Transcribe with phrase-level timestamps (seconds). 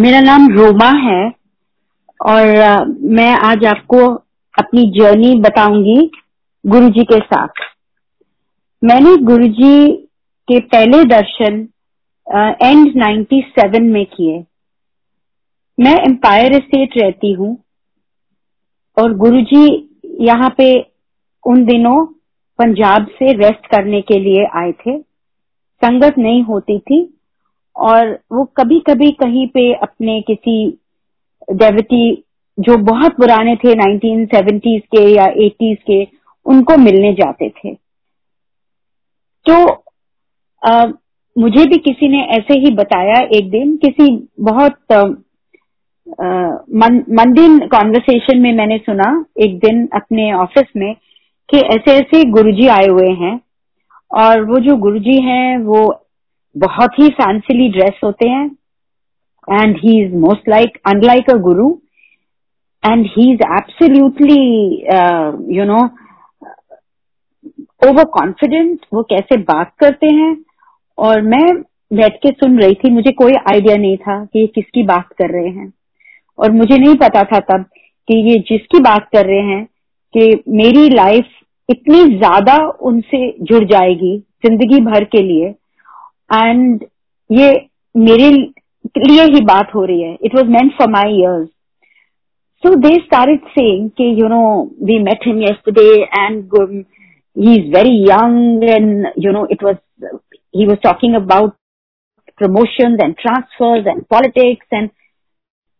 [0.00, 1.32] मेरा नाम रोमा है
[2.20, 2.44] और
[3.02, 4.14] मैं आज आपको
[4.58, 6.10] अपनी जर्नी बताऊँगी
[6.66, 7.48] गुरुजी के साथ।
[8.84, 9.96] मैंने गुरुजी
[10.48, 11.68] के पहले दर्शन
[12.62, 14.44] एंड uh, 97 में किए।
[15.80, 17.64] मैं एम्पायर स्टेट रहती हूँ
[18.98, 20.92] और गुरुजी यहाँ पे
[21.46, 22.06] उन दिनों
[22.58, 24.98] पंजाब से रेस्ट करने के लिए आए थे।
[25.82, 27.17] संगत नहीं होती थी
[27.78, 30.78] और वो कभी कभी कहीं पे अपने किसी
[31.52, 32.24] डेविटी
[32.58, 36.02] जो बहुत पुराने थे 1970s के या 80s के
[36.46, 37.74] उनको मिलने जाते थे।
[39.46, 39.82] तो
[40.62, 40.86] आ,
[41.38, 44.78] मुझे भी किसी ने ऐसे ही बताया एक दिन किसी बहुत
[47.10, 50.94] मंदिर कॉन्वर्सेशन में मैंने सुना एक दिन अपने ऑफ़िस में
[51.48, 53.40] कि ऐसे ऐसे गुरुजी आए हुए हैं
[54.12, 56.07] और वो जो गुरुजी हैं वो
[56.58, 58.46] बहुत ही फैंसिली ड्रेस होते हैं
[59.48, 61.70] and he is most like unlike a guru
[62.82, 64.42] and he is absolutely
[65.56, 65.78] you know
[67.82, 70.36] over confident वो कैसे बात करते हैं,
[70.98, 71.46] और मैं
[71.90, 75.30] बैठ के सुन रही थी, मुझे कोई आइडिया नहीं था कि ये किसकी बात कर
[75.30, 75.72] रहे हैं,
[76.38, 77.64] और मुझे नहीं पता था तब
[78.08, 79.64] कि ये जिसकी बात कर रहे हैं
[80.14, 81.28] कि मेरी लाइफ
[81.68, 85.54] इतनी ज़्यादा उनसे जुड़ जाएगी ज़िंदगी भर के लिए
[86.33, 86.85] एंड
[87.31, 87.49] ये
[88.05, 88.29] मेरे
[88.97, 91.47] लिए ही बात हो रही है it was meant for my ears
[92.63, 94.43] so they started saying कि you know
[94.89, 96.85] we met him yesterday and um,
[97.35, 99.77] he is very young and you know it was
[100.53, 101.55] he was talking about
[102.37, 104.91] promotions and transfers and politics and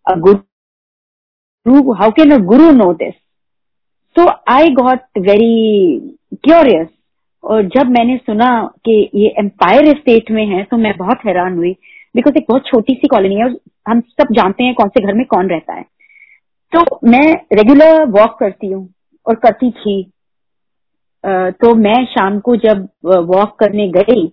[0.05, 3.15] a guru how can a guru know this
[4.15, 6.89] so i got very curious
[7.44, 8.48] और जब मैंने सुना
[8.84, 11.72] कि ये Empire State में है तो मैं बहुत हैरान हुई।
[12.14, 13.56] बिकॉज़ एक बहुत छोटी सी कॉलोनी है और
[13.88, 15.82] हम सब जानते हैं कौन से घर में कौन रहता है।
[16.72, 18.88] तो मैं रेगुलर वॉक करती हूँ
[19.26, 20.02] और करती थी।
[21.24, 24.26] तो मैं शाम को जब वॉक करने गई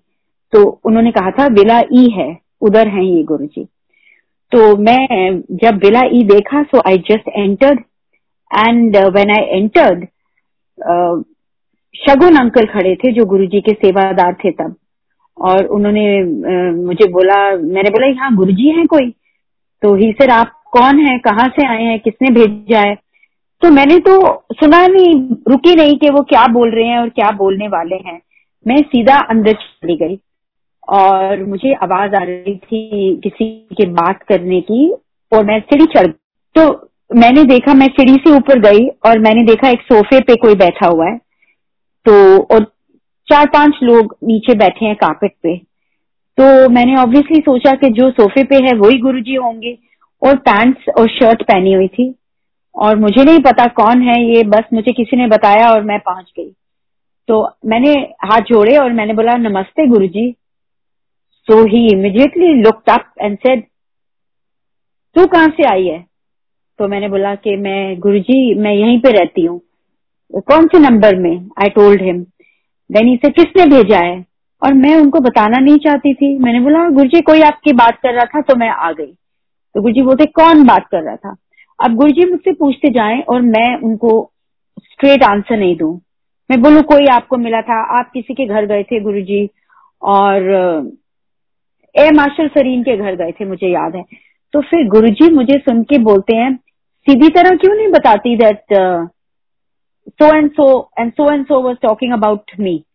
[0.53, 2.27] तो उन्होंने कहा था विला ई है,
[2.61, 3.63] उधर है ये गुरु जी
[4.51, 7.79] तो मैं जब विला ई देखा so I just entered
[8.51, 10.05] and when I entered
[11.95, 14.75] Shagun uncle खड़े थे जो गुरुजी के सेवादार थे तब।
[15.37, 16.23] और उन्होंने
[16.75, 19.09] मुझे बोला, मैंने बोला, यहाँ गुरुजी हैं कोई?
[19.81, 21.17] तो ही सर, आप कौन है?
[21.19, 21.99] कहाँ से आए हैं?
[21.99, 22.95] किसने भेजा है?
[23.61, 24.13] तो मैंने तो
[24.53, 25.13] सुना नहीं,
[25.49, 28.19] रुकी नहीं कि वो क्या बोल रहे हैं और क्या बोलने वाले हैं।
[28.65, 30.17] मैं सीधा अंदर चली गई
[30.89, 34.89] और मुझे आवाज़ आ रही थी किसी के बात करने की
[35.31, 36.13] और मैं सीढ़ी चढ़ गई।
[36.55, 40.55] तो मैंने देखा, मैं सीढ़ी से ऊपर गई और मैंने देखा एक सोफे पे कोई
[40.55, 41.19] बैठा हुआ है।
[42.05, 42.63] तो और
[43.27, 45.57] चार पाँच लोग नीचे बैठे हैं कारपेट पे।
[46.37, 49.77] तो मैंने ऑब्वियसली सोचा कि जो सोफे पे है वही गुरुजी होंगे,
[50.21, 52.13] और पैंट्स और शर्ट पहनी हुई थी।
[52.75, 56.31] और मुझे नहीं पता कौन है ये, बस मुझे किसी ने बताया और मैं पहुँच
[56.37, 56.51] गई।
[57.27, 57.93] तो मैंने
[58.25, 60.31] हाथ जोड़े और मैंने बोला, नमस्ते Guruji.
[61.47, 63.63] So he immediately looked up and said
[65.15, 66.05] तू कहाँ से आई है?
[66.79, 69.61] तो मैंने बोला कि मैं गुरुजी, मैं यहीं पे रहती हूँ।
[70.33, 71.37] कौन से नंबर में?
[71.37, 72.19] आई टोल्ड हिम
[72.91, 74.25] देन इसे किसने भेजा है?
[74.63, 78.25] और मैं उनको बताना नहीं चाहती थी। मैंने बोला गुरुजी, कोई आपकी बात कर रहा
[78.25, 79.13] था तो मैं आ गई।
[79.75, 81.35] तो गुरुजी बोलते, कौन बात कर रहा था?
[81.83, 84.31] अब गुरुजी मुझसे पूछते जाएँ और मैं उनको
[84.79, 86.01] स्ट्रेट आंसर नहीं दू।
[86.51, 87.99] मैं बोलू, कोई आपको मिला था?
[87.99, 89.49] आप किसी के घर गए थे गुरुजी?
[90.01, 90.41] और,
[91.95, 94.03] ए मार्शल सरीन के घर गए थे, मुझे याद है।
[94.53, 96.55] तो फिर गुरुजी मुझे सुन के बोलते हैं,
[97.09, 98.63] सीधी तरह क्यों नहीं बताती that
[100.21, 102.85] so and so and so and so was talking about me.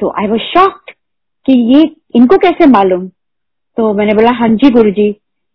[0.00, 0.90] So I was shocked
[1.46, 1.82] कि ये
[2.14, 3.08] इनको कैसे मालूम?
[3.76, 5.12] तो मैंने बोला हाँ जी गुरु जी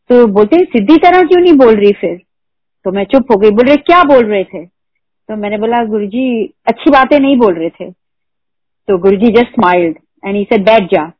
[0.09, 2.17] तो बोलते सीधी तरह क्यों नहीं बोल रही फिर?
[2.85, 4.65] तो मैं चुप हो गई। बोल रहे, क्या बोल रहे थे?
[4.65, 7.91] तो मैंने बोला गुरु जी अच्छी बातें नहीं बोल रहे थे।
[8.87, 11.11] तो Guru ji just smiled and he said बैठ जा।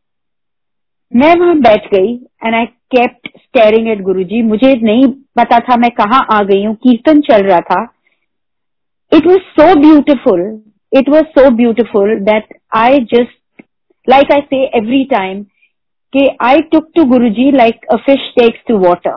[1.16, 2.14] मैं वहाँ बैठ गई
[2.46, 6.64] and I kept staring at Guru ji मुझे नहीं पता था मैं कहाँ आ गई
[6.66, 7.93] हूँ। कीर्तन चल रहा था।
[9.14, 10.62] It was so beautiful.
[10.92, 13.32] It was so beautiful that I just,
[14.08, 15.46] like I say every time,
[16.14, 19.16] कि I took to Guruji like a fish takes to water.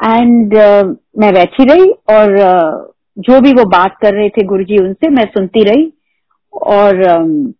[0.00, 0.84] And uh,
[1.18, 5.24] मैं बैठी रही और uh, जो भी वो बात कर रहे थे गुरुजी उनसे मैं
[5.24, 5.92] सुनती रही
[6.62, 7.52] और um,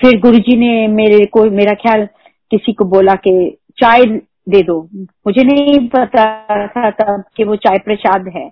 [0.00, 2.06] फिर गुरुजी ने मेरे को मेरा ख्याल
[2.50, 4.04] किसी को बोला कि चाय
[4.48, 4.80] दे दो
[5.26, 6.24] मुझे नहीं पता
[6.66, 8.50] था तब कि वो चाय प्रसाद है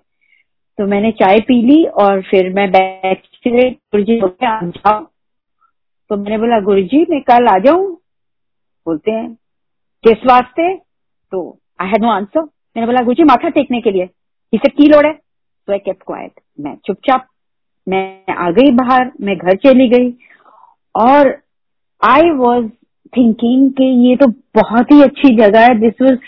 [0.78, 5.00] तो मैंने चाय पी ली और फिर मैं बैठ के गुरु जाओ।
[6.10, 7.92] तो मैंने बोला गुरु जी मैं कल आ जाऊँ?
[8.86, 9.28] बोलते हैं,
[10.04, 10.74] किस वास्ते?
[11.32, 14.08] तो आई हैड नो आंसर मैंने बोला, गुरुजी, माथा टेकने के लिए।
[14.52, 15.12] इसे की लोड़ है?
[15.12, 17.26] तो आई केप क्वाइट मैं चुपचाप,
[17.86, 20.10] मैं आ गई बाहर, मैं घर चली गई
[20.94, 21.28] और
[22.02, 22.68] आई वॉज़
[23.12, 24.26] थिंकिंग कि ये तो
[24.56, 26.18] बहुत ही अच्छी जगह है। This was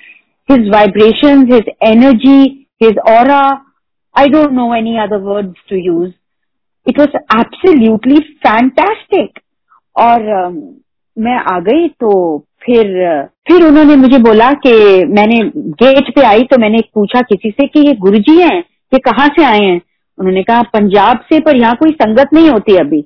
[0.49, 2.43] his vibration his energy
[2.83, 3.31] his और
[4.17, 6.11] I don't know any other words to use
[6.87, 9.39] it was absolutely fantastic
[9.97, 10.77] और uh,
[11.17, 12.87] मैं आ गई तो फिर
[13.49, 14.73] फिर उन्होंने मुझे बोला कि
[15.09, 15.39] मैंने
[15.83, 18.59] गेट पे आई तो मैंने पूछा किसी से कि ये गुरुजी हैं
[18.95, 19.81] ये कहाँ से आए हैं?
[20.19, 23.01] उन्होंने कहा पंजाब से पर यहाँ कोई संगत नहीं होती अभी।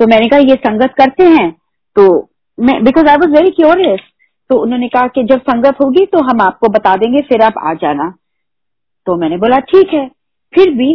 [0.00, 1.50] तो मैंने कहा ये संगत करते हैं?
[1.96, 2.28] तो
[2.58, 4.00] मैं because I was very curious
[4.50, 7.72] तो उन्होंने कहा कि जब संगत होगी तो हम आपको बता देंगे फिर आप आ
[7.74, 8.12] जाना।
[9.06, 10.10] तो मैंने बोला ठीक है।
[10.52, 10.92] फिर भी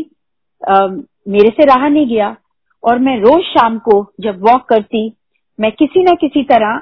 [0.62, 0.88] आ,
[1.28, 2.36] मेरे से रहा नहीं गया
[2.84, 5.12] और मैं रोज शाम को जब वॉक करती
[5.60, 6.78] मैं किसी न किसी तरह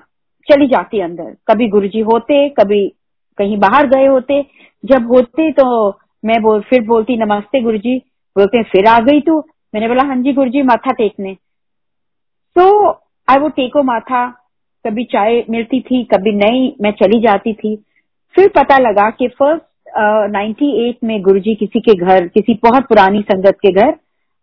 [0.47, 2.87] चली जाती अंदर। कभी गुरुजी होते कभी
[3.37, 4.41] कहीं बाहर गए होते।
[4.83, 5.89] जब होते तो
[6.25, 7.97] मैं बोल फिर बोलती नमस्ते गुरुजी।
[8.35, 9.39] बोलते फिर आ गई तू।
[9.73, 11.33] मैंने बोला हाँ जी गुरुजी माथा टेकने।
[12.55, 12.89] तो
[13.27, 14.27] आई वो टेको माथा।
[14.85, 17.75] कभी चाय मिलती थी कभी नहीं मैं चली जाती थी।
[18.35, 19.63] फिर पता लगा कि फ़र्स्ट
[19.95, 23.93] नाइन्टी एट में गुरुजी किसी के घर, किसी बहुत पुरानी संगत के घर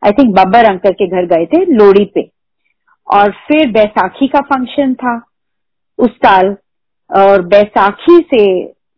[0.03, 2.29] आई थिंक बब्बर अंकल के घर गए थे लोड़ी पे।
[3.09, 5.15] और फिर बैसाखी का फ़ंक्शन था
[5.99, 6.57] उस साल,
[7.11, 8.45] और बैसाखी से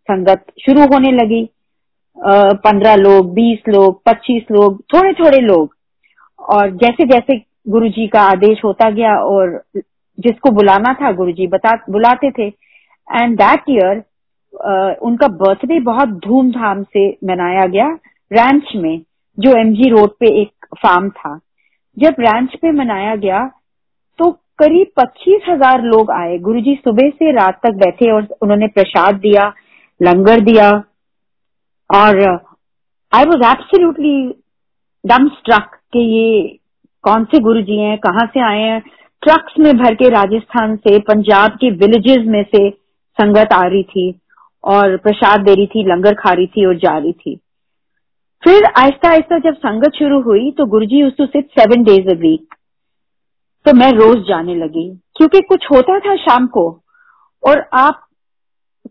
[0.08, 1.48] संगत शुरू होने लगी।
[2.18, 5.74] पंद्रह लोग, बीस लोग, पच्चीस लोग थोड़े थोड़े लोग।
[6.38, 7.36] और जैसे जैसे
[7.68, 9.62] गुरु जी का आदेश होता गया और
[10.18, 12.46] जिसको बुलाना था गुरु जी बता, बुलाते थे।
[13.08, 14.02] एंड दैट ईयर
[14.54, 17.88] उनका बर्थडे बहुत धूमधाम से मनाया गया
[18.30, 19.00] रैंच में,
[19.38, 21.38] जो एमजी रोड पे एक फार्म था।
[21.96, 23.44] जब रैंच पे मनाया गया
[24.18, 29.14] तो करीब पच्चीस हज़ार लोग आए। गुरुजी सुबह से रात तक बैठे और उन्होंने प्रसाद
[29.16, 29.52] दिया,
[30.00, 30.70] लंगर दिया
[31.90, 32.22] और
[33.12, 34.16] I was absolutely
[35.04, 36.58] dumbstruck कि ये
[37.04, 38.80] कौन से गुरु जी हैं, कहाँ से आए हैं।
[39.22, 42.68] ट्रक्स में भर के राजस्थान से, पंजाब के विलेजेस में से
[43.18, 44.10] संगत आ रही थी।
[44.64, 47.36] और प्रसाद दे रही थी, लंगर खा रही थी और जा रही थी।
[48.42, 52.18] फिर आहिस्ता आहिस्ता जब संगत शुरू हुई तो Guru ji to sit seven days a
[52.20, 52.54] week
[53.66, 56.68] तो मैं रोज जाने लगी। क्योंकि कुछ होता था शाम को,
[57.42, 58.00] और आप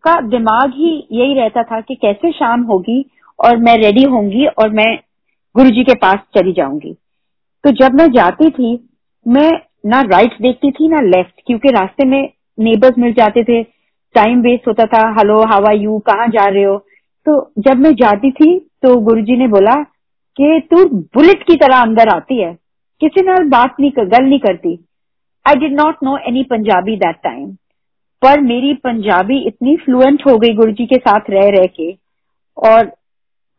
[0.04, 3.04] का दिमाग ही यही रहता था कि कैसे शाम होगी,
[3.40, 4.96] और मैं रेडी होंगी, और मैं
[5.56, 6.94] गुरु जी के पास चली जाऊँगी।
[7.64, 8.90] तो जब मैं जाती थी,
[9.26, 9.50] मैं
[9.86, 12.22] ना राइट देखती थी, ना लेफ़्ट क्योंकि रास्ते में
[12.60, 13.62] नेबर्स मिल जाते थे
[14.15, 16.77] टाइम वेस्ट होता था हेलो हावा यू कहाँ जा रहे हो?
[17.25, 19.75] तो जब मैं जाती थी तो गुरुजी ने बोला
[20.38, 22.54] कि तू बुलेट की तरह अंदर आती है।
[23.01, 24.77] किसी ने बात नहीं गल नहीं करती।
[25.45, 27.48] I did not know any Punjabi that time
[28.21, 31.92] पर मेरी पंजाबी इतनी फ्लुएंट हो गई गुरु जी के साथ रह रह के
[32.57, 32.92] और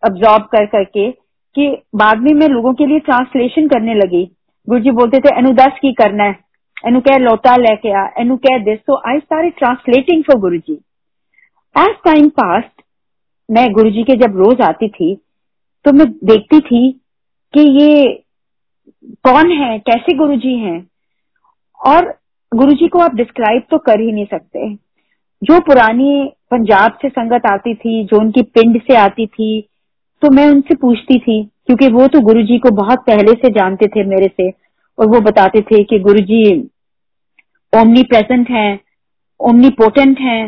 [0.02, 1.10] अब्जॉर्ब कर करके
[1.56, 4.24] कि बाद में मैं लोगों के लिए ट्रांसलेशन करने लगी।
[4.68, 6.43] गुरु जी बोलते थे एनु दस की करना है।
[6.76, 10.74] एनु कह लोटा लेके आ, एनु कह दिस सो आई सारे translating for Guru ji
[11.74, 12.82] as time past
[13.48, 15.14] मैं गुरु जी के जब रोज आती थी
[15.84, 16.90] तो मैं देखती थी
[17.54, 18.04] कि ये
[19.24, 20.86] कौन है, कैसे गुरुजी हैं?
[21.80, 22.06] और
[22.52, 24.74] गुरुजी को आप डिस्क्राइब तो कर ही नहीं सकते।
[25.42, 29.60] जो पुरानी पंजाब से संगत आती थी, जो उनकी पिंड से आती थी
[30.22, 34.04] तो मैं उनसे पूछती थी, क्योंकि वो तो गुरुजी को बहुत पहले से जानते थे
[34.06, 34.50] मेरे से।
[34.98, 36.44] और वो बताते थे कि गुरु जी
[37.72, 38.68] ओमनी प्रेजेंट है
[39.40, 40.44] ओमनी पोटेंट है,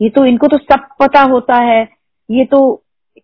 [0.00, 1.82] ये तो इनको तो सब पता होता है,
[2.28, 2.60] ये तो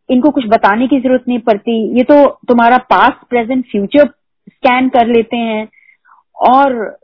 [0.08, 5.06] इनको कुछ बताने की ज़रूरत नहीं पड़ती, ये तो तुम्हारा पास्ट प्रेजेंट फ्यूचर स्कैन कर
[5.06, 5.68] लेते हैं।
[6.36, 6.98] और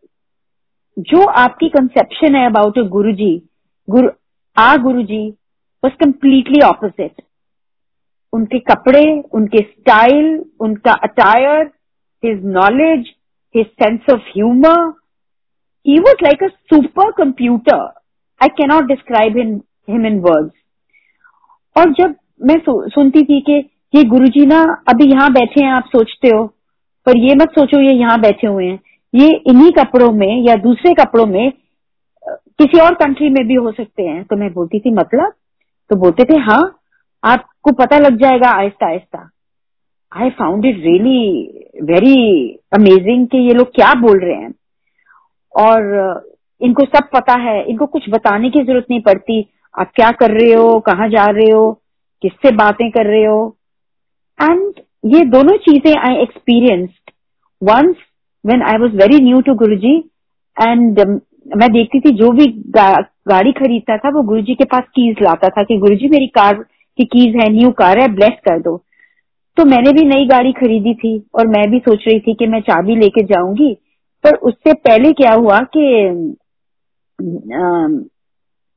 [0.96, 3.35] जो आपकी कंसेप्शन है अबाउट गुरु जी
[3.88, 4.08] गुरु,
[4.56, 5.28] आ Guru ji
[5.82, 7.23] was completely opposite
[8.32, 11.70] उनके कपड़े, उनके स्टाइल उनका attire
[12.23, 13.12] his knowledge
[13.56, 14.82] his sense of humour
[15.86, 17.80] he was like a super computer
[18.40, 19.36] I cannot describe
[19.90, 20.52] him in words
[21.76, 23.52] और जब मैं सुनती थी कि
[23.94, 26.46] ये गुरुजी ना अभी यहाँ बैठे हैं, आप सोचते हो।
[27.06, 28.78] पर ये मत सोचो, ये यहाँ बैठे हुए हैं।
[29.14, 31.52] ये इन्हीं कपड़ों में या दूसरे कपड़ों में
[32.58, 35.32] किसी और कंट्री में भी हो सकते हैं। तो मैं बोलती थी मतलब?
[35.90, 36.60] तो बोलते थे हाँ
[37.25, 39.18] आपको पता लग जाएगा आहिस्ता आहिस्ता
[40.16, 41.20] I found it really
[41.82, 44.54] very amazing कि ये लोग क्या बोल रहे हैं।
[45.54, 46.30] और
[46.61, 49.44] इनको सब पता है। इनको कुछ बताने की ज़रूरत नहीं पड़ती।
[49.75, 50.78] आप क्या कर रहे हो?
[50.80, 51.73] कहाँ जा रहे हो?
[52.23, 53.56] किससे बातें कर रहे हो?
[54.42, 54.80] एंड
[55.14, 57.11] ये दोनों चीज़ें I experienced
[57.62, 57.96] once
[58.44, 59.96] when I was very new to Guruji
[60.56, 61.00] and
[61.56, 62.90] मैं देखती थी जो भी गा,
[63.28, 66.54] गाड़ी खरीदता था वो गुरुजी के पास कीज लाता था कि गुरुजी मेरी कार
[66.99, 68.76] कि कीज है न्यू कार है ब्लेस कर दो।
[69.56, 72.60] तो मैंने भी नई गाड़ी खरीदी थी और मैं भी सोच रही थी कि मैं
[72.60, 73.72] चाबी लेके जाऊँगी।
[74.25, 75.84] पर उससे पहले क्या हुआ कि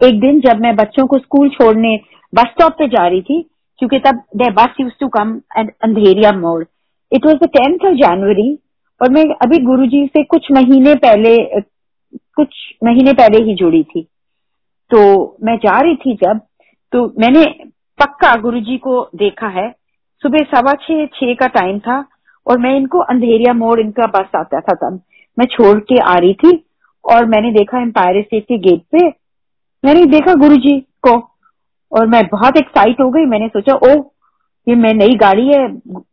[0.02, 1.96] एक दिन जब मैं बच्चों को स्कूल छोड़ने
[2.34, 3.42] बस स्टॉप पे जा रही थी,
[3.80, 6.64] क्योंकि तब दे बस use to come at Andheria Mor.
[7.12, 8.52] It was the tenth of January
[9.02, 11.36] और मैं अभी गुरुजी से कुछ महीने पहले,
[12.36, 14.02] कुछ महीने पहले ही जुड़ी थी।
[14.92, 15.02] तो
[15.44, 16.40] मैं जा रही थी जब
[16.94, 17.44] तो मैंने
[18.00, 19.68] पक्का गुरुजी को देखा है
[20.24, 22.04] सुबह सवा छह छह का टाइम था
[22.48, 25.00] और मैं इनको अंधेरिया मोड़, इनका बस आता था तब।
[25.38, 26.52] मैं छोड़ के आ रही थी
[27.06, 29.08] और मैंने देखा एम्पायर स्टेट के गेट पे,
[29.84, 31.16] मैंने देखा गुरुजी को
[31.92, 33.94] और मैं बहुत एक्साइट हो गई। मैंने सोचा ओ
[34.68, 35.68] ये मैं नई गाड़ी है,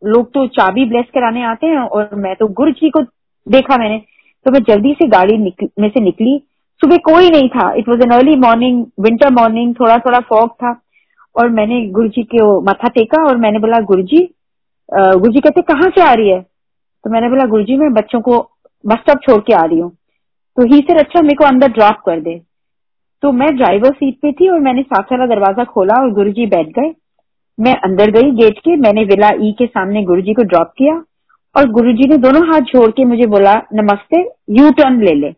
[0.05, 3.01] लोग तो चाबी ब्लेस कराने आते हैं और मैं तो गुरु जी को
[3.47, 3.97] देखा मैंने।
[4.45, 6.37] तो मैं जल्दी से गाड़ी में से निकली।
[6.81, 10.71] सुबह कोई नहीं था। It was an early morning winter morning थोड़ा थोड़ा फॉग था।
[11.37, 14.27] और मैंने गुरु जी के माथा टेका और मैंने बोला गुरु जी
[14.89, 16.41] गुरु जी कहते, कहाँ से आ रही है?
[16.41, 18.37] तो मैंने बोला गुरु जी मैं बच्चों को
[18.83, 19.89] बस स्टॉप छोड़ के आ रही हूँ।
[20.57, 22.37] तो ही सर अच्छा मेरे को अंदर ड्रॉप कर दे।
[23.23, 26.45] तो मैं ड्राइवर सीट पे थी और मैंने साथ वाला दरवाज़ा खोला और गुरु जी
[26.47, 26.93] बैठ गए।
[27.57, 30.93] मैं अंदर गई गेट के, मैंने विला ई के सामने गुरु जी को ड्रॉप किया
[31.55, 34.21] और गुरु जी ने दोनों हाथ छोड़ के मुझे बोला, नमस्ते
[34.57, 35.33] यू टर्न ले ले।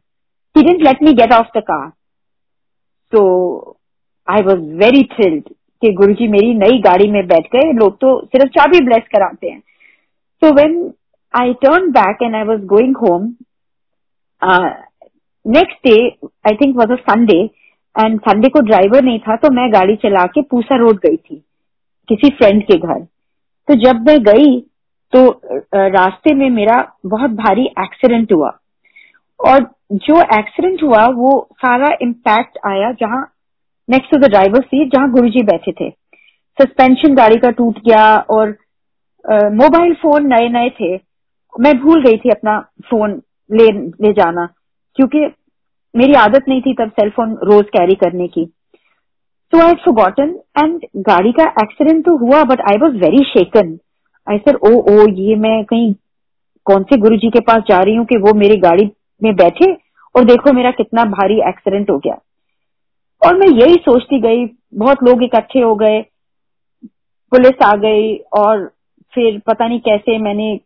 [0.55, 1.87] Let me get off the car
[3.13, 3.21] तो
[4.27, 5.43] आई वॉज़ वेरी थ्रिल्ड
[5.81, 9.61] कि गुरुजी मेरी नई गाड़ी में बैठ गए। लोग तो सिर्फ़ चाबी ब्लेस कराते हैं।
[10.41, 10.75] तो when
[11.33, 13.33] I turn back and I was going home
[15.45, 15.95] next day
[16.47, 17.39] I think was a Sunday
[17.95, 21.43] and Sunday को ड्राइवर नहीं था तो मैं गाड़ी चला के पूसा रोड गई थी,
[22.09, 22.99] किसी फ्रेंड के घर।
[23.67, 24.59] तो जब मैं गई
[25.13, 25.27] तो
[25.73, 28.49] रास्ते में मेरा बहुत भारी एक्सीडेंट हुआ।
[29.39, 33.21] और जो एक्सीडेंट हुआ, वो सारा इम्पैक्ट आया, जहाँ
[33.89, 35.89] next to the driver seat जहाँ गुरुजी बैठे थे।
[36.57, 38.49] सस्पेंशन गाड़ी का टूट गया और
[39.55, 40.95] मोबाइल फ़ोन नए नए थे।
[41.53, 43.71] मैं भूल गई थी अपना फ़ोन ले
[44.03, 44.45] ले जाना,
[44.97, 45.25] क्योंकि
[45.93, 48.45] मेरी आदत नहीं थी तब सेलफोन रोज कैरी करने की।
[49.53, 53.77] सो आई फॉरगॉटन एंड गाड़ी का एक्सीडेंट तो हुआ but I was very shaken
[54.27, 55.93] I sir oh oh, ये मैं कहीं
[56.65, 58.89] कौन से गुरु जी के पास जा रही हूँ कि वो मेरी गाड़ी
[59.21, 59.71] में बैठे
[60.15, 62.19] और देखो मेरा कितना भारी एक्सीडेंट हो गया।
[63.21, 64.45] और मैं यही सोचती गई,
[64.75, 66.01] बहुत लोग इकट्ठे हो गए,
[67.31, 68.65] पुलिस आ गई और
[69.13, 70.59] फिर पता नहीं कैसे मैंने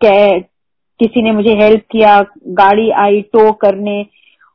[0.00, 4.04] किसी ने मुझे हेल्प किया, गाड़ी आई, टो करने,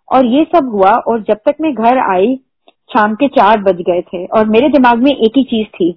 [0.09, 2.35] और ये सब हुआ और जब तक मैं घर आई,
[2.89, 5.91] शाम के चार बज गए थे और मेरे दिमाग में एक ही चीज़ थी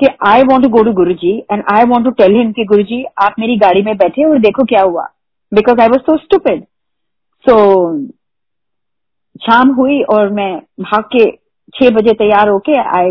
[0.00, 2.64] कि I want to go to Guru ji and I want to tell him कि
[2.64, 5.04] गुरु जी आप मेरी गाड़ी में बैठे और देखो क्या हुआ
[5.52, 6.62] because I was so stupid
[7.46, 7.56] so
[9.36, 11.24] शाम हुई और मैं भाग के
[11.74, 13.10] छह बजे तैयार होके आई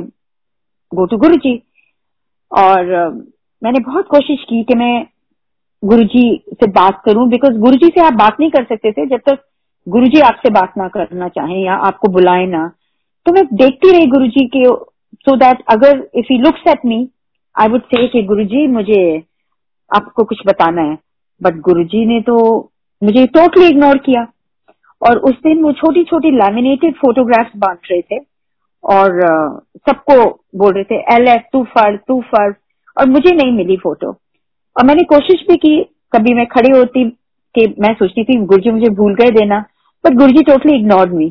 [0.92, 1.56] गो टू गुरु जी
[2.52, 2.86] और
[3.62, 5.06] मैंने बहुत कोशिश की कि मैं
[5.84, 9.06] गुरु जी से बात करूँ बिकॉज़ गुरु जी से आप बात नहीं कर सकते थे,
[9.06, 9.44] जब तक
[9.88, 12.68] गुरु जी आपसे बात ना करना चाहें या आपको बुलाए ना।
[13.26, 14.64] तो मैं देखती रही गुरु जी के
[15.26, 17.08] सो दैट अगर if he looks at me
[17.56, 19.02] I would say कि गुरु जी मुझे
[19.92, 20.98] आपको कुछ बताना है।
[21.42, 22.38] बट गुरु जी ने तो
[23.02, 24.26] मुझे टोटली इग्नोर किया।
[25.04, 28.20] और उस दिन वो छोटी छोटी लैमिनेटेड फोटोग्राफ्स बांट रहे थे
[28.84, 29.20] और
[29.88, 30.16] सबको
[30.56, 32.54] बोल रहे थे एल एफ़ तू फर तू फर
[32.98, 35.82] और मुझे नहीं मिली फ़ोटो और मैंने कोशिश भी की,
[36.14, 37.10] कभी मैं खड़ी होती
[37.56, 39.60] कि मैं सोचती थी, गुरुजी, मुझे भूल गए देना
[40.04, 41.30] but Guruji totally ignore me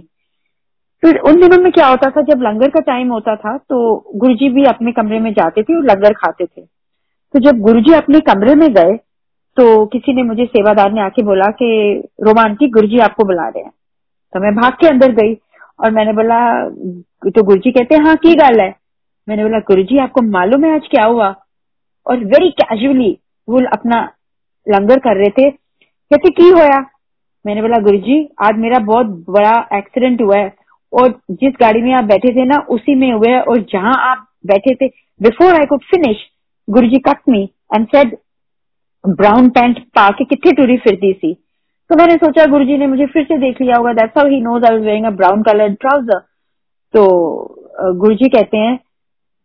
[1.03, 3.79] फिर उन दिनों में क्या होता था, जब लंगर का टाइम होता था तो
[4.17, 8.21] गुरुजी भी अपने कमरे में जाते थे और लंगर खाते थे। तो जब गुरुजी अपने
[8.23, 8.97] कमरे में गए
[9.57, 11.69] तो किसी ने मुझे सेवादार ने आके बोला कि
[12.21, 13.73] रोमांटी गुरुजी आपको बुला रहे हैं।
[14.33, 15.35] तो मैं भाग के अंदर गई
[15.81, 16.39] और मैंने बोला
[17.31, 18.75] तो गुरुजी कहते हैं हाँ की गल है?
[19.29, 21.35] मैंने बोला, गुरुजी, आपको मालूम है आज क्या हुआ?
[22.07, 23.19] और वेरी कैजुअली
[23.49, 24.01] वो अपना
[24.67, 26.79] लंगर कर रहे थे। कहते, की होया?
[27.47, 30.53] मैंने बोला गुरु आज मेरा बहुत बड़ा एक्सीडेंट हुआ है
[30.93, 34.27] और जिस गाड़ी में आप बैठे थे ना, उसी में हुआ है और जहाँ आप
[34.47, 34.89] बैठे थे
[35.23, 36.17] before I could finish
[36.71, 37.43] Guru ji cut me
[37.77, 38.17] and said
[39.04, 41.34] brown pant पा के कितने टूरी फिरती सी
[41.90, 44.40] तो मैंने सोचा गुरु जी ने मुझे फिर से देख लिया होगा that's how he
[44.42, 46.20] knows I was wearing a brown coloured trouser
[46.94, 47.06] तो
[47.96, 48.76] गुरु जी कहते हैं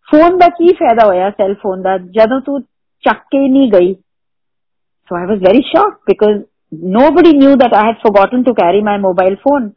[0.09, 2.59] फोन का की फायदा होया सेल फोन का ਜਦੋਂ तू
[3.05, 3.95] ਚੱਕ के नहीं गई
[5.11, 6.37] So I was very shocked because
[6.73, 9.71] nobody knew that I had forgotten to carry my mobile phone.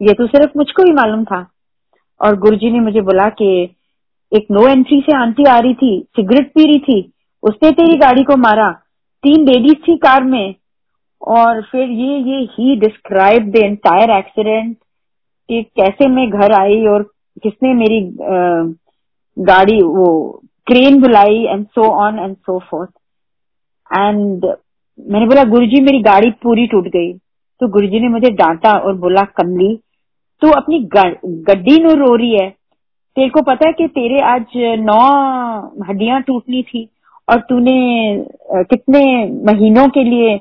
[0.00, 1.38] ये तो सिर्फ मुझको ही मालूम था
[2.20, 3.48] और गुरुजी ने मुझे बोला कि
[4.32, 6.98] एक नो एंट्री से आंटी आ रही थी सिगरेट पी रही थी
[7.42, 8.68] उसने तेरी गाड़ी को मारा
[9.23, 10.55] तीन लेडीज़ थी कार में,
[11.21, 14.75] और फिर ये ये he describe the entire accident
[15.49, 17.03] कि कैसे मैं घर आई और
[17.43, 17.99] किसने मेरी
[19.37, 22.91] गाड़ी, वो क्रेन बुलाई and so on and so forth
[23.91, 24.45] and
[24.99, 27.13] मैंने बोला, गुरुजी, मेरी गाड़ी पूरी टूट गई।
[27.61, 29.75] तो गुरुजी ने मुझे डांटा और बोला, कमली,
[30.41, 32.49] तू अपनी गड्डी नो रो रही है।
[33.17, 34.99] तेरे को पता है कि तेरे आज नौ
[35.87, 36.89] हड्डियाँ टूटनी थी।
[37.27, 39.03] और तूने कितने
[39.45, 40.35] महीनों के लिए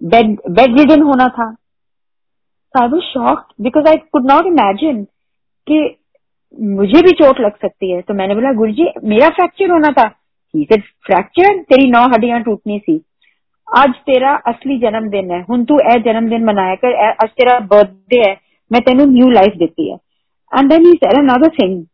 [0.00, 1.54] बेड बेड रिडन होना था?
[2.74, 5.02] I was shock because I could not imagine
[5.66, 5.78] कि
[6.58, 10.08] मुझे भी चोट लग सकती है। तो मैंने बोला गुरु जी मेरा फ्रैक्चर होना था।
[10.54, 13.00] फ्रैक्चर तेरी नौ हड्डियाँ टूटनी थी।
[13.68, 18.36] आज तेरा असली जन्मदिन है। हूँ तू ए जन्मदिन मनाया कर। आज तेरा बर्थडे है।
[18.70, 19.96] मैं तेन न्यू लाइफ देती है।
[20.52, 21.84] And then he said another thing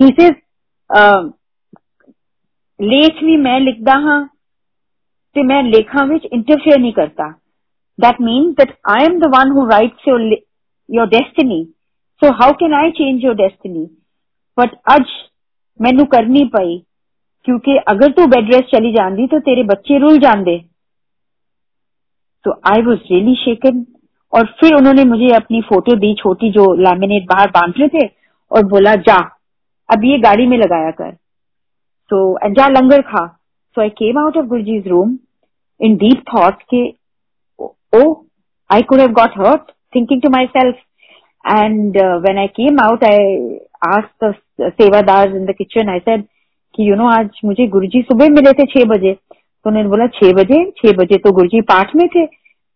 [0.00, 0.34] he says
[2.79, 4.25] ਲੇਖ ਵੀ ਮੈਂ ਲਿਖਦਾ ਹਾਂ
[5.35, 7.33] ਤੇ ਮੈਂ ਲੇਖਾਂ ਵਿੱਚ ਇੰਟਰਫੇਅਰ ਨਹੀਂ ਕਰਦਾ
[7.99, 10.19] that means that I am the one who writes your
[10.89, 11.59] your destiny.
[12.21, 13.85] So how can I change your destiny?
[14.57, 15.13] But ਅੱਜ
[15.79, 16.77] ਮੈਨੂੰ ਕਰਨੀ ਪਈ
[17.47, 20.57] क्योंकि अगर तू बेड रेस्ट चली जाती तो तेरे बच्चे रुल जाते
[22.45, 23.83] तो आई वॉज रियली शेकन
[24.33, 28.07] और फिर उन्होंने मुझे अपनी फोटो दी छोटी जो लैमिनेट बाहर बांध रहे थे
[28.51, 29.17] और बोला जा
[29.89, 31.11] अब ये गाड़ी में लगाया कर
[32.10, 33.26] सो एंड जा लंगर खा
[33.76, 35.18] so I came out of Guruji's room
[35.80, 36.82] in deep thought के,
[37.60, 38.14] ओ
[38.70, 40.76] I could have got hurt thinking to myself
[41.44, 46.24] and when I came out I asked sevadar in the kitchen I said
[46.74, 49.12] कि you know आज मुझे गुरुजी सुबह मिले थे छह बजे.
[49.12, 50.58] तो उन्होंने बोला, छह बजे?
[50.76, 52.24] छह बजे तो गुरुजी पाठ में थे।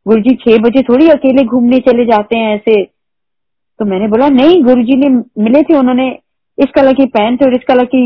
[0.06, 2.82] गुरुजी छह बजे थोड़ी अकेले घूमने चले जाते हैं ऐसे.
[3.80, 5.08] तो मैंने बोला, नहीं गुरु जी ने
[5.42, 6.08] मिले थे उन्होंने
[6.58, 8.02] इस कलर की पैंट और इस कलर की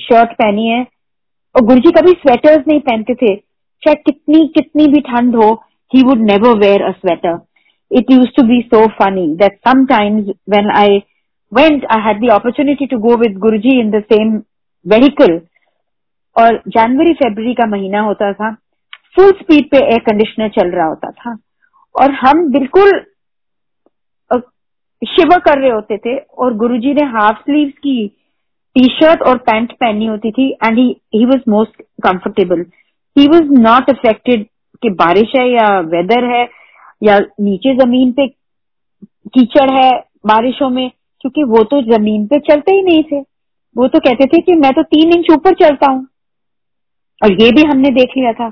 [0.00, 0.86] शर्ट पहनी है।
[1.56, 3.36] और गुरुजी कभी स्वेटर्स नहीं पहनते थे।
[3.82, 5.62] चाहे कितनी कितनी भी ठंड हो
[5.94, 7.38] he would never wear a sweater
[7.90, 10.88] it used to be so funny that sometimes when I
[11.52, 14.32] went, I had the opportunity to go with Guruji in the same
[14.92, 15.40] vehicle.
[16.36, 18.54] और जनवरी फरवरी का महीना होता था।
[19.16, 21.36] फुल स्पीड पे air conditioner चल रहा होता था।
[22.02, 22.90] और हम बिल्कुल
[25.08, 28.16] शिवर कर रहे होते थे। और गुरुजी ने हाफ़ स्लीव्स की
[28.76, 32.64] टी शर्ट और पैंट पहनी होती थी and he was most comfortable
[33.16, 34.46] he was not affected
[34.82, 36.48] कि बारिश है या वेदर है,
[37.02, 39.90] या नीचे ज़मीन पे कीचड़ है
[40.26, 43.20] बारिशों में, क्योंकि वो तो ज़मीन पे चलते ही नहीं थे।
[43.76, 46.06] वो तो कहते थे कि मैं तो तीन इंच ऊपर चलता हूँ।
[47.20, 48.48] और ये भी हमने देख लिया था,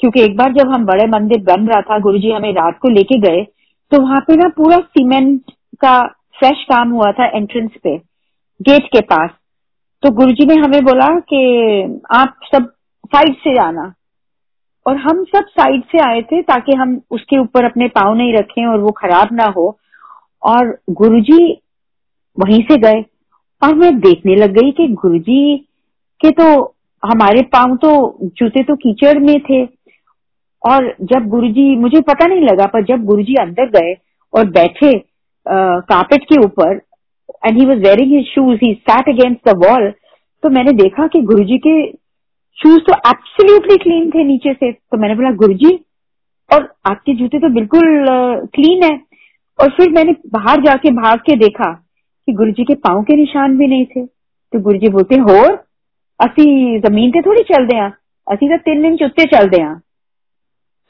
[0.00, 3.18] क्योंकि एक बार जब हम बड़े मंदिर बन रहा था, गुरुजी हमें रात को लेके
[3.20, 3.42] गए
[3.92, 5.98] तो वहाँ पे ना पूरा सीमेंट का
[6.38, 7.96] फ्रेश काम हुआ था एंट्रेंस पे
[8.60, 9.30] गेट के पास।
[10.02, 11.38] तो गुरुजी ने हमें बोला कि
[12.16, 12.66] आप सब
[13.06, 13.92] साइड से जाना।
[14.86, 18.64] और हम सब साइड से आए थे ताकि हम उसके ऊपर अपने पाव नहीं रखें
[18.66, 19.66] और वो खराब ना हो।
[20.42, 21.52] और गुरुजी
[22.38, 23.04] वहीं से गए।
[23.62, 25.56] और मैं देखने लग गई कि गुरुजी
[26.20, 26.44] के तो
[27.02, 27.90] हमारे पाँव तो
[28.38, 29.64] जूते तो कीचड़ में थे।
[30.62, 33.94] और जब गुरुजी, मुझे पता नहीं लगा पर जब गुरुजी अंदर गए
[34.34, 34.92] और बैठे
[35.46, 36.76] कारपेट के ऊपर
[37.42, 39.90] and he was wearing his shoes he sat against the wall
[40.42, 41.80] तो मैंने देखा कि गुरुजी के
[42.58, 45.74] शूज़ तो एब्सोल्युटली क्लीन थे नीचे से। तो मैंने बोला, गुरुजी,
[46.50, 48.06] और आपके जूते तो बिल्कुल
[48.54, 48.90] क्लीन है।
[49.58, 53.66] और फिर मैंने बाहर जाके भाग के देखा कि गुरुजी के पाँव के निशान भी
[53.66, 55.52] नहीं थे। तो गुरुजी बोलते, होर,
[56.20, 57.92] असी ज़मीन पे थोड़ी चलते हैं।
[58.26, 59.74] असी तो तीन दिन चुत्ते चलते हैं।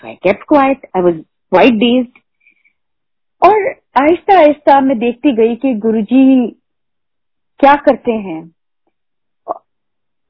[0.04, 1.14] I kept quiet I was
[1.52, 2.18] quite dazed
[3.42, 6.46] और आहिस्ता आहिस्ता मैं देखती गई कि गुरुजी
[7.60, 8.40] क्या करते हैं।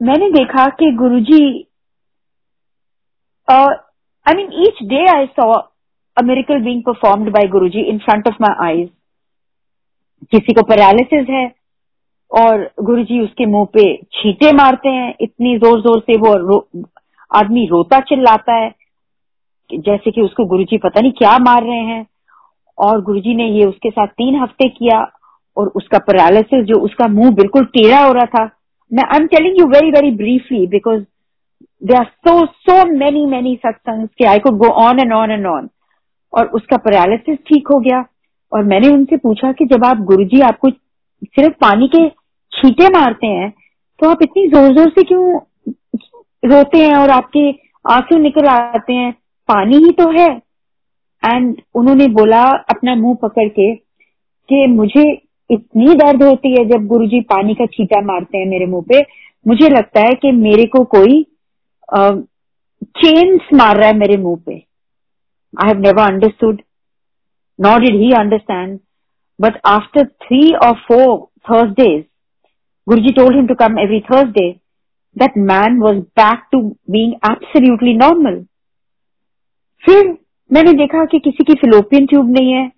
[0.01, 1.43] मैंने देखा कि Guruji
[3.49, 5.53] I mean each day I saw
[6.17, 8.89] a miracle being performed by Guruji in front of my eyes
[10.33, 11.47] किसी को पैरालिसिस है
[12.31, 16.69] और गुरुजी उसके मुँह पे छींटे मारते हैं। इतनी ज़ोर ज़ोर से वो रो,
[17.31, 18.75] आदमी रोता चिल्लाता है
[19.71, 22.07] जैसे कि उसको गुरुजी पता नहीं क्या मार रहे हैं।
[22.79, 25.01] और गुरुजी ने ये उसके साथ तीन हफ़्ते किया
[25.57, 28.45] और उसका पैरालिसिस जो उसका मुँह बिल्कुल टेढ़ा हो रहा था।
[28.93, 31.03] मैं I am telling you very very briefly because
[31.83, 35.69] they are so so many many satsang I could go on and on and on
[36.33, 38.05] और उसका पैरालिसिस ठीक हो गया
[38.53, 42.09] और मैंने उनसे पूछा कि जब आप गुरुजी आपको सिर्फ़ पानी के
[42.53, 43.51] छीटे मारते हैं
[44.01, 45.39] तो आप इतनी ज़ोर ज़ोर से क्यों
[46.43, 47.49] रोते हैं और आपके
[47.85, 49.13] आँसू निकल आते हैं?
[49.49, 50.29] पानी ही तो है।
[51.25, 55.03] एंड उन्होंने बोला अपना मुँह पकड़ के कि मुझे
[55.51, 59.01] इतनी दर्द होती है जब गुरुजी पानी का छीटा मारते हैं मेरे मुँह पे।
[59.47, 61.23] मुझे लगता है कि मेरे को कोई
[63.01, 64.55] चेन्स मार रहा है मेरे मुँह पे।
[65.55, 66.63] I have never understood
[67.59, 68.79] not did he understand
[69.41, 71.19] but after three और four
[71.51, 72.05] Thursdays
[72.87, 74.51] Guruji told him to come every Thursday.
[75.17, 76.61] That man was back to
[76.95, 78.37] being absolutely normal
[79.83, 80.07] फिर
[80.53, 82.69] मैंने देखा कि किसी की फिलोपियन ट्यूब नहीं है,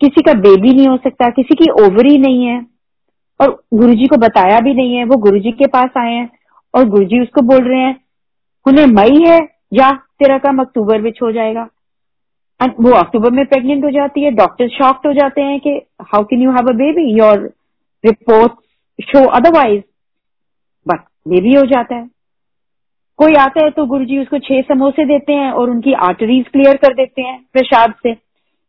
[0.00, 2.66] किसी का बेबी नहीं हो सकता, किसी की ओवरी नहीं है,
[3.40, 6.30] और गुरुजी को बताया भी नहीं है, वो गुरुजी के पास आए हैं,
[6.74, 8.00] और गुरुजी उसको बोल रहे हैं,
[8.66, 11.68] उन्हें मई है, या तेरा काम अक्टूबर में हो जाएगा.
[12.62, 15.70] एंड वो अक्टूबर में प्रेग्नेंट हो जाती है डॉक्टर शॉक्ट हो जाते हैं कि
[16.02, 17.38] how can you have a baby your
[18.04, 18.52] report
[19.02, 19.82] show otherwise
[20.88, 20.98] but
[21.28, 22.15] baby हो जाता है।
[23.18, 26.76] कोई आता है तो गुरु जी उसको छह समोसे देते हैं और उनकी आर्टरीज क्लियर
[26.76, 28.12] कर देते हैं प्रसाद से।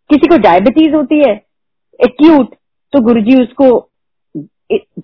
[0.09, 1.33] किसी को डायबिटीज़ होती है
[1.99, 2.55] एक्यूट
[2.93, 3.69] तो गुरु जी उसको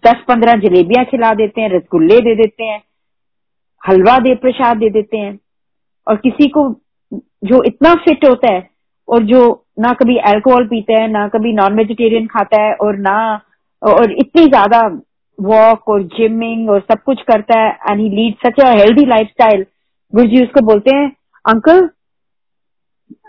[0.06, 2.82] दस पंद्रह जलेबियाँ खिला देते हैं, रसगुल्ले दे देते हैं,
[3.84, 5.39] हलवा दे, प्रसाद दे देते हैं।
[6.08, 6.69] और किसी को
[7.45, 8.67] जो इतना फिट होता है
[9.08, 9.41] और जो
[9.79, 13.41] ना कभी अल्कोहल पीता है, ना कभी नॉन वेजिटेरियन खाता है और ना,
[13.82, 14.82] और इतनी ज़्यादा
[15.39, 19.65] वॉक और जिमिंग और सब कुछ करता है and he lead such a healthy lifestyle
[20.13, 21.08] Guru ji उसको बोलते हैं,
[21.46, 21.89] अंकल,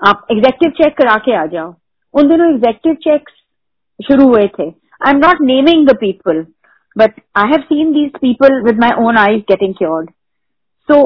[0.06, 1.74] आप एग्जेक्टिव चेक करा के आ जाओ।
[2.14, 3.28] उन दोनों एग्जेक्टिव चेक
[4.00, 6.44] शुरू हुए थे। I am not naming the people
[6.96, 10.10] but I have seen these people with my own eyes getting cured
[10.88, 11.00] so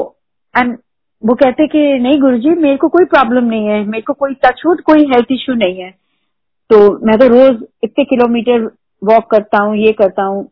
[0.55, 0.77] and
[1.23, 4.33] वो कहते कि, नहीं गुरु जी मेरे को कोई प्रॉब्लम नहीं है, मेरे को कोई
[4.45, 5.89] टच वुड कोई हेल्थ इश्यू नहीं है।
[6.69, 8.69] तो मैं तो रोज इतने किलोमीटर
[9.01, 10.43] वॉक करता हूँ, ये करता हूँ।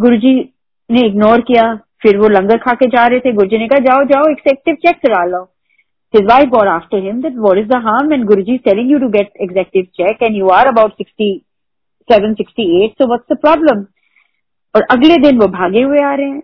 [0.00, 0.54] गुरुजी
[0.90, 4.04] ने इग्नोर किया फिर वो लंगर खा के जा रहे थे। गुरुजी ने कहा जाओ
[4.04, 5.52] जाओ एक्सेक्टिव चेक करा लो।
[6.14, 9.00] His wife got after him that what is the harm and Guruji is telling you
[9.00, 13.84] to get executive check and you are about 67, 68 so what's the problem?
[14.74, 16.42] और अगले दिन वो भागे हुए आ रहे हैं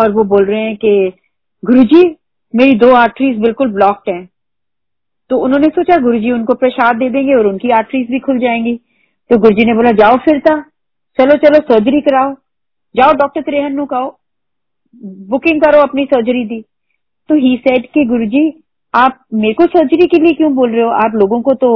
[0.00, 1.12] और वो बोल रहे हैं कि
[1.64, 2.16] गुरुजी
[2.56, 4.28] मेरी दो आर्टरीज बिल्कुल ब्लॉक्ड हैं।
[5.30, 8.80] तो उन्होंने सोचा गुरुजी उनको प्रसाद दे देंगे और उनकी आर्टरीज भी खुल जाएँगी।
[9.30, 10.64] तो गुरुजी ने बोला जाओ फिरता।
[11.18, 12.34] चलो चलो सर्जरी कराओ।
[12.94, 14.18] जाओ डॉक्टर त्रेहन कहो
[15.28, 16.60] बुकिंग करो अपनी सर्जरी दी।
[17.28, 18.42] तो ही सेड कि गुरुजी
[18.94, 20.90] आप मेरे को सर्जरी के लिए क्यों बोल रहे हो?
[20.90, 21.70] आप लोगों को तो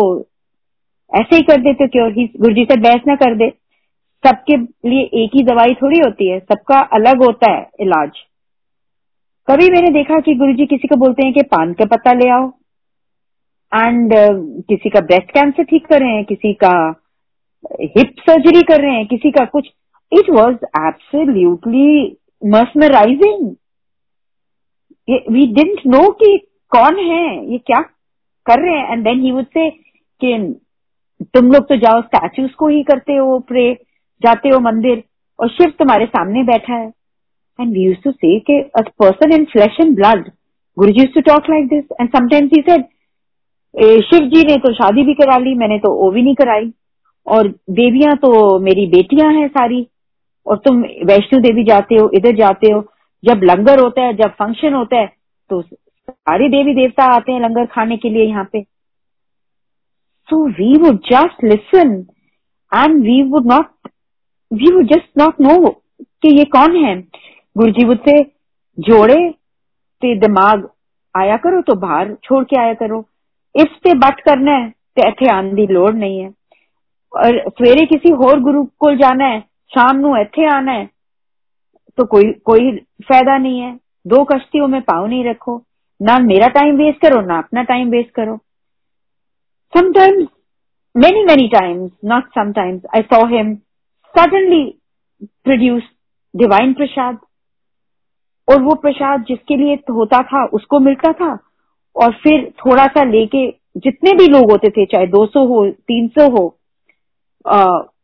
[1.12, 3.50] ऐसे ही कर देते क्यों गुरुजी से बहस ना कर दे।
[4.24, 4.56] सबके
[4.88, 8.10] लिए एक ही दवाई थोड़ी होती है। सबका अलग होता है इलाज।
[9.48, 12.48] कभी मैंने देखा कि गुरुजी किसी को बोलते हैं कि पान का पत्ता ले आओ।
[13.72, 16.72] एंड uh, किसी का ब्रेस्ट कैंसर ठीक कर हैं किसी का
[17.96, 19.68] हिप सर्जरी कर रहे हैं किसी का कुछ।
[20.12, 23.48] It was absolutely mesmerising
[25.32, 26.36] we didn't know कि
[26.72, 27.80] कौन है ये क्या
[28.46, 30.36] कर रहे हैं। And then he would say कि
[31.34, 33.72] तुम लोग तो जाओ स्टैचूज को ही करते हो प्रे
[34.22, 35.02] जाते हो मंदिर
[35.38, 36.92] और शिव तुम्हारे सामने बैठा है।
[37.58, 40.24] And to say that a person in flesh and blood,
[40.76, 41.84] Guruji used to talk like this.
[41.98, 42.82] And sometimes he said,
[44.08, 46.66] Shiv ji ने तो शादी भी करा ली मैंने तो वो भी नहीं कराई।
[47.26, 49.86] और देवियाँ तो मेरी बेटियाँ हैं सारी,
[50.46, 52.80] और तुम वैष्णो देवी जाते हो, इधर जाते हो,
[53.24, 55.06] जब लंगर होता है, जब फ़ंक्शन होता है
[55.50, 58.62] तो सारे देवी देवता आते हैं लंगर खाने के लिए यहाँ पे।
[60.28, 61.94] So we would just listen
[62.72, 63.88] and we would not
[64.50, 65.68] we would just not know
[66.22, 66.94] कि ये कौन है।
[67.56, 68.22] गुरु जी से
[68.78, 69.16] जोड़े
[70.02, 70.68] ते दिमाग,
[71.14, 73.04] आया करो तो बाहर छोड़ के आया करो।
[73.54, 76.30] इस पे बट करना है तो इथे आने की लोड़ नहीं है।
[77.16, 79.40] और सवेरे किसी होर गुरु को जाना है,
[79.74, 80.90] शाम नु इथे आना है
[81.98, 82.70] तो कोई कोई
[83.08, 85.62] फ़ायदा नहीं है। दो कश्तियों में पाव नहीं रखो।
[86.02, 88.38] ना मेरा टाइम वेस्ट करो, ना अपना टाइम वेस्ट करो।
[89.76, 90.26] Sometimes,
[90.94, 93.54] many many times, not sometimes, i saw him
[94.14, 94.64] suddenly
[95.46, 95.86] produce
[96.34, 97.16] divine prasad
[98.48, 101.38] और वो प्रसाद जिसके लिए होता था, उसको मिलता था।
[101.96, 106.58] और फिर थोड़ा सा लेके जितने भी लोग होते थे, चाहे 200 हो 300 हो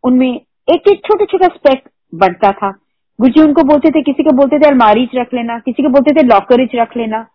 [0.04, 2.70] उनमें एक एक छोटा छोटा स्पेक बढ़ता था।
[3.18, 6.26] गुरुजी उनको बोलते थे, किसी को बोलते थे, अलमारी रख लेना, किसी को बोलते थे
[6.26, 7.26] लॉकर रख लेना।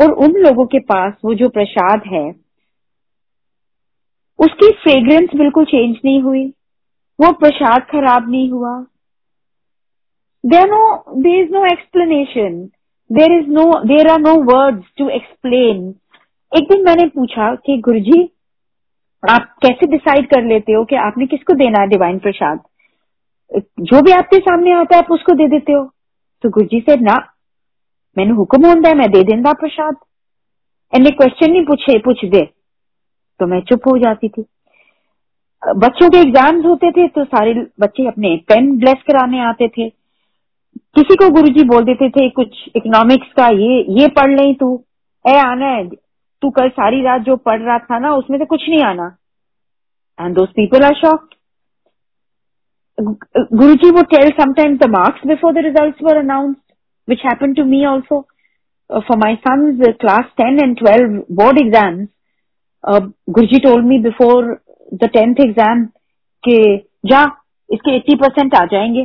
[0.00, 2.28] और उन लोगों के पास वो जो प्रसाद है,
[4.38, 6.44] उसकी फ्रेग्रेंस बिल्कुल चेंज नहीं हुई।
[7.18, 8.74] वो प्रसाद खराब नहीं हुआ।
[10.44, 10.80] There no
[11.22, 12.58] there is no explanation
[13.10, 15.88] there is no there are no words to explain
[16.52, 18.22] एक दिन मैंने पूछा कि गुरुजी
[19.22, 22.60] आप कैसे डिसाइड कर लेते हो कि आपने किसको देना है डिवाइन प्रसाद?
[23.80, 25.84] जो भी आपके सामने आता है आप उसको दे देते हो।
[26.44, 27.14] तो गुरु जी से ना,
[28.16, 29.96] मैंने हुक्म होता है, मैं दे देंदा प्रसाद.
[30.92, 32.42] इन्हें क्वेश्चन नहीं पूछे, पूछ दे।
[33.40, 34.44] तो मैं चुप हो जाती थी।
[35.62, 41.14] बच्चों के एग्ज़ाम्स होते थे तो सारे बच्चे अपने पेन ब्लेस कराने आते थे। किसी
[41.16, 44.68] को गुरुजी बोल देते थे, कुछ इकोनॉमिक्स का ये ये पढ़ ले तू।
[45.24, 45.84] ए आना है
[46.42, 49.16] तू कल सारी रात जो पढ़ रहा था ना, उसमें से कुछ नहीं आना।
[50.20, 51.28] And those people are shock
[53.00, 56.56] Guru ji वो tell sometimes the marks before the result were announce
[57.08, 58.20] which happen to me also
[58.90, 62.06] for my son class ten and twelve board exam
[63.30, 64.52] Guru ji told me before
[64.94, 65.84] the tenth exam
[66.44, 67.22] के, जा,
[67.72, 69.00] इसके eighty percent आ जाएँगे.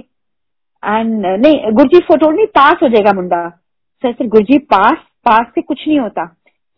[0.84, 3.50] And uh, नहीं, गुरुजी जी फोटोल pass हो जाएगा मुंडा.
[4.04, 6.24] Sir sir Guruji, पास पास से कुछ नहीं होता.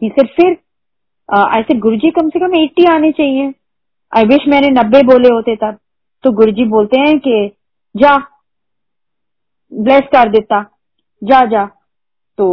[0.04, 0.58] ही सर फिर
[1.60, 3.54] ऐसे गुरुजी कम से कम 80 आने चाहिए।
[4.18, 5.78] आई विश मैंने 90 बोले होते तब।
[6.24, 7.52] तो गुरुजी बोलते हैं कि
[7.98, 8.18] जा
[9.74, 10.62] ब्लेस कर देता।
[11.24, 11.66] जा जा।
[12.38, 12.48] तो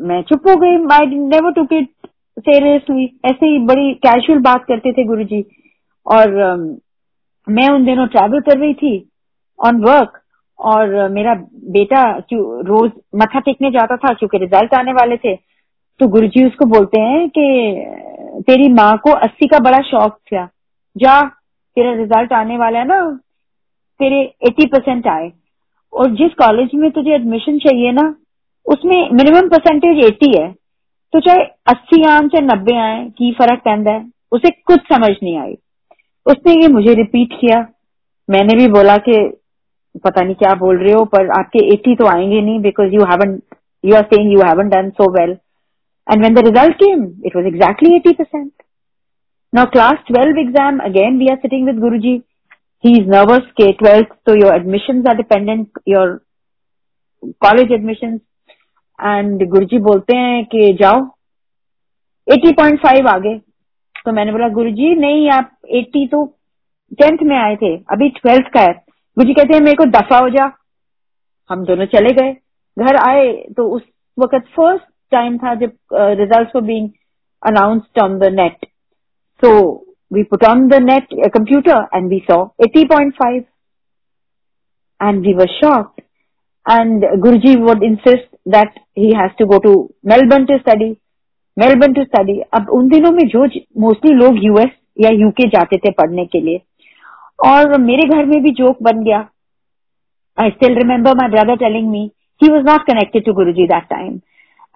[0.00, 1.88] मैं चुप हो गई। I never took it
[2.38, 5.44] seriously ऐसे ही बड़ी कैजुअल बात करते थे गुरुजी।
[6.06, 6.80] और um,
[7.48, 9.10] मैं उन दिनों ट्रैवल कर रही थी
[9.66, 10.18] ऑन वर्क
[10.58, 11.34] और मेरा
[11.70, 12.02] बेटा
[12.42, 15.49] रोज मथा टेकने जाता था क्योंकि रिज़ल्ट आने वाले थे।
[16.00, 17.76] तो गुरु जी उसको बोलते हैं कि,
[18.40, 20.48] तेरी माँ को अस्सी का बड़ा शौक था।
[20.96, 21.20] जा,
[21.74, 23.20] तेरा रिज़ल्ट आने वाला है ना।
[23.98, 25.32] तेरे एटी परसेंट आए।
[25.92, 28.14] और जिस कॉलेज में तुझे एडमिशन चाहिए ना,
[28.66, 30.52] उसमें मिनिमम परसेंटेज एटी है।
[31.12, 35.38] तो चाहे अस्सी आए चाहे नब्बे आए, की फ़र्क पैदा है, उसे कुछ समझ नहीं
[35.38, 35.54] आई।
[36.26, 37.66] उसने ये मुझे रिपीट किया।
[38.30, 39.36] मैंने भी बोला कि,
[40.04, 43.40] पता नहीं क्या बोल रहे हो, पर आपके एटी तो आएँगे नहीं because you haven't
[43.84, 45.36] you are saying you haven't done so well
[46.18, 48.50] when the result came it was exactly eighty percent
[49.52, 52.22] Now class 12 exam, again we are sitting with Guruji.
[52.84, 56.22] He is nervous K 12 so your admissions are dependent, your
[57.42, 58.20] college admissions.
[58.98, 61.00] And Guruji बोलते हैं कि जाओ
[62.26, 63.36] 80.5 आगे
[64.04, 66.24] तो मैंने बोला गुरुजी नहीं आप 80 तो
[66.98, 68.74] टेंथ में आए थे अभी ट्वेल्थ का है
[69.16, 70.50] गुरुजी कहते हैं मेरे को दफ़ा हो जा
[71.50, 72.32] हम दोनों चले गए
[72.76, 73.82] घर आए तो उस
[74.18, 76.88] वक्त फ़र्स्ट टाइम था जब result for being
[77.42, 78.66] announced on the net
[79.42, 79.50] So,
[80.10, 83.46] we put on the net, a computer, and we saw 80.5
[85.00, 86.02] and we were shocked.
[86.66, 89.72] And Guruji would insist that he has to go to
[90.04, 90.90] Melbourne to study.
[91.56, 93.44] Melbourne to study अब उन दिनों में जो
[93.80, 94.70] mostly लोग US
[95.00, 96.60] या UK जाते थे पढ़ने के लिए।
[97.46, 99.18] और मेरे घर में भी जोक बन गया।
[100.42, 102.10] I still remember my brother telling me
[102.42, 104.18] he was not connected to Guru ji that time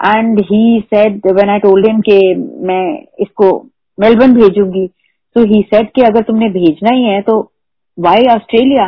[0.00, 2.18] and he said when I told him के
[2.66, 2.85] मैं
[3.20, 3.50] इसको
[3.98, 4.87] मेलबर्न भेजूँगी
[5.37, 7.38] सो ही सेड कि अगर तुमने भेजना ही है तो
[7.98, 8.87] why Australia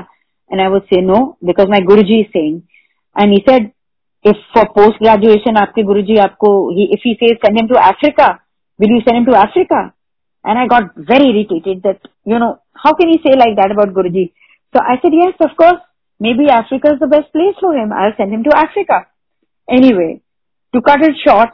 [0.51, 2.61] and I would say no because my Guru ji saying
[3.17, 3.71] and he said
[4.25, 6.53] if for post graduation आपके गुरु जी आपको
[6.85, 8.29] if he says send to Africa
[8.81, 9.81] will you send to Africa
[10.45, 12.51] and I got very irritated that you know
[12.85, 14.25] how can you say like that about Guru ji
[14.75, 15.81] so I said yes of course
[16.21, 17.93] maybe Africa is the best place for him.
[17.93, 19.07] I'll send him to Africa.
[19.69, 20.23] Anyway,
[20.77, 21.51] to cut it short,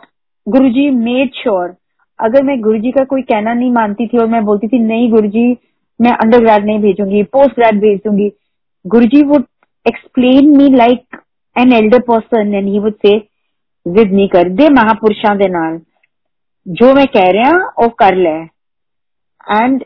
[0.47, 1.71] Guruji made sure.
[2.19, 5.47] अगर मैं गुरुजी का कोई कहना नहीं मानती थी और मैं बोलती थी नहीं गुरुजी
[6.01, 8.31] मैं अंडर ग्रेड नहीं भेजूँगी पोस्ट ग्रेड भेज दूँगी
[8.85, 9.45] Guruji would
[9.87, 11.17] explain me like
[11.57, 13.19] an elder person and he would say
[13.87, 15.81] जिद नहीं कर दे महापुरुषों के नाल।
[16.67, 18.37] जो मैं कह रहा वो कर ले।
[19.61, 19.85] एंड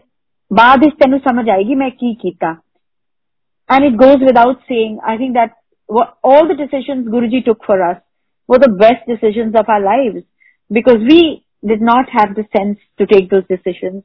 [0.50, 2.50] बाद इस तेन समझ आएगी मैं की कीता।
[3.70, 5.54] And it goes without saying I think that
[6.28, 7.98] all the decisions Guruji took for us.
[8.48, 10.22] Were the best decisions of our lives
[10.72, 11.20] because we
[11.72, 14.02] did not have the sense to take those decisions.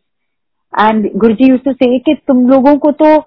[0.80, 3.22] And Guruji used to say कि तुम लोगों को तो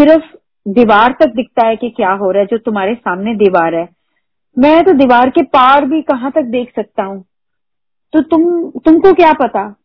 [0.00, 0.24] सिर्फ़
[0.68, 3.88] दीवार तक दिखता है कि क्या हो रहा है, जो तुम्हारे सामने दीवार है।
[4.58, 7.24] मैं तो दीवार के पार भी कहाँ तक देख सकता हूँ?
[8.12, 9.76] तो तुम, तुमको क्या पता?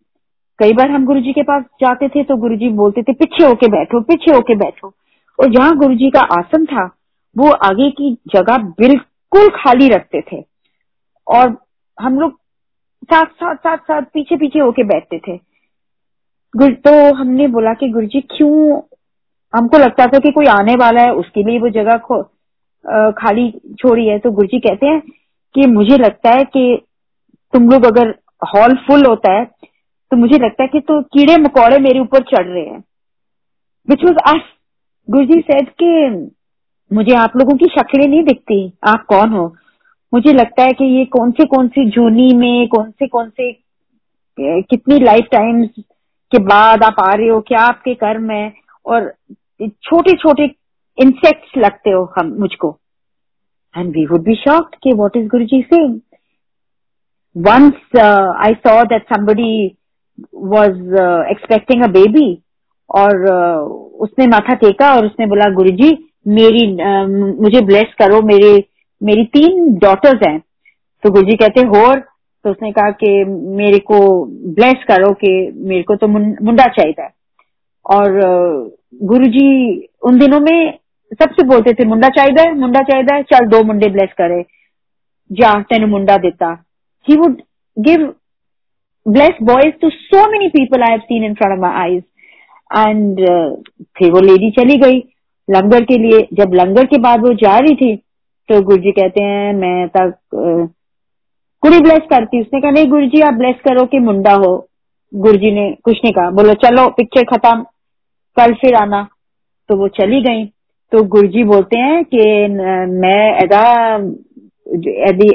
[0.60, 4.02] कई बार हम गुरुजी के पास जाते थे तो गुरुजी बोलते थे, पीछे होके बैठो,
[4.02, 4.88] पीछे होके बैठो।
[5.40, 6.86] और जहाँ गुरुजी का आसन था,
[7.38, 10.57] वो आगे की जगह बिल्कुल खाली रखते थे।
[11.28, 11.56] और
[11.98, 12.40] हम लोग
[13.04, 15.38] साथ साथ साथ साथ पीछे पीछे होके बैठते थे।
[16.54, 18.82] तो हमने बोला कि गुरुजी, क्यों
[19.54, 21.98] हमको लगता था कि कोई आने वाला है, उसके लिए वो जगह
[23.14, 25.00] खाली छोड़ी है। तो गुरुजी कहते हैं
[25.56, 26.82] कि मुझे लगता है कि
[27.54, 28.10] तुम लोग अगर
[28.42, 29.46] हॉल फुल होता है
[30.12, 32.84] तो मुझे लगता है कि तो कीड़े मकोड़े मेरे ऊपर चढ़ रहे हैं।
[33.88, 34.42] Which was us
[35.08, 35.90] Guruji said कि
[36.92, 39.48] मुझे आप लोगों की शक्लें नहीं दिखती। आप कौन हो?
[40.14, 43.52] मुझे लगता है कि ये कौन से कौन सी जूनी में कौन से कौन से
[44.40, 45.70] कितनी लाइफ टाइम्स
[46.32, 48.54] के बाद आप आ रहे हो क्या आपके कर्म है
[48.86, 49.14] और
[49.62, 50.44] छोटे छोटे
[50.98, 52.78] इंसेक्ट्स लगते हो हम मुझको।
[53.78, 56.02] And we would be shocked कि what is Guru ji saying
[57.38, 58.00] once
[58.46, 59.78] I saw that somebody
[60.36, 60.72] was
[61.32, 62.44] expecting a baby
[62.90, 65.92] और uh, उसने माथा टेका और उसने बोला गुरुजी
[66.28, 70.40] मेरी uh, मुझे ब्लेस करो मेरे मेरी तीन डॉटर्स हैं।
[71.04, 71.96] तो गुरु जी कहते हो
[72.44, 73.24] तो उसने कहा कि,
[73.58, 77.08] मेरे को ब्लेस करो कि मेरे को तो मुंडा चाहिए।
[77.86, 78.20] और
[79.04, 79.48] गुरु जी
[80.04, 80.78] उन दिनों में
[81.14, 84.44] सबसे बोलते थे, मुंडा चाहिए मुंडा चाहिए, चल दो मुंडे ब्लेस करे।
[85.32, 86.52] जा, तेन मुंडा देता।
[87.08, 87.42] He would
[87.78, 88.14] give
[89.06, 92.04] bless boys to so many people I in front of my eyes
[92.78, 93.20] and
[93.98, 94.98] फिर वो लेडी चली गई।
[95.50, 97.96] लंगर के लिए, जब लंगर के बाद वो जा रही थी
[98.50, 100.14] तो गुरु जी कहते हैं, मैं तक
[101.64, 104.52] कुड़ी ब्लेस करती उसने कहा, नहीं गुरु जी आप ब्लेस करो कि मुंडा हो।
[105.14, 107.62] गुरु जी ने, कुछ नहीं कहा। बोलो, चलो पिक्चर खत्म,
[108.38, 109.08] कल फिर आना।
[109.70, 110.46] तो वो चली गई।
[110.92, 113.64] तो गुरु जी बोलते हैं कि मैं एदा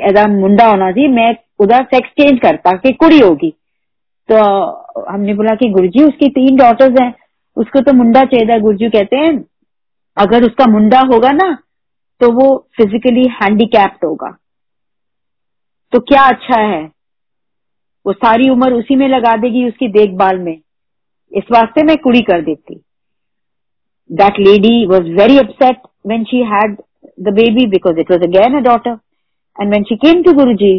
[0.08, 3.50] एदा मुंडा होना थी मैं उधर सेक्स चेंज करता कि कुड़ी होगी।
[4.28, 4.36] तो
[5.04, 7.12] हमने बोला कि गुरु जी उसकी तीन डॉटर्स हैं,
[7.56, 9.32] उसको तो मुंडा चाहिए गुरु जी कहते हैं,
[10.16, 11.56] अगर उसका मुंडा होगा ना
[12.22, 12.44] तो वो
[12.76, 14.30] फिजिकली हैंडीकैप्ड होगा।
[15.92, 16.82] तो क्या अच्छा है?
[18.06, 20.56] वो सारी उम्र उसी में लगा देगी उसकी देखभाल में।
[21.32, 22.74] इस वास्ते मैं कुड़ी कर देती।
[24.10, 26.76] That lady was very upset when she had
[27.20, 28.98] the baby because it was again a daughter
[29.58, 30.78] and when she came to Guru ji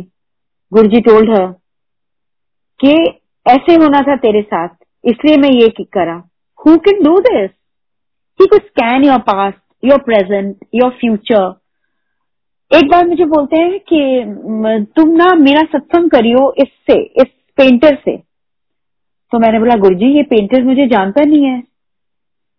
[0.71, 1.45] Guru ji told her
[2.79, 2.93] कि
[3.45, 4.69] ऐसे होना था तेरे साथ,
[5.03, 6.15] इसलिए मैं ये करा।
[6.59, 7.49] Who can do this
[8.39, 11.53] he could scan your past your present your future
[12.71, 13.99] एक बार मुझे बोलते हैं कि
[14.95, 18.15] तुम ना मेरा सत्संग करियो इससे, इस पेंटर से.
[18.17, 21.59] तो मैंने बोला गुरु जी ये पेंटर मुझे जानता नहीं है।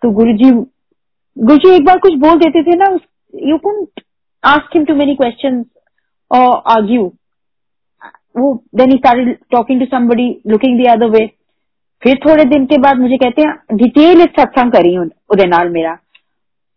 [0.03, 2.87] तो गुरुजी गुरुजी एक बार कुछ बोल देते थे ना
[3.35, 4.03] you can't
[4.45, 5.65] ask him too many question
[6.31, 7.07] और आर्ग्यू
[8.37, 11.27] वो then he started talking to somebody looking the other way
[12.03, 15.99] फिर थोड़े दिन के बाद मुझे कहते हैं डिटेल सत्संग करी उदय मेरा।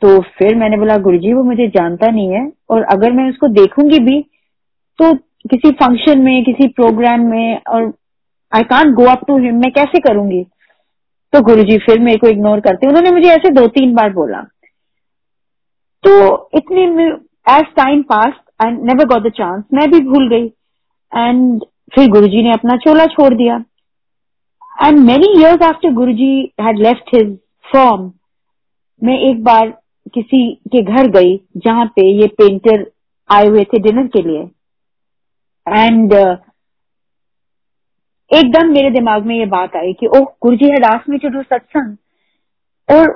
[0.02, 4.00] तो फिर मैंने बोला, गुरुजी, वो मुझे जानता नहीं है और अगर मैं उसको देखूँगी
[4.00, 4.20] भी
[5.00, 5.14] तो
[5.50, 7.94] किसी फ़ंक्शन में, किसी प्रोग्राम में और
[8.52, 10.44] I can't go up to him मैं कैसे करूँगी?
[11.34, 14.42] तो गुरुजी फिर मेरे को इग्नोर करते उन्होंने मुझे ऐसे दो तीन बार बोला।
[16.04, 16.84] तो इतने
[17.54, 20.46] as time pass I never got the chance मैं भी भूल गई।
[21.12, 21.64] एंड
[21.96, 23.64] फिर गुरुजी ने अपना चोला छोड़ दिया।
[24.84, 27.38] And many years after Guruji had left his
[27.74, 28.12] form
[29.02, 29.74] मैं एक बार
[30.14, 30.40] किसी
[30.74, 32.86] के घर गई जहाँ पे ये पेंटर
[33.30, 34.42] आए हुए थे डिनर के लिए।
[35.68, 36.36] एंड uh,
[38.32, 41.42] एकदम मेरे दिमाग में ये बात आई कि ओह Guruji had asked me to do
[41.44, 41.96] satsang.
[42.90, 43.12] और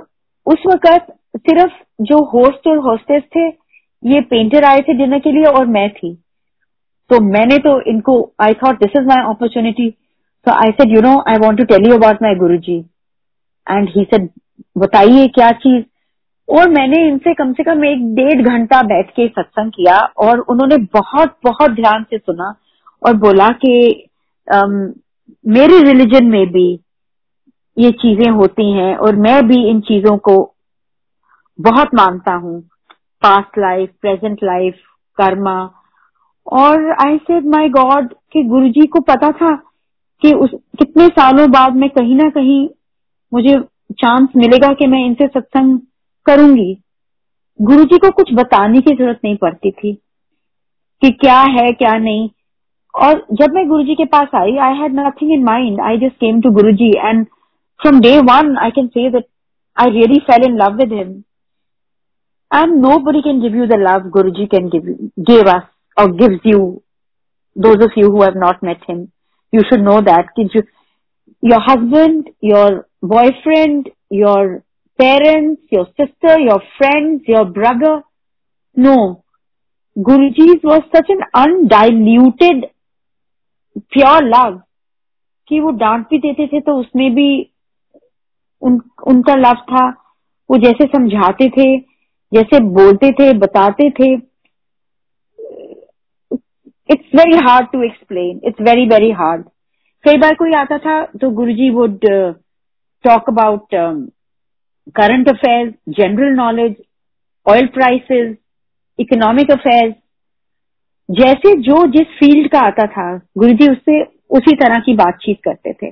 [0.47, 1.73] उस वक्त सिर्फ़
[2.04, 3.47] जो होस्ट और होस्टेस थे
[4.04, 6.13] ये पेंटर आए थे डिनर के लिए और मैं थी।
[7.10, 9.89] तो मैंने तो इनको I thought this is my opportunity
[10.45, 12.77] so I said you know I want to tell you about my Guru ji
[13.67, 14.30] and he said
[14.77, 15.84] बताइए क्या चीज़
[16.52, 20.78] और मैंने इनसे कम से कम एक डेढ़ घंटा बैठ के सत्संग किया और उन्होंने
[20.94, 22.54] बहुत बहुत ध्यान से सुना
[23.02, 23.74] और बोला कि
[25.48, 26.70] मेरे रिलीजन में भी
[27.78, 30.34] ये चीज़ें होती हैं और मैं भी इन चीज़ों को
[31.60, 32.60] बहुत मानता हूँ।
[33.22, 34.76] Past life present life
[35.18, 35.60] karma
[36.48, 39.56] और आई सेड माय गॉड कि गुरुजी को पता था
[40.22, 42.68] कि उस, कितने सालों बाद में कहीं ना कहीं
[43.34, 43.60] मुझे
[44.02, 45.80] चांस मिलेगा कि मैं इनसे सत्संग
[46.25, 46.77] करूँगी।
[47.60, 49.93] गुरु जी को कुछ बताने की ज़रूरत नहीं पड़ती थी
[51.01, 52.29] कि क्या है, क्या नहीं।
[52.93, 56.15] और जब मैं गुरु जी के पास आई I had nothing in mind I just
[56.15, 57.25] came to Guru ji and
[57.79, 59.25] from day one I can say that
[59.77, 61.12] I really fell in love with him
[62.51, 64.95] and nobody can give you the love Guru ji can give
[65.31, 65.63] give us
[65.97, 66.81] और gives you
[67.55, 68.99] those of you who not met him
[69.53, 70.65] you should know that that.
[71.43, 74.63] Your husband, your boyfriend, your
[75.02, 77.94] parents, your sister, your friends, your brother.
[78.78, 78.98] No.
[79.96, 82.68] Guruji's was such an undiluted,
[83.92, 84.60] pure love.
[85.48, 87.30] कि वो डांट भी देते थे तो उसमें भी
[88.62, 89.88] उन, उनका लव था।
[90.50, 91.66] वो जैसे समझाते थे
[92.32, 94.12] जैसे बोलते थे बताते थे।
[96.90, 99.44] It's very hard to explain it's very very hard
[100.06, 102.00] कई बार कोई आता था तो Guruji would
[103.06, 103.76] talk about
[104.95, 106.77] current affairs, general knowledge,
[107.45, 108.36] oil prices,
[108.99, 109.93] economic affairs
[111.09, 113.05] जैसे जो जिस फ़ील्ड का आता था
[113.38, 115.89] गुरुजी उससे उसी तरह की बातचीत करते थे।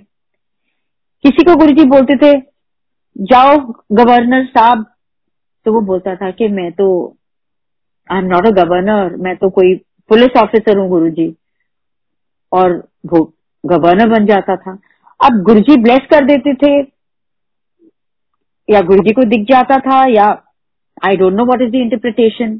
[1.26, 2.32] किसी को गुरुजी बोलते थे
[3.16, 3.58] जाओ
[3.92, 4.86] गवर्नर साहब
[5.66, 6.88] तो वो बोलता था कि मैं तो
[8.10, 9.76] I am not a governor मैं तो कोई
[10.10, 11.34] पुलिस ऑफिसर हूँ गुरु जी।
[12.52, 13.24] और वो
[13.64, 14.78] गवर्नर बन जाता था।
[15.20, 16.82] अब गुरुजी ब्लेस कर देते थे
[18.70, 20.26] या गुरु जी को दिख जाता था या
[21.06, 22.60] I don't know what is the interpretation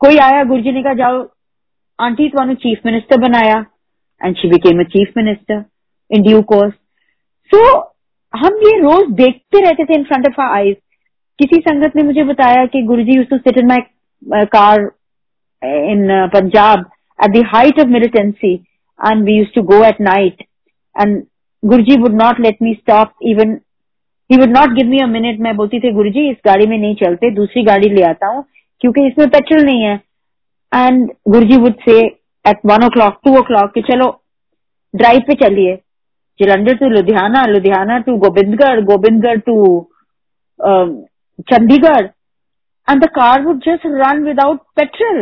[0.00, 1.22] कोई आया गुरु जी ने कहा, जाओ,
[1.98, 3.64] आंटी थानू चीफ मिनिस्टर बनाया.
[4.20, 5.64] And she became a chief minister
[6.10, 6.72] in due course
[7.50, 7.60] so
[8.34, 10.76] हम ये रोज देखते रहते थे in front of our eyes
[11.38, 14.80] किसी संगत ने मुझे बताया कि Guruji used to sit in my car
[15.62, 16.84] in Punjab
[17.18, 17.44] at the
[17.80, 20.42] of militancy and and use to go at night
[20.96, 21.26] and and
[21.62, 23.60] Guruji would not let me stop even
[24.30, 25.40] he would not give me a minute.
[25.40, 28.44] मैं बोलती थी, गुरुजी, इस गाड़ी में नहीं चलते, दूसरी गाड़ी ले आता हूँ,
[28.80, 29.94] क्योंकि इसमें पेट्रोल नहीं है।
[30.72, 31.98] And Guruji would say
[32.44, 34.06] at one o'clock two o'clock कि चलो
[34.94, 35.74] ड्राइव पे चलिए।
[36.40, 39.56] Jalandhar to Ludhiana Ludhiana to Gobindgarh Gobindgarh to
[41.48, 42.08] Chandigarh.
[42.88, 45.18] And the car would just run without petrol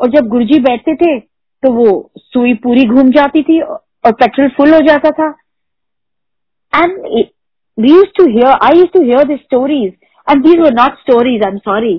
[0.00, 1.18] और जब गुरुजी बैठते थे
[1.62, 1.88] तो वो
[2.18, 5.28] सुई पूरी घूम जाती थी और पेट्रोल फुल हो जाता था।
[6.72, 6.90] And
[7.78, 9.92] we use to hear I use to hear the stories
[10.30, 11.94] and these were not stories I am sorry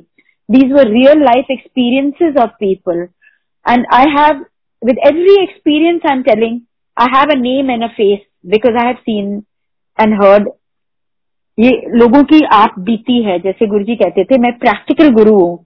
[0.50, 3.08] these were real life experiences of people
[3.66, 4.34] and I
[4.82, 6.54] with every experience I'm telling,
[6.98, 9.32] I have a name and a face because I have seen
[10.00, 10.46] and heard.
[11.58, 15.58] ये लोगों की आप बीती है जैसे गुरुजी कहते थे मैं प्रैक्टिकल गुरु हूँ।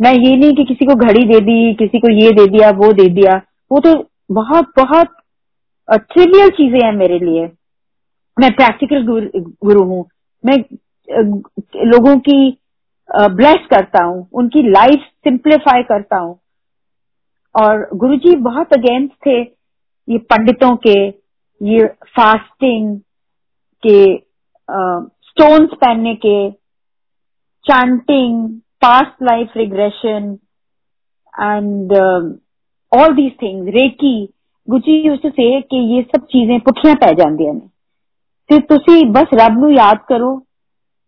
[0.00, 2.92] मैं ये नहीं कि किसी को घड़ी दे दी किसी को ये दे दिया वो
[3.00, 3.40] दे दिया।
[3.72, 3.94] वो तो
[4.32, 5.16] बहुत बहुत
[5.88, 7.46] ट्रिवियल चीज़ें हैं मेरे लिए।
[8.36, 10.04] मैं प्रैक्टिकल गुरु हूँ।
[10.44, 10.56] मैं
[11.86, 12.38] लोगों की
[13.08, 16.38] ब्लेस करता हूँ। उनकी लाइफ सिंप्लीफाई करता हूँ।
[17.54, 19.40] और गुरुजी बहुत अगेंस्ट थे
[20.08, 20.98] ये पंडितों के,
[21.60, 22.98] ये फास्टिंग
[23.82, 24.16] के
[25.28, 26.50] स्टोन्स पहनने के
[27.64, 28.48] chanting
[28.84, 30.36] past life regression
[31.34, 31.92] and
[32.92, 34.16] all these thing reiki
[34.68, 37.46] Guru ji उससे कि ये सब चीज़ें पुठिया पै जाती
[38.49, 40.37] ਤੇ ਤੁਸੀਂ ਬਸ ਰੱਬ ਨੂੰ ਯਾਦ ਕਰੋ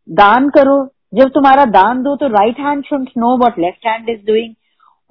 [0.07, 0.75] दान करो
[1.13, 4.53] जब तुम्हारा दान दो तो right hand should know what left hand is doing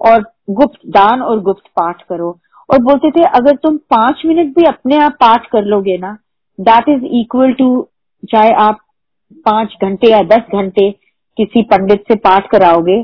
[0.01, 2.27] और गुप्त दान और गुप्त पाठ करो
[2.69, 6.11] और बोलते थे अगर तुम पांच मिनट भी अपने आप पाठ कर लोगे ना
[6.59, 7.69] दैट इज इक्वल टू
[8.23, 8.79] चाहे आप
[9.45, 10.89] पांच घंटे या दस घंटे
[11.37, 13.01] किसी पंडित से पाठ कराओगे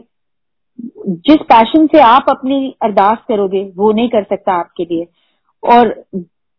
[1.26, 5.08] जिस पैशन से आप अपनी अरदास करोगे वो नहीं कर सकता आपके लिए
[5.64, 5.95] और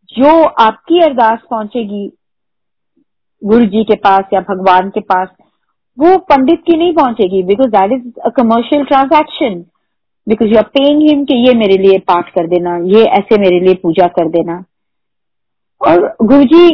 [0.09, 2.07] जो आपकी अरदास पहुंचेगी
[3.44, 5.28] गुरु जी के पास या भगवान के पास,
[5.98, 9.64] वो पंडित की नहीं पहुंचेगी because that is a commercial transaction
[10.26, 13.60] because you are paying him कि ये मेरे लिए पाठ कर देना, ये ऐसे मेरे
[13.60, 14.64] लिए पूजा कर देना।
[15.80, 16.70] और गुरु जी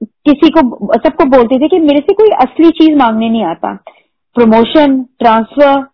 [0.00, 0.60] किसी को,
[0.96, 3.74] सबको बोलते थे कि मेरे से कोई असली चीज़ मांगने नहीं आता।
[4.36, 5.86] प्रमोशन ट्रांसफ़र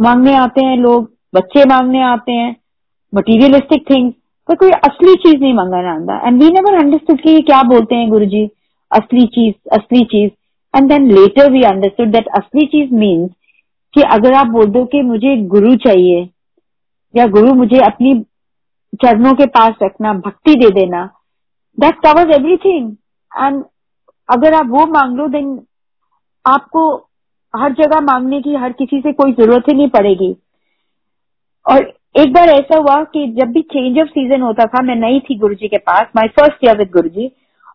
[0.00, 2.54] मांगने आते हैं लोग, बच्चे मांगने आते हैं
[3.12, 4.14] मटीरियलिस्टिक थिंग्स
[4.48, 7.94] पर कोई असली चीज़ नहीं मांगना आता एंड वी नेवर अंडरस्टूड कि ये क्या बोलते
[7.94, 8.46] हैं गुरु जी
[8.90, 10.30] असली चीज़ असली चीज़.
[10.74, 13.30] And then later we understood that असली चीज़ मीन्स
[13.94, 16.28] कि अगर आप बोल दो कि मुझे गुरु चाहिए,
[17.14, 18.14] या गुरु मुझे अपनी
[18.94, 21.04] चरणों के पास रखना, भक्ति दे देना
[21.78, 22.90] दैट कवर्स एवरीथिंग
[23.32, 23.62] एंड
[24.28, 25.58] अगर आप वो मांग लो देन
[26.44, 26.82] आपको
[27.54, 30.34] हर जगह मांगने की, हर किसी से कोई ज़रूरत ही नहीं पड़ेगी.
[31.66, 35.20] और एक बार ऐसा हुआ कि जब भी चेंज ऑफ़ सीज़न होता था, मैं नई
[35.20, 37.26] थी गुरुजी के पास my first year with Guruji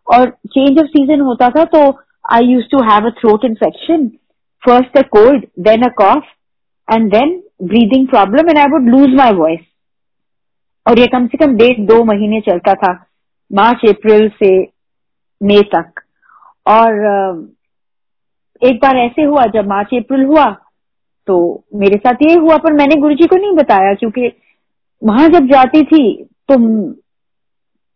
[0.08, 1.82] और चेंज ऑफ़ सीज़न होता था तो
[2.34, 4.08] I use to have a throat infection
[4.64, 6.24] first a cold then a cough
[6.88, 9.60] and then breathing problem and I would lose my voice
[10.86, 12.92] और ये कम से कम डेढ़ दो महीने चलता था,
[13.52, 14.50] मार्च, अप्रैल से
[15.42, 16.02] मई तक।
[16.66, 17.48] और
[18.62, 20.46] एक बार ऐसे हुआ, जब मार्च, अप्रैल हुआ
[21.28, 21.38] तो
[21.76, 24.32] मेरे साथ ये हुआ, पर मैंने गुरुजी को नहीं बताया, क्योंकि
[25.02, 26.04] वहाँ जब जाती थी
[26.50, 26.58] तो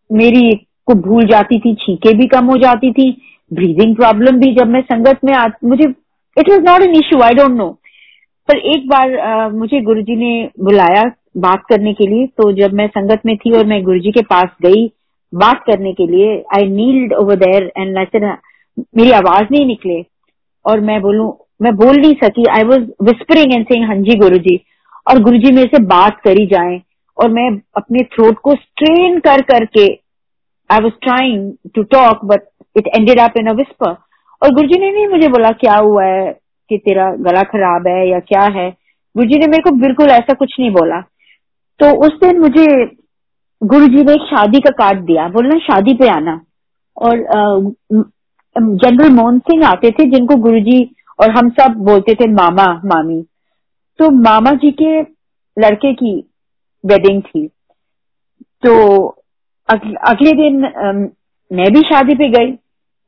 [0.09, 0.49] मेरी
[0.89, 3.09] को भूल जाती थी छीके भी कम हो जाती थी
[3.51, 5.89] ब्रीदिंग प्रॉब्लम भी जब मैं संगत में आ मुझे
[6.37, 7.69] it was not an issue I don't know
[8.49, 11.03] पर एक बार आ, मुझे गुरुजी ने बुलाया
[11.37, 14.47] बात करने के लिए तो जब मैं संगत में थी और मैं गुरुजी के पास
[14.65, 14.85] गई
[15.33, 17.97] बात करने के लिए I kneeled over there and
[18.95, 20.03] मेरी आवाज़ नहीं निकले.
[20.65, 21.25] और मैं बोलू
[21.61, 24.59] मैं बोल नहीं सकी I was whispering and saying हाँ जी गुरु जी
[25.07, 26.81] और गुरु जी मेरे से बात करी जाए
[27.17, 29.87] और मैं अपने थ्रोट को स्ट्रेन कर करके
[30.71, 32.41] I was trying to talk but
[32.77, 33.89] it ended up in a whisper
[34.43, 36.39] और गुरु ने नहीं मुझे बोला, क्या हुआ है?
[36.69, 38.69] कि तेरा गला खराब है या क्या है?
[39.17, 41.01] गुरु ने मेरे को बिल्कुल ऐसा कुछ नहीं बोला।
[41.79, 42.85] तो उस दिन मुझे
[43.63, 46.41] गुरु ने एक शादी का कार्ड दिया। बोलना, शादी पे आना।
[46.97, 47.17] और
[48.57, 53.25] जनरल मोहन सिंह आते थे, जिनको गुरुजी और हम सब बोलते थे मामा, मामी।
[53.99, 55.01] तो मामा जी के
[55.57, 56.31] लड़के की
[56.85, 57.47] वेडिंग थी।
[58.65, 59.07] तो
[59.69, 60.61] अगले दिन
[61.51, 62.51] मैं भी शादी पे गई।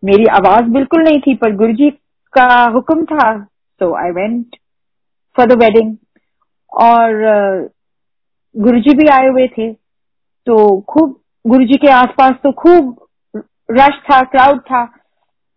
[0.03, 1.89] मेरी आवाज़ बिल्कुल नहीं थी, पर गुरुजी
[2.33, 3.31] का हुक्म था।
[3.81, 4.55] तो I went
[5.35, 5.95] for the wedding
[6.71, 7.69] और
[8.55, 9.71] गुरुजी भी आए हुए थे।
[10.47, 12.95] तो खूब, गुरुजी के आसपास तो खूब
[13.71, 14.85] रश था क्राउड था।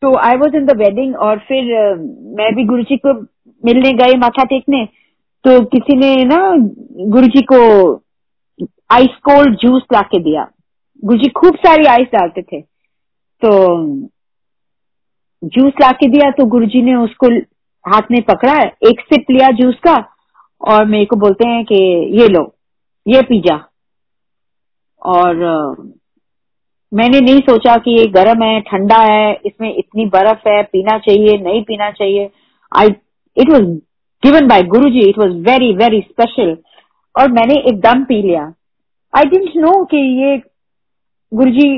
[0.02, 1.64] तो I was in the wedding और फिर
[2.38, 3.12] मैं भी गुरु जी को
[3.62, 4.84] मिलने गए माथा टेकने।
[5.44, 6.38] तो किसी ने ना
[7.11, 7.61] गुरु जी को
[8.92, 10.46] आइस कोल्ड जूस ला के दिया।
[11.05, 13.50] गुरु जी खूब सारी आइस डालते थे। तो
[15.42, 17.30] जूस ला के दिया तो गुरु जी ने उसको
[17.84, 18.55] हाथ में पकड़ा,
[18.88, 19.96] एक सिप लिया जूस का
[20.61, 21.76] और मेरे को बोलते हैं कि
[22.20, 22.42] ये लो,
[23.07, 23.57] ये पी जा
[25.02, 25.34] और
[26.92, 31.36] मैंने नहीं सोचा कि ये गर्म है, ठंडा है, इसमें इतनी बर्फ़ है, पीना चाहिए,
[31.38, 32.30] नहीं पीना चाहिए।
[32.72, 32.94] I
[33.36, 33.64] it was
[34.22, 36.57] given by Guru ji it was very very special
[37.14, 38.44] और मैंने एकदम पी लिया।
[39.12, 40.36] आई डेंट नो कि ये
[41.35, 41.68] गुरु जी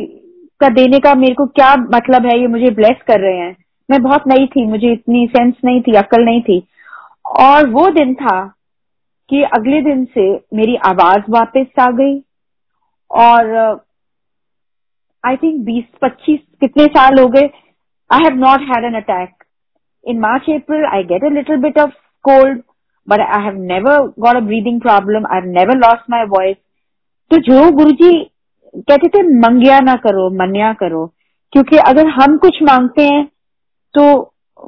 [0.60, 2.40] का देने का मेरे को क्या मतलब है?
[2.40, 3.56] ये मुझे ब्लेस कर रहे हैं।
[3.90, 6.62] मैं बहुत नई थी, मुझे इतनी सेंस नहीं थी अकल नहीं थी।
[7.40, 8.40] और वो दिन था
[9.30, 12.18] कि अगले दिन से मेरी आवाज़ वापस आ गई।
[13.10, 13.56] और
[15.24, 17.50] आई थिंक बीस, पच्चीस कितने साल हो गए।
[18.10, 19.44] I have not had an attack
[20.04, 21.90] in March April I get a little bit of
[22.24, 22.62] cold
[23.08, 26.56] but I have never got a breathing problem I have never lost my voice
[27.30, 28.30] तो जो गुरु जी
[28.78, 31.06] कहते थे, मंगिया ना करो, मनिया करो।
[31.52, 33.24] क्योंकि अगर हम कुछ मांगते हैं
[33.94, 34.02] तो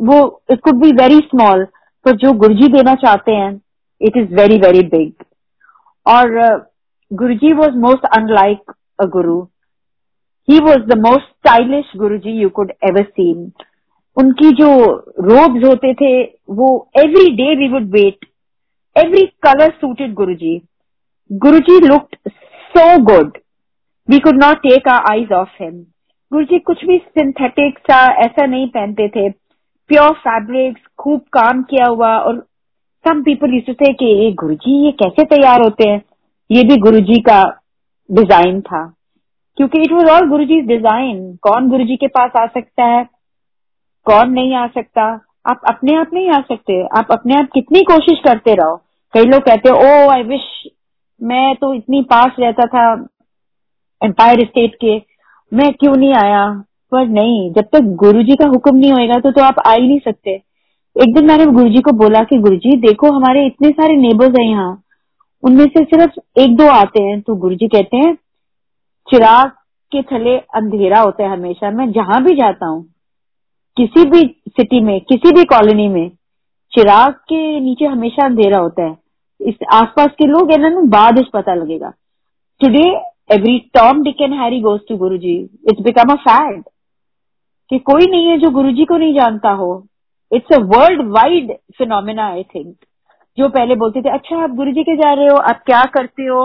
[0.01, 0.19] वो
[0.51, 1.65] it could be very small
[2.05, 3.51] पर जो गुरु जी देना चाहते हैं
[4.01, 5.25] it is very very big
[6.07, 6.31] और
[7.11, 9.41] Guru ji was most unlike a guru
[10.49, 13.51] he was the most stylish Guru ji you could ever seen
[14.17, 14.69] उनकी जो
[15.21, 18.27] रोब्स होते थे, वो every day we would wait
[18.97, 20.61] every colour suited Guru ji
[21.31, 22.17] Guru ji looked
[22.75, 23.39] so good
[24.09, 25.73] we could not take our eyes off him
[26.33, 29.29] Guru ji कुछ भी synthetic सा ऐसा नहीं पहनते थे।
[29.91, 32.39] प्योर फैब्रिक्स खूब काम किया हुआ और
[33.05, 36.03] some people use to say कि ये गुरु जी ये कैसे तैयार होते हैं?
[36.51, 37.43] ये भी गुरु जी का
[38.11, 38.85] डिज़ाइन था।
[39.59, 43.05] क्योंकि it was all Guru ji design कौन गुरु जी के पास आ सकता है?
[44.07, 45.05] कौन नहीं आ सकता?
[45.47, 48.77] आप अपने आप नहीं आ सकते। आप अपने आप कितनी कोशिश करते रहो।
[49.15, 50.49] कई लोग कहते ओ आई विश
[51.21, 52.95] मैं तो इतनी पास रहता था।
[54.03, 54.97] एम्पायर स्टेट के,
[55.53, 56.47] मैं क्यों नहीं आया?
[56.93, 59.87] पर नहीं, जब तक गुरु जी का हुक्म नहीं होएगा तो तो आप आ ही
[59.89, 60.31] नहीं सकते।
[60.97, 64.39] एक दिन मैंने गुरु जी को बोला कि गुरु जी देखो हमारे इतने सारे नेबर्स
[64.39, 64.83] हैं यहाँ।
[65.43, 68.15] उनमें से सिर्फ़ एक दो आते हैं। तो गुरु जी कहते हैं,
[69.09, 69.51] चिराग
[69.93, 72.83] के थले अंधेरा होता है हमेशा। मैं जहाँ भी जाता हूँ,
[73.77, 76.09] किसी भी सिटी में, किसी भी कॉलोनी में,
[76.73, 78.97] चिराग के नीचे हमेशा अंधेरा होता है।
[79.41, 81.93] इस आसपास के लोग है ना बाद पता लगेगा।
[82.61, 82.91] Today
[83.31, 85.37] every Tom Dick and Harry goes to guru ji
[85.71, 86.63] it's become a fad
[87.71, 89.87] कि कोई नहीं है जो गुरु जी को नहीं जानता हो।
[90.33, 92.75] It's a world wide phenomena I think
[93.39, 96.23] जो पहले बोलते थे अच्छा आप गुरु जी के जा रहे हो, आप क्या करते
[96.23, 96.41] हो?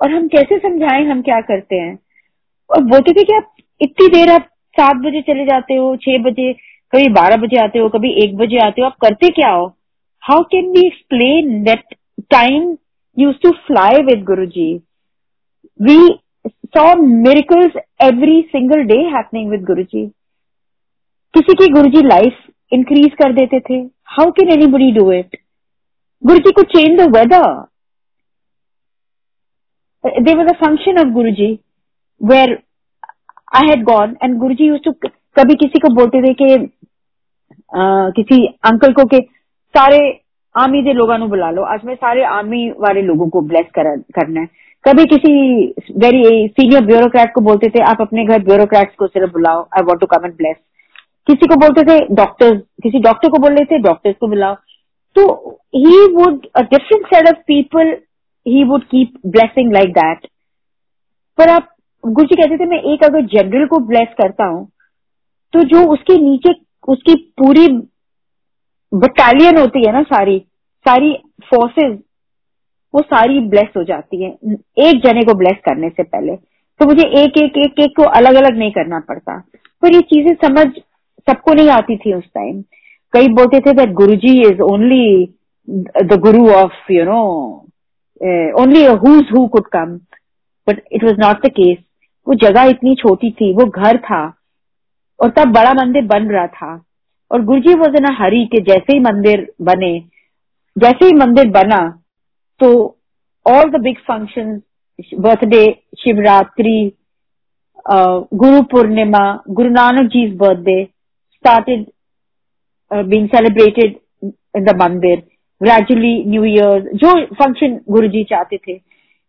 [0.00, 1.98] और हम कैसे समझाएँ, हम क्या करते हैं?
[2.70, 6.52] और बोलते थे कि आप इतनी देर आप सात बजे चले जाते हो, छह बजे,
[6.92, 9.66] कभी बारह बजे आते हो, कभी एक बजे आते हो, आप करते क्या हो?
[10.22, 11.94] How can be explain that
[12.30, 12.76] time
[13.18, 14.78] use to fly with Guru ji
[15.80, 20.06] saw miracles every single day happening with Guru ji
[21.34, 22.34] किसी की गुरु जी लाइफ
[22.72, 23.78] इंक्रीज कर देते थे।
[24.16, 25.36] How can anybody do it
[26.22, 27.46] Guru ji को change the weather
[30.04, 31.46] there was a function of Guruji
[32.20, 32.56] where
[33.52, 34.92] I had gone and Guruji used to
[35.36, 36.48] कभी किसी को बोलते थे कि
[38.16, 38.38] किसी
[38.70, 39.20] अंकल को के
[39.74, 40.00] सारे
[40.54, 44.40] आर्मी के लोगों बुला लो। आज मैं सारे आर्मी वाले लोगों को ब्लेस कर, करना
[44.40, 44.46] है।
[44.84, 45.32] कभी किसी
[45.98, 50.00] वेरी सीनियर ब्यूरोक्रेट को बोलते थे, आप अपने घर ब्यूरोक्रेट्स को सिर्फ़ बुलाओ I want
[50.00, 50.56] to come and bless
[51.26, 54.54] किसी को बोलते थे डॉक्टर्स किसी डॉक्टर को बोल रहे थे डॉक्टर्स को बुलाओ.
[55.16, 55.22] तो
[55.76, 57.96] he would a different set of people
[58.46, 60.26] he would keep blessing like that
[61.38, 61.68] पर आप
[62.04, 64.66] गुरु जी कहते थे, मैं एक अगर जनरल को ब्लेस करता हूँ
[65.52, 66.54] तो जो उसके नीचे,
[66.88, 67.68] उसकी पूरी
[68.92, 70.38] बटालियन होती है ना सारी
[70.86, 71.12] सारी
[71.44, 71.98] फोर्सेस
[72.94, 74.30] वो सारी ब्लेस हो जाती है।
[74.88, 76.36] एक जने को ब्लेस करने से पहले।
[76.80, 79.38] तो मुझे एक एक एक एक को अलग अलग नहीं करना पड़ता।
[79.82, 80.66] पर ये चीज़ें समझ
[81.28, 82.62] सबको नहीं आती थी उस टाइम
[83.12, 85.34] कई बोलते थे that Guruji is only
[86.04, 87.22] the guru of you know
[88.62, 89.96] only whose who could come
[90.66, 91.78] but it was not the case
[92.26, 94.24] वो जगह इतनी छोटी थी, वो घर था।
[95.20, 96.84] और तब बड़ा मंदिर बन रहा था।
[97.30, 99.98] और गुरुजी वॉज़ इन हरी के जैसे ही मंदिर बने,
[100.76, 101.78] जैसे ही मंदिर बना
[102.60, 102.70] तो
[103.46, 104.60] all the big function
[105.20, 105.64] birthday
[106.00, 106.76] Shivratri
[107.88, 111.86] Guru Purnima Guru Nanak ji birthday started
[112.90, 113.96] being celebrated
[114.56, 115.22] in the mandir
[115.60, 118.74] gradually new year जो फ़ंक्शन गुरु जी चाहते थे।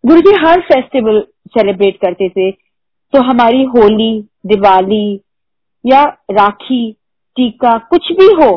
[0.03, 5.15] गुरु जी हर फेस्टिवल सेलिब्रेट करते थे। तो हमारी होली, दिवाली
[5.85, 6.91] या राखी,
[7.37, 8.49] टीका, कुछ भी हो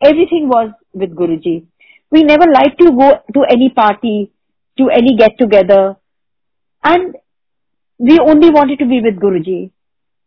[0.00, 1.58] everything was with Guru ji
[2.22, 4.24] never like to go to any party
[4.78, 5.94] to any get together
[6.84, 7.16] and
[8.00, 9.60] we only wanted to be with Guru ji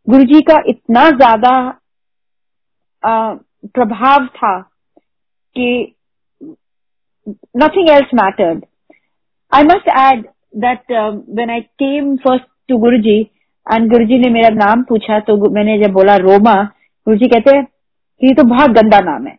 [0.06, 1.54] Guru जी का इतना ज़्यादा
[3.02, 4.58] प्रभाव था
[5.56, 5.68] कि
[7.54, 8.66] nothing else mattered.
[9.52, 10.24] I must add
[10.54, 13.30] that uh, when I came first to Guruji
[13.66, 16.54] and Guruji ने मेरा नाम पूछा तो मैंने जब बोला रोमा
[17.06, 17.58] गुरुजी कहते
[18.20, 19.36] ये तो बहुत गंदा नाम है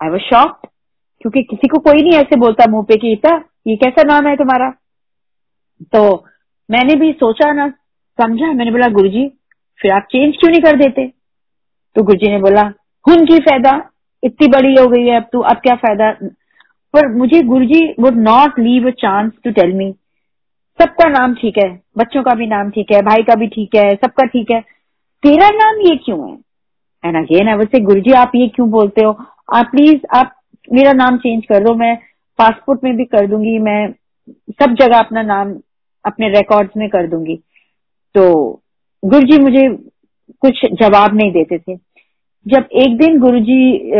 [0.00, 0.68] आई वॉज़ शॉक्ड
[1.24, 4.36] क्योंकि किसी को कोई नहीं ऐसे बोलता मुँह पे कि, इता, ये कैसा नाम है
[4.36, 4.70] तुम्हारा?
[5.92, 6.24] तो
[6.70, 7.68] मैंने भी सोचा ना,
[8.18, 8.52] समझा?
[8.52, 9.26] मैंने बोला, गुरुजी,
[9.80, 11.06] फिर आप चेंज क्यों नहीं कर देते?
[11.96, 12.62] तो गुरुजी ने बोला
[13.08, 13.90] हुन की फ़ायदा
[14.24, 16.10] इतनी बड़ी हो गई है, अब तू, अब क्या फ़ायदा?
[16.94, 19.92] पर मुझे Guruji would not leave a chance to tell me
[20.80, 23.90] सबका नाम ठीक है, बच्चों का भी नाम ठीक है, भाई का भी ठीक है,
[23.90, 24.60] सबका ठीक है।
[25.22, 26.38] तेरा नाम ये क्यों है?
[27.04, 29.12] And again I say Guru ji आप ये क्यों बोलते हो?
[29.54, 30.34] आप प्लीज़ आप
[30.68, 31.96] मेरा नाम चेंज कर दो, मैं
[32.38, 33.88] पासपोर्ट में भी कर दूँगी, मैं
[34.54, 35.54] सब जगह अपना नाम
[36.04, 37.36] अपने रिकॉर्ड्स में कर दूँगी।
[38.14, 38.22] तो
[39.02, 39.68] गुरु जी मुझे
[40.42, 41.76] कुछ जवाब नहीं देते थे।
[42.46, 43.92] जब एक दिन गुरुजी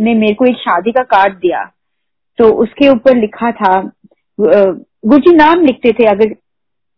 [0.00, 1.64] ने मेरे को एक शादी का कार्ड दिया
[2.38, 3.80] तो उसके ऊपर लिखा था
[4.38, 6.34] गुरु जी नाम लिखते थे, अगर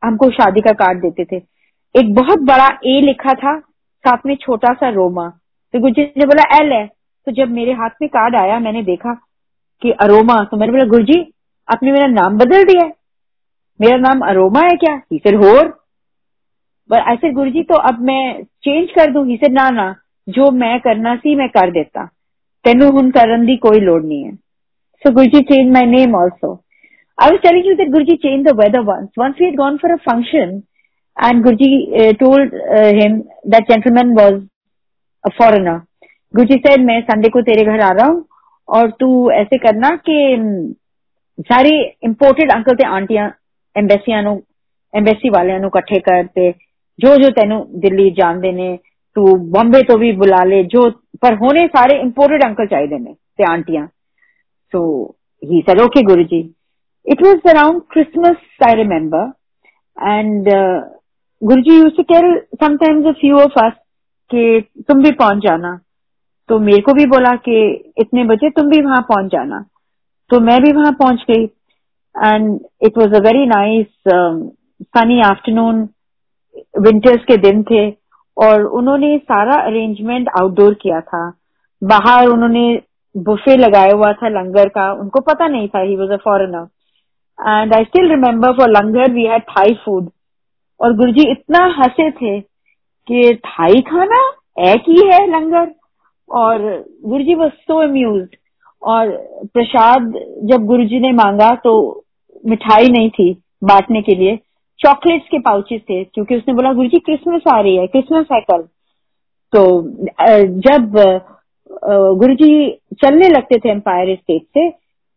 [0.03, 1.37] हमको शादी का कार्ड देते थे।
[1.95, 5.29] एक बहुत बड़ा ए लिखा था, साथ में छोटा सा रोमा।
[5.75, 6.85] तो गुरुजी ने बोला एल है।
[7.27, 9.15] तो जब मेरे हाथ में कार्ड आया, मैंने देखा
[9.83, 11.21] कि अरोमा तो मैंने बोला, गुरुजी,
[11.69, 12.91] आपने मेरा नाम बदल दिया
[13.81, 14.95] मेरा नाम अरोमा है क्या?
[15.13, 15.73] ही फिर होर
[16.91, 19.23] ऐसे गुरुजी तो अब मैं चेंज कर दू?
[19.25, 19.95] ही सर ना ना,
[20.29, 22.05] जो मैं करना सी, मैं कर देता।
[22.65, 24.35] तेन हूँ करन दी कोई लोड़ नहीं है.
[25.03, 26.53] So Guruji change my name also
[27.19, 29.97] I was telling you that Guruji change the weather once once we gone for a
[30.11, 30.63] function
[31.17, 32.55] and Guruji told
[33.01, 34.41] him that gentleman was
[35.25, 35.81] a foreigner
[36.35, 38.25] Guruji said मैं Sunday को तेरे घर आ रहा हूँ
[38.69, 40.15] और तू ऐसे करना कि
[41.41, 41.71] सारे
[42.05, 43.27] इम्पोर्टेड अंकल ते आंटियाँ
[43.77, 44.19] एम्बेसिया
[44.95, 46.51] एम्बेसी वाले कट्ठे करते
[46.99, 47.53] जो जो तेन
[47.85, 48.69] दिल्ली जानते ने
[49.17, 50.89] तू बॉम्बे तो भी बुला ले। जो,
[51.23, 53.87] पर होने सारे इम्पोर्टेड अंकल चाहिए ने, ते आंटियाँ
[54.73, 54.83] so
[55.43, 56.41] he said okay Guruji
[57.07, 58.37] it was around Christmas
[58.69, 59.33] I remember
[60.11, 60.49] and
[61.43, 63.73] Guruji used to tell sometimes a few of us
[64.31, 65.79] कि, तुम भी पहुँच जाना।
[66.49, 67.59] तो मेरे को भी बोला कि
[67.99, 69.65] इतने बजे तुम भी वहाँ पहुँच जाना।
[70.31, 71.45] तो मैं भी वहाँ पहुँच गई।
[72.15, 75.89] And it was a very nice sunny afternoon
[76.81, 77.91] winters के दिन थे,
[78.37, 81.29] और उन्होंने सारा अरेंजमेंट आउटडोर किया था।
[81.83, 82.67] बाहर उन्होंने
[83.15, 86.67] बुफे लगाया हुआ था लंगर का। उनको पता नहीं था he was a foreigner
[87.39, 90.11] and I still remember for langar we had Thai food
[90.81, 94.21] और गुरुजी इतना हंसे थे कि थाई खाना
[94.73, 95.73] एक ही है लंगर।
[96.29, 96.63] और
[97.05, 98.29] गुरुजी वॉज़ सो अम्यूज
[98.83, 99.11] और
[99.55, 100.13] प्रसाद
[100.51, 101.75] जब गुरुजी ने मांगा तो
[102.45, 103.33] मिठाई नहीं थी
[103.65, 104.37] बांटने के लिए
[104.81, 108.41] चॉकलेट्स के पाउचेस थे, क्योंकि उसने बोला गुरु जी क्रिसमस आ रही है क्रिसमस है
[108.41, 108.63] कल.
[109.53, 109.61] तो
[110.61, 110.97] जब
[112.19, 112.71] गुरु जी
[113.03, 114.69] चलने लगते थे एम्पायर स्टेट से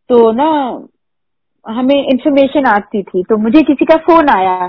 [0.10, 0.50] तो ना,
[1.66, 4.68] हमें इंफॉर्मेशन आती थी तो मुझे किसी का फ़ोन आया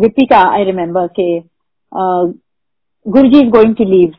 [0.00, 1.38] विपी का आई रिमेम्बर के
[3.06, 4.14] Guruji is going to leave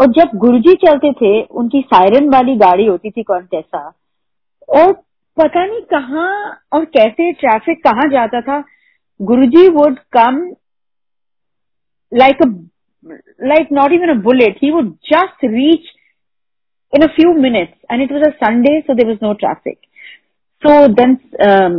[0.00, 3.86] और जब गुरुजी चलते थे उनकी सायरन वाली गाड़ी होती थी कौन कैसा
[4.68, 4.92] और
[5.36, 6.26] पता नहीं कहा
[6.72, 8.62] और कैसे ट्रैफ़िक कहाँ जाता था
[9.20, 10.46] Guruji would come
[12.12, 12.38] like
[13.70, 15.88] not even a bullet he would just reach
[16.92, 19.78] in a few minutes and it was a sunday so there was no traffic.
[20.62, 21.18] So then
[21.48, 21.74] um,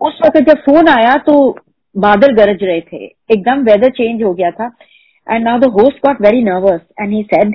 [0.00, 1.34] उस वक्त जब फ़ोन आया तो
[1.96, 4.68] बादल गरज रहे थे एकदम वेदर चेंज हो गया था।
[5.26, 7.54] And now the host got very nervous and he said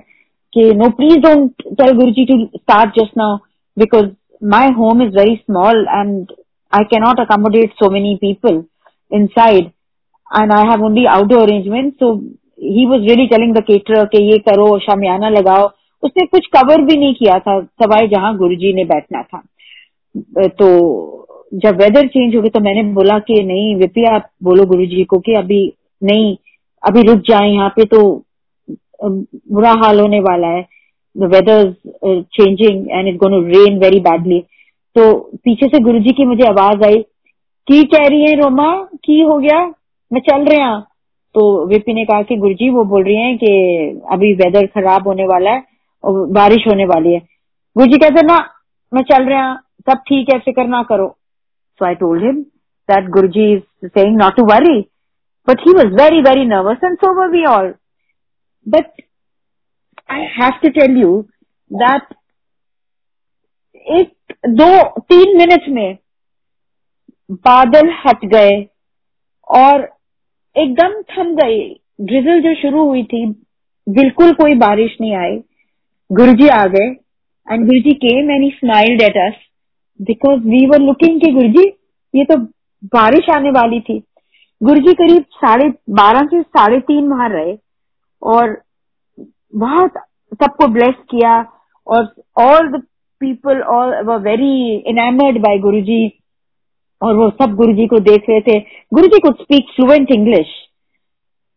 [0.54, 3.38] कि no please don't tell Guruji to start just now
[3.78, 4.10] because
[4.42, 6.32] my home is very small and
[6.74, 8.66] I cannot accommodate so many people
[9.12, 9.72] inside
[10.32, 11.98] and I have only outdoor arrangements.
[12.00, 12.22] So
[12.58, 15.70] he was really telling the caterer कि ये करो शामियाना लगाओ
[16.04, 19.42] उसने कुछ cover भी नहीं किया था सवाई जहाँ गुरुजी ने बैठना था
[20.60, 20.68] तो
[21.64, 25.20] जब वेदर चेंज हो गया तो मैंने बोला कि नहीं विपी आप बोलो गुरुजी को
[25.20, 25.62] कि अभी
[26.04, 26.36] नहीं
[26.84, 28.02] अभी रुक जाए यहाँ पे तो
[29.04, 30.68] बुरा हाल होने वाला है।
[31.16, 34.40] Is uh, changing and it's going to rain very badly.
[34.96, 35.14] तो
[35.44, 36.98] पीछे से गुरुजी की मुझे आवाज़ आई
[37.68, 38.68] की कह रही है रोमा?
[39.06, 39.60] की हो गया?
[40.12, 40.80] मैं चल रहे हैं।
[41.36, 43.52] तो विपी ने कहा कि गुरुजी वो बोल रही हैं कि
[44.12, 45.64] अभी वेदर खराब होने वाला है
[46.04, 47.20] और बारिश होने वाली है।
[47.76, 48.38] गुरुजी कहते ना
[48.94, 49.56] मैं चल रहे हैं।
[49.90, 51.08] सब ठीक है फ़िक्र ना करो।
[51.80, 52.42] So I told him
[52.90, 54.80] that Guruji is saying not to worry
[55.50, 57.70] but he was very very nervous, and so were we all.
[58.68, 58.90] But
[60.10, 61.12] i have to tell you
[61.72, 62.16] that
[63.86, 65.98] एक दो, तीन मिनट में
[67.48, 68.56] बादल हट गए
[69.48, 69.82] और
[70.56, 71.60] एकदम थम गए।
[72.02, 73.26] ड्रिजल जो शुरू हुई थी,
[73.88, 75.38] बिल्कुल कोई बारिश नहीं आई।
[76.10, 76.90] गुरुजी आ गए
[77.48, 79.40] and Guruji came and he smiled at us
[80.00, 81.68] because we were looking कि गुरुजी,
[82.14, 82.38] ये तो
[82.96, 84.02] बारिश आने वाली थी।
[84.64, 87.58] गुरुजी करीब साढ़े बारह से साढ़े तीन वहाँ रहे
[88.24, 88.62] और
[89.56, 89.92] बहुत
[90.44, 91.46] सबको ब्लेस किया
[91.88, 92.84] और all the
[93.20, 96.22] people all were enamoured by Guru ji
[97.02, 98.60] और वो सब गुरु जी को देख रहे थे।
[98.94, 100.48] Guru ji could speak fluent English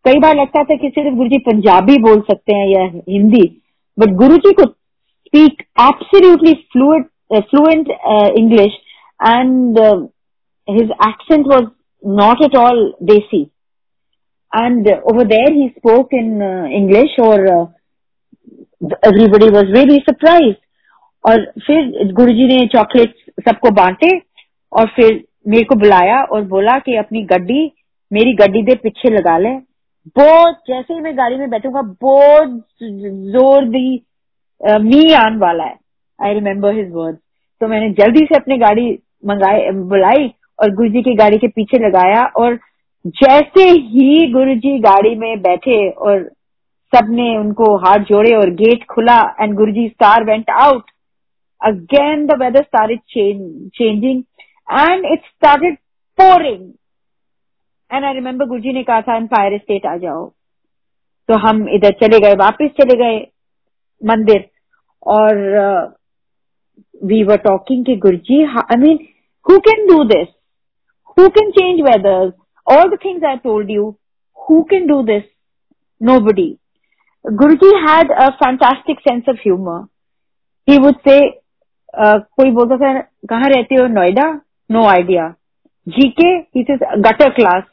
[0.05, 3.62] कई बार लगता था कि सिर्फ़ गुरु जी पंजाबी बोल सकते हैं या Hindi
[3.98, 7.90] but Guru ji could speak absolutely fluent fluent
[8.38, 8.72] English
[9.28, 9.78] and
[10.70, 11.66] his accent was
[12.03, 13.50] not at all desi.
[14.53, 17.66] And over there he spoke in uh, english or uh,
[19.03, 20.59] everybody was really surprised.
[21.24, 23.14] और फिर गुरुजी ने chocolate
[23.48, 24.09] सबको बांटे
[24.72, 25.12] और फिर
[25.48, 27.61] मेरे को बुलाया और बोला कि अपनी गड्डी
[28.11, 29.50] मेरी गड्डी दे पीछे लगा ले
[30.16, 32.61] बहुत जैसे ही मैं गाड़ी में बैठूँगा बहुत
[33.34, 33.86] ज़ोर दी
[34.82, 35.78] मी आन वाला है
[36.18, 37.16] आई रिमेम्बर हिज वर्ड
[37.61, 38.90] तो मैंने जल्दी से अपनी गाड़ी
[39.26, 40.28] मंगाई बुलाई
[40.62, 42.58] और गुरु जी की गाड़ी के पीछे लगाया और
[43.22, 46.22] जैसे ही गुरु जी गाड़ी में बैठे और
[46.92, 50.90] सबने उनको हाथ जोड़े और गेट खुला and Guru ji star went out
[51.60, 53.00] again the weather started
[53.74, 54.22] changing
[54.80, 55.76] and it started
[56.18, 56.70] pouring
[57.90, 60.32] and I remember Guruji ने कहा था फायर स्टेट आ जाओ.
[61.28, 63.18] तो हम इधर चले गए, वापस चले गए
[64.02, 64.48] मंदिर
[65.06, 65.36] और
[67.04, 68.98] वी वर टॉकिंग के Guruji I mean
[69.46, 70.28] who can do this
[71.17, 72.32] Who can change whether
[72.67, 73.89] all the things I told you
[74.38, 75.23] who can do this
[76.19, 76.49] nobody
[77.25, 79.86] Guruji had a fantastic sense of humour
[80.67, 81.19] he would say
[81.99, 82.99] कोई बोलता था
[83.30, 84.30] कहाँ रहते हो Noida
[84.71, 85.34] no idea
[85.88, 86.63] GK ही
[87.01, 87.63] gutter class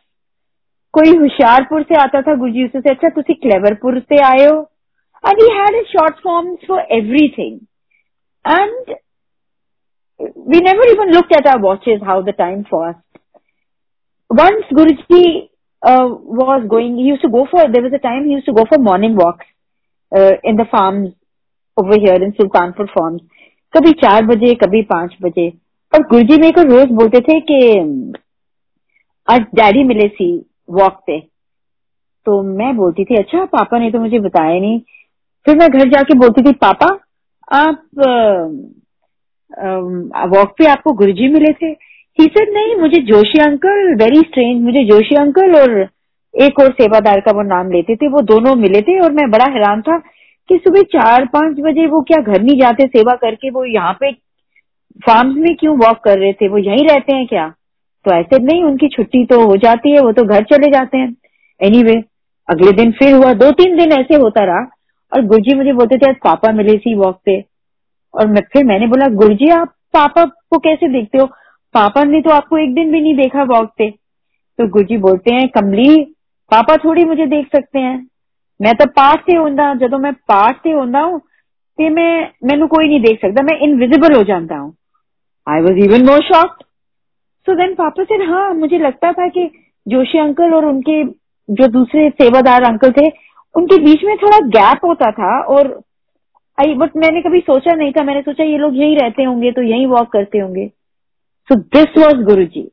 [0.94, 4.60] कोई होशियारपुर से आता था गुरुजी उससे अच्छा तुम क्लेवरपुर से आए हो
[5.24, 7.58] and he had short forms for everything
[8.44, 8.94] and
[10.20, 13.07] we never even looked at our watches how the time passed.
[14.29, 15.49] Once Guruji
[15.81, 18.53] uh, was going, he used to go for, there was a time he used to
[18.53, 19.45] go for morning walks
[20.11, 21.13] uh, in the farms
[21.77, 23.21] over here in Sultanpur farms.
[23.73, 25.49] कभी चार बजे कभी पाँच बजे
[25.93, 27.59] और गुरुजी मेरे को रोज बोलते थे कि
[29.27, 30.29] आज डैडी मिले सी
[30.69, 31.19] वॉक पे
[32.25, 34.79] तो मैं बोलती थी अच्छा पापा ने तो मुझे बताया नहीं
[35.45, 36.87] फिर मैं घर जाके बोलती थी पापा
[37.51, 37.85] आप
[40.33, 41.73] वॉक पे आपको गुरुजी मिले थे
[42.25, 45.87] सर नहीं मुझे जोशी अंकल वेरी स्ट्रेंज मुझे जोशी अंकल और
[46.41, 49.45] एक और सेवादार का वो नाम लेते थे वो दोनों मिले थे और मैं बड़ा
[49.45, 49.97] हैरान था
[50.49, 54.11] कि सुबह चार पाँच बजे वो क्या घर नहीं जाते सेवा करके वो यहाँ पे
[55.05, 56.47] फार्म्स में क्यों वॉक कर रहे थे?
[56.47, 57.53] वो यहीं रहते हैं क्या?
[58.05, 61.15] तो ऐसे नहीं उनकी छुट्टी तो हो जाती है वो तो घर चले जाते हैं.
[61.63, 62.03] एनी anyway,
[62.49, 64.71] अगले दिन फिर हुआ दो तीन दिन ऐसे होता रहा
[65.13, 67.45] और गुरुजी मुझे बोलते थे आज पापा मिले सी वॉक पे.
[68.13, 71.29] और मैं फिर मैंने बोला गुरुजी आप पापा को कैसे देखते हो?
[71.73, 73.89] पापा ने तो आपको एक दिन भी नहीं देखा वॉक पे।
[74.59, 76.03] तो गुरुजी बोलते हैं, कमली,
[76.51, 77.97] पापा थोड़ी मुझे देख सकते हैं।
[78.59, 81.19] मैं तो पाठ से होंदा जो मैं पाठ से हूँ,
[81.77, 84.73] ते मैं, मैनू कोई नहीं देख सकता मैं इनविजिबल हो जाता हूँ।
[85.47, 86.63] I was even more shocked
[87.47, 89.45] so then पापा से हाँ मुझे लगता था कि
[89.85, 91.03] जोशी अंकल और उनके
[91.49, 93.07] जो दूसरे सेवादार अंकल थे,
[93.55, 95.71] उनके बीच में थोड़ा गैप होता था और
[96.57, 99.61] आई बट मैंने कभी सोचा नहीं था, मैंने सोचा ये लोग यही रहते होंगे तो
[99.61, 100.69] यही वॉक करते होंगे।
[101.51, 102.69] This was Guru ji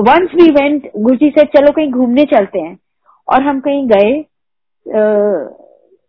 [0.00, 2.78] once we went Guru ji से चलो कहीं घूमने चलते हैं
[3.28, 4.24] और हम कहीं गए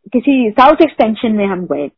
[0.09, 1.89] किसी साउथ एक्सटेंशन में हम गए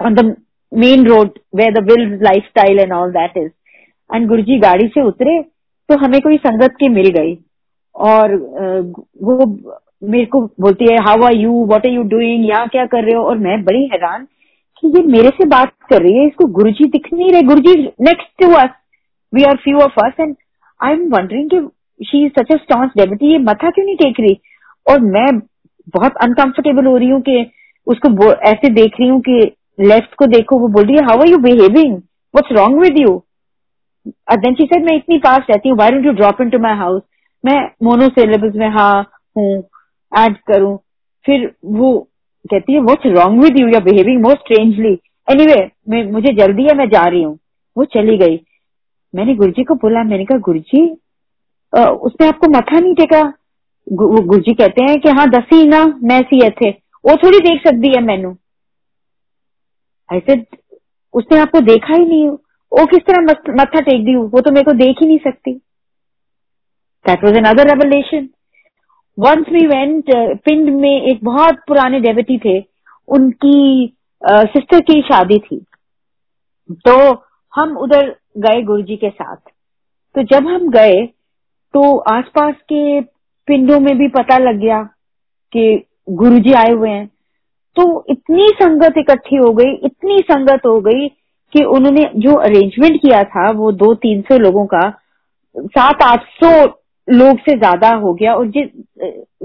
[0.00, 0.36] on the
[0.72, 3.50] main road where the life style and all that is
[4.14, 5.42] and Guruji गाड़ी से उतरे
[5.88, 7.38] तो हमें कोई संगत की मिल गई
[7.94, 8.34] और
[9.22, 9.46] वो
[10.02, 13.14] मेरे को बोलती है how are you what are you doing यहाँ क्या कर रहे
[13.14, 14.26] हो और मैं बड़ी हैरान
[14.82, 18.42] कि ये मेरे से बात कर रही है, इसको गुरुजी दिख नहीं रहे। Guruji next
[18.42, 18.70] to us
[19.32, 20.34] we are few of us and
[20.80, 21.60] I am wondering कि
[22.00, 24.40] she is such a staunch डेबिटी ये मथा क्यों नहीं टेक रही?
[24.86, 25.38] और मैं
[25.94, 27.44] बहुत अनकंफर्टेबल हो रही हूँ कि
[27.86, 29.40] उसको ऐसे देख रही हूँ कि
[29.80, 33.22] लेफ़्ट को देखो, वो बोल रही है how are you behaving what's wrong with you
[34.34, 36.74] then she said मैं इतनी फास्ट रहती हूँ why don't you drop in to my
[36.76, 37.02] house
[37.44, 39.02] मैं मोनो सिलेबस में हाँ
[39.36, 39.62] हूँ
[40.12, 40.76] ऐड करूँ।
[41.26, 42.07] फिर वो
[42.44, 44.92] कहती है what's wrong with you are behaving more strangely
[45.28, 47.38] anyway मुझे जल्दी है, मैं जा रही हूँ।
[47.76, 48.40] वो चली गई।
[49.14, 50.82] मैंने गुरुजी को बोला, मैंने कहा, गुरुजी
[52.02, 53.22] उसने आपको मथा नहीं टेका?
[53.86, 56.70] गुरु जी कहते हैं कि हाँ दसी ना, मैं सी थे
[57.04, 58.34] वो थोड़ी देख सकती है मैनू।
[60.08, 60.34] ऐसे
[61.14, 63.22] उसने आपको देखा ही नहीं। वो किस तरह
[63.54, 64.14] मत्था टेक दी?
[64.14, 65.52] वो तो मेरे को देख ही नहीं सकती.
[67.04, 68.28] That was another revelation
[69.18, 70.10] once we went
[70.44, 72.58] पिंड में एक बहुत पुराने डेविटी थे,
[73.08, 75.64] उनकी सिस्टर की शादी थी।
[76.86, 76.96] तो
[77.52, 79.36] हम उधर गए गुरु जी के साथ।
[80.14, 81.04] तो जब हम गए
[81.74, 83.00] तो आसपास के
[83.48, 84.82] पिंडों में भी पता लग गया
[85.52, 87.06] कि गुरु जी आए हुए हैं।
[87.76, 91.08] तो इतनी संगत इकट्ठी हो गई, इतनी संगत हो गई
[91.52, 94.88] कि उन्होंने जो अरेंजमेंट किया था, वो दो तीन सौ लोगों का,
[95.56, 96.66] सात आठ सौ
[97.08, 98.68] लोग से ज़्यादा हो गया और जिस,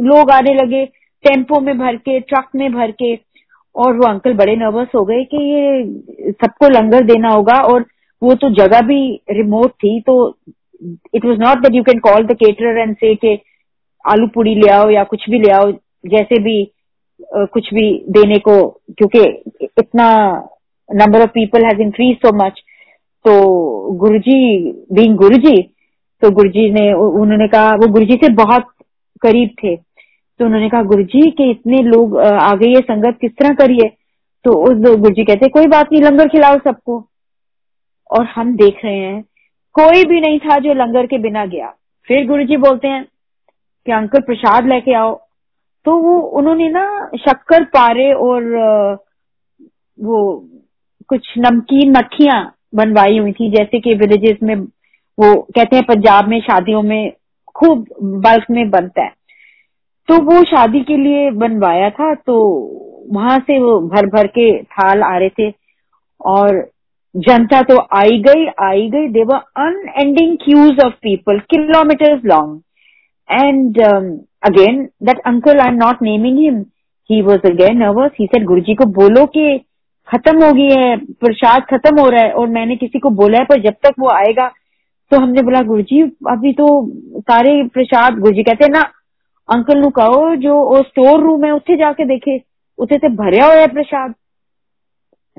[0.03, 0.86] लोग आने लगे,
[1.24, 3.16] टेंपो में भर के, ट्रक में भर के,
[3.76, 7.86] और वो अंकल बड़े नर्वस हो गए कि ये सबको लंगर देना होगा और
[8.22, 8.99] वो तो जगह भी
[9.32, 10.16] रिमोट थी तो
[11.16, 13.34] it was not that you can call the caterer and से के
[14.05, 15.72] आलू पूड़ी ले आओ या कुछ भी ले आओ,
[16.05, 16.64] जैसे भी
[17.53, 18.55] कुछ भी देने को,
[18.97, 19.20] क्योंकि
[19.64, 20.07] इतना
[20.89, 22.61] number of people has increase so much
[23.26, 23.34] तो
[23.99, 25.55] गुरुजी बीइंग गुरुजी
[26.24, 28.67] तो गुरुजी ने उन्होंने कहा, वो गुरुजी से बहुत
[29.21, 29.76] करीब थे।
[30.39, 33.89] तो उन्होंने कहा, गुरुजी, के इतने लोग आ है संगत किस तरह करिए
[34.45, 36.95] तो उस गुरुजी कहते, कोई बात नहीं, लंगर खिलाओ सबको।
[38.11, 39.21] और हम देख रहे हैं,
[39.74, 41.74] कोई भी नहीं था जो लंगर के बिना गया।
[42.07, 43.05] फिर गुरुजी बोलते हैं
[43.86, 45.15] कि, अंकल, प्रसाद लेके आओ।
[45.86, 48.43] तो वो, उन्होंने ना, शक्कर, पारे और
[49.99, 50.49] वो,
[51.07, 54.55] कुछ नमकीन मक्खियाँ बनवाई हुई थी, जैसे कि विलेजेस में
[55.18, 57.11] वो कहते हैं पंजाब में शादियों में
[57.55, 57.86] खूब
[58.22, 59.11] बल्क में बनता है।
[60.09, 62.36] तो वो शादी के लिए बनवाया था तो
[63.14, 65.49] वहाँ से वो भर भर के थाल आ रहे थे
[66.22, 66.61] और
[67.16, 72.61] जनता तो आई गई आई गई। There were unending queues of people kilometres long
[73.30, 73.80] and
[74.43, 76.59] again that uncle I am not naming him
[77.09, 79.57] he was again nervous he said Guruji को बोलो कि
[80.07, 83.45] खत्म हो गई है प्रसाद खत्म हो रहा है और मैंने किसी को बोला है,
[83.45, 84.51] पर जब तक वो आएगा
[85.14, 86.68] तो हमने बोला गुरु जी अभी तो
[87.20, 88.82] सारे प्रसाद गुरु जी कहते ना,
[89.49, 92.41] अंकल नु कहो, जो स्टोर रूम है, उत्थे जाके देखे।
[92.78, 94.14] उत्थे ते भरया हुआ है प्रसाद.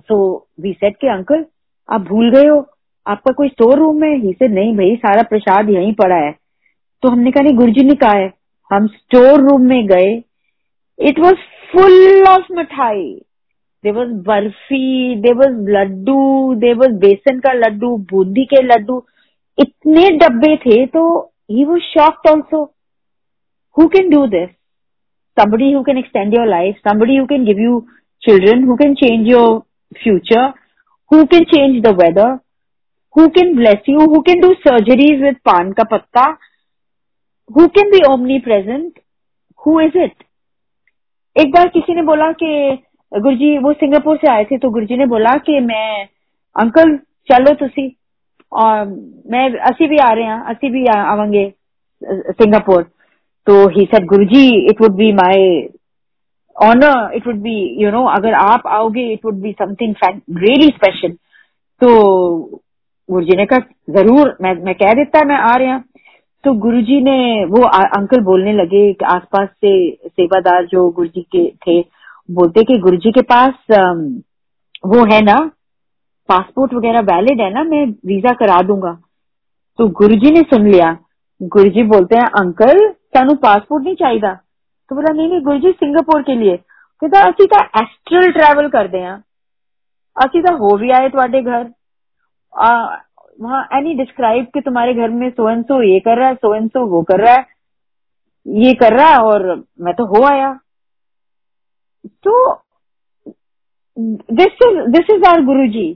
[0.01, 1.45] सो वी सेट के, अंकल,
[1.89, 2.66] आप भूल गए हो।
[3.07, 4.14] आपका कोई स्टोर रूम है?
[4.16, 6.35] ही से नहीं भाई, सारा प्रसाद यहीं पड़ा है.
[7.03, 8.33] तो हमने कहा, नहीं, गुरुजी ने कहा है,
[8.72, 10.22] हम स्टोर रूम में गए।
[10.99, 11.35] It was
[11.72, 13.20] full of mithai.
[13.85, 19.05] There was barfi there was laddoo there was besan का लड्डू, बूंदी के लड्डू
[19.59, 22.62] इतने डब्बे थे तो he was shocked also
[23.78, 24.48] who can do this
[25.40, 27.80] somebody who can extend your life somebody who can give you
[28.22, 29.59] children who can change your
[30.02, 30.52] future
[31.12, 32.38] who can change the weather
[33.16, 36.38] who can bless you who can do surgeries with पान का पत्ता
[37.57, 38.92] who can be omnipresent
[39.66, 40.12] who is it
[41.40, 42.78] एक बार किसी ने बोला कि,
[43.12, 46.09] गुरुजी, वो सिंगापुर से आए थे तो गुरुजी ने बोला कि मैं,
[46.57, 46.96] अंकल,
[47.32, 47.88] चलो तो तुम
[48.55, 48.84] और
[49.30, 51.52] मैं असी भी आ रहे हैं असी भी आवेंगे
[52.02, 52.82] सिंगापुर।
[53.46, 55.68] तो he said Guruji it would be my
[56.57, 59.94] honour it would be you know अगर आप आओगे it would be something
[60.38, 61.12] really special
[61.80, 61.88] तो
[63.09, 65.78] गुरु जी ने कहा ज़रूर मैं मैं कह देता मैं आ रहा
[66.44, 69.74] तो गुरुजी ने वो आ, अंकल बोलने लगे कि आसपास से
[70.07, 71.80] सेवादार जो गुरुजी के थे
[72.30, 73.55] बोलते कि गुरुजी के पास
[74.86, 75.36] वो है ना
[76.29, 78.93] पासपोर्ट वगैरह वैलिड है ना, मैं वीज़ा करा दूँगा।
[79.79, 80.97] तो गुरु जी ने सुन लिया।
[81.41, 85.70] गुरु जी बोलते हैं, अंकल, तेन पासपोर्ट नहीं चाहिए तो बोला, नहीं नहीं गुरु जी
[85.72, 86.57] सिंगापुर के लिए।
[87.03, 89.01] कहता असि तो एस्ट्रल ट्रैवल कर दे
[90.16, 91.62] असि तो हो भी आए थोड़े घर।
[93.39, 96.55] वहाँ एनी डिस्क्राइब कि तुम्हारे घर में सो एन सो ये कर रहा है सो
[96.55, 97.47] एन सो वो कर रहा है,
[98.47, 99.47] ये कर रहा है और
[99.81, 100.53] मैं तो हो आया।
[102.25, 102.55] तो
[103.97, 105.87] this is this is our Guru ji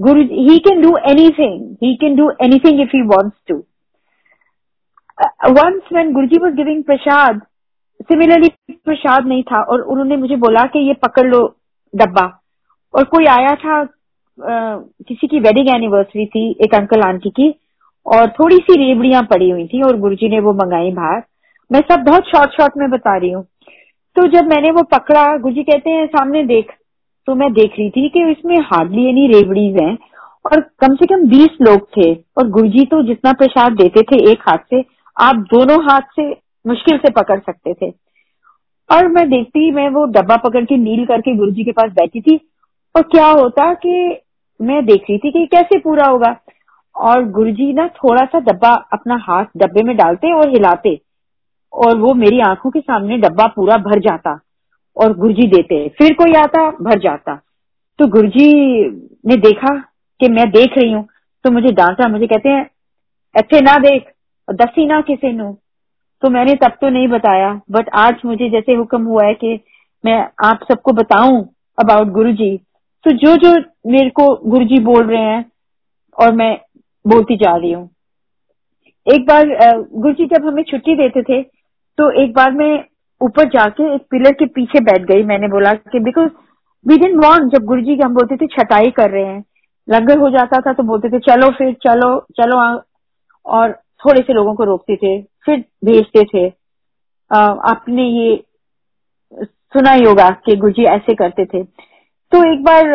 [0.00, 3.56] Guru he can do anything he can do anything if he wants to
[5.52, 7.40] once when Guruji was giving prasad
[8.00, 8.48] similarly
[8.86, 11.40] prasad नहीं था और उन्होंने मुझे बोला कि ये पकड़ लो
[11.94, 12.26] डब्बा
[12.94, 14.76] और कोई आया था आ,
[15.08, 17.54] किसी की वेडिंग एनिवर्सरी थी एक अंकल आंटी की
[18.06, 21.22] और थोड़ी सी रेबड़ियाँ पड़ी हुई थी और गुरुजी ने वो मंगाई बाहर
[21.70, 23.44] मैं सब बहुत शॉर्ट शॉर्ट में बता रही हूँ
[24.16, 26.72] तो जब मैंने वो पकड़ा गुरुजी कहते हैं सामने देख
[27.28, 29.98] तो मैं देख रही थी कि इसमें हार्डली एनी रेबड़ीज हैं।
[30.46, 34.38] और कम से कम बीस लोग थे। और गुरुजी तो जितना प्रसाद देते थे एक
[34.40, 34.84] हाथ से,
[35.20, 36.30] आप दोनों हाथ से
[36.66, 37.90] मुश्किल से पकड़ सकते थे।
[38.92, 42.20] और मैं देखती, मैं वो डब्बा पकड़ के नील करके गुरु जी के पास बैठी
[42.20, 42.40] थी।
[42.96, 44.20] और क्या होता कि
[44.60, 46.36] मैं देख रही थी कि कैसे पूरा होगा।
[46.96, 51.00] और गुरुजी ना थोड़ा सा डब्बा अपना हाथ डब्बे में डालते और हिलाते।
[51.72, 54.40] और वो मेरी आँखों के सामने डब्बा पूरा भर जाता।
[54.98, 57.34] और गुरुजी देते फिर कोई आता, भर जाता।
[57.98, 58.52] तो गुरुजी
[59.26, 59.74] ने देखा
[60.20, 61.06] कि मैं देख रही हूँ।
[61.44, 62.68] तो मुझे डांटा, मुझे कहते हैं,
[63.34, 64.12] अच्छे ना देख
[64.48, 65.52] दसी ना किसी नु।
[66.22, 69.58] तो मैंने तब तो नहीं बताया बट आज मुझे जैसे हुक्म हुआ है कि
[70.04, 71.42] मैं आप सबको बताऊँ
[71.78, 72.56] अबाउट गुरुजी।
[73.06, 73.54] तो जो जो
[73.86, 75.44] मेरे को गुरुजी बोल रहे हैं,
[76.18, 76.56] और मैं
[77.04, 77.88] बोलती जा रही हूँ।
[79.06, 79.46] एक बार
[79.94, 81.42] गुरुजी जब हमें छुट्टी देते थे
[81.98, 82.72] तो एक बार मैं
[83.20, 86.30] ऊपर जाके एक पिलर के पीछे बैठ गई। मैंने बोला कि बिकॉज़
[86.86, 89.44] वी डेंट वॉन्ट जब गुरु जी हम बोलते थे छटाई कर रहे हैं,
[89.88, 92.58] लंगर हो जाता था तो बोलते थे, चलो फिर, चलो चलो
[93.46, 96.46] और थोड़े से लोगों को रोकते थे, फिर भेजते थे।
[97.30, 98.44] आपने ये
[99.72, 102.94] सुना ही होगा कि गुरुजी ऐसे करते थे। तो एक बार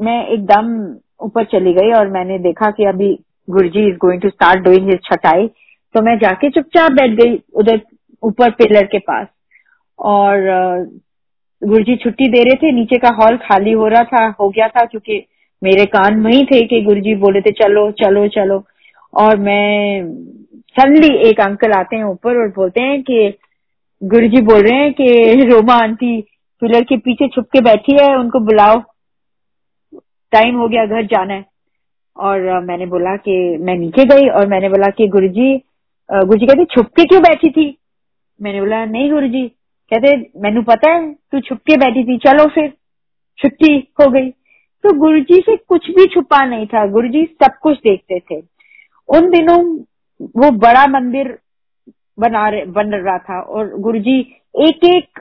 [0.00, 0.72] मैं एकदम
[1.20, 3.12] ऊपर चली गई और मैंने देखा कि अभी
[3.48, 5.46] Guruji is going to start doing his chatai.
[5.94, 7.80] तो मैं जाके चुपचाप बैठ गई उधर
[8.22, 9.26] ऊपर पिलर के पास।
[9.98, 10.40] और
[11.64, 14.84] गुरुजी छुट्टी दे रहे थे, नीचे का हॉल खाली हो रहा था, हो गया था,
[14.84, 15.24] क्योंकि
[15.62, 18.64] मेरे कान वही थे कि गुरुजी बोले थे, चलो चलो चलो।
[19.14, 20.02] और मैं
[20.56, 23.34] सडनली एक अंकल आते हैं ऊपर और बोलते हैं कि,
[24.04, 26.24] गुरुजी बोल रहे हैं कि रोमा आंटी
[26.60, 28.82] पिलर के पीछे छुप के बैठी है, उनको बुलाओ।
[30.32, 31.44] टाइम हो गया, घर जाना है।
[32.16, 35.56] और मैंने बोला कि, मैं नीचे गई और मैंने बोला कि, गुरुजी
[36.12, 37.78] गुरुजी कहते छुप के क्यों बैठी थी?
[38.42, 39.52] मैंने बोला, नहीं गुरुजी
[39.92, 42.72] कहते, मैनू पता है, तू छुप के बैठी थी, चलो फिर।
[43.38, 44.30] छुट्टी हो गई।
[44.84, 48.36] तो गुरुजी से कुछ भी छुपा नहीं था। गुरुजी सब कुछ देखते थे।
[49.08, 49.78] उन दिनों
[50.22, 51.38] वो बड़ा मंदिर
[52.18, 54.20] बना रहे, बन रहा था और गुरुजी
[54.60, 55.20] एक एक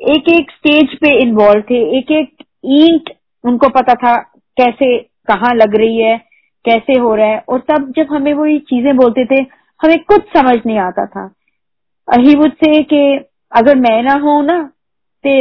[0.00, 3.10] एक एक स्टेज पे इन्वॉल्व थे। एक एक ईंट
[3.44, 4.16] उनको पता था
[4.56, 6.18] कैसे, कहाँ लग रही है,
[6.64, 9.42] कैसे हो रहा है। और तब जब हमें वो ये चीज़ें बोलते थे,
[9.82, 11.34] हमें कुछ समझ नहीं आता था।
[12.18, 14.57] वुड से कि अगर मैं ना हूं ना
[15.23, 15.31] ਤੇ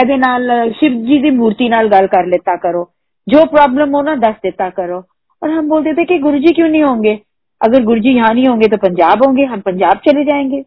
[0.00, 2.82] ਇਹਦੇ ਨਾਲ शिव जी ਦੀ मूर्ति ਨਾਲ ਗੱਲ कर लेता करो
[3.26, 4.98] जो प्रॉब्लम हो ना दस देता करो
[5.42, 7.14] और हम बोलते थे कि गुरुजी क्यों नहीं होंगे
[7.60, 10.62] अगर गुरुजी यहाँ नहीं होंगे तो पंजाब होंगे हम पंजाब चले जाएंगे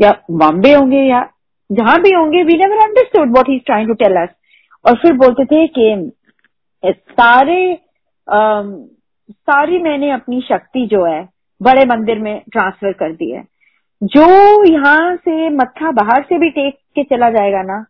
[0.00, 0.12] या
[0.42, 1.24] बॉम्बे होंगे या
[1.70, 4.32] जहां भी होंगे we never understood what he is trying to tell us
[4.84, 5.90] और फिर बोलते थे कि
[7.16, 7.60] सारे
[8.28, 8.40] आ,
[9.48, 11.20] सारी मैंने अपनी शक्ति जो है
[11.60, 13.44] बड़े मंदिर में ट्रांसफर कर दी है
[14.03, 17.85] जो यहाँ से मत्था बाहर से भी टेक के चला जाएगा ना,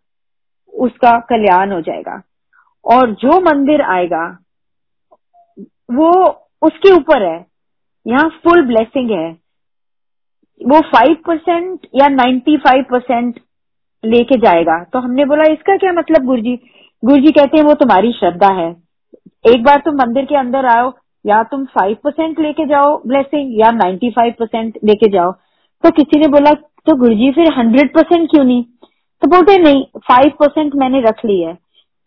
[0.74, 2.22] उसका कल्याण हो जाएगा।
[2.86, 4.38] और जो मंदिर आएगा,
[5.92, 6.12] वो
[6.62, 7.46] उसके ऊपर है।
[8.08, 9.30] यहाँ फुल ब्लेसिंग है।
[10.62, 13.40] वो फाइव परसेंट या नाइन्टी फाइव परसेंट
[14.06, 16.56] लेके जाएगा। तो हमने बोला, इसका क्या मतलब गुरुजी?
[17.04, 18.70] गुरुजी कहते हैं, वो तुम्हारी श्रद्धा है।
[19.48, 20.94] एक बार तुम मंदिर के अंदर आओ,
[21.26, 25.32] या तुम फाइव परसेंट लेके जाओ ब्लेसिंग या नाइन्टी फाइव परसेंट लेके जाओ।
[25.84, 26.54] तो किसी ने बोला
[26.88, 28.64] तो गुरुजी फिर हंड्रेड परसेंट क्यों नहीं?
[29.22, 31.58] तो बोलते नहीं फाइव परसेंट मैंने रख ली है।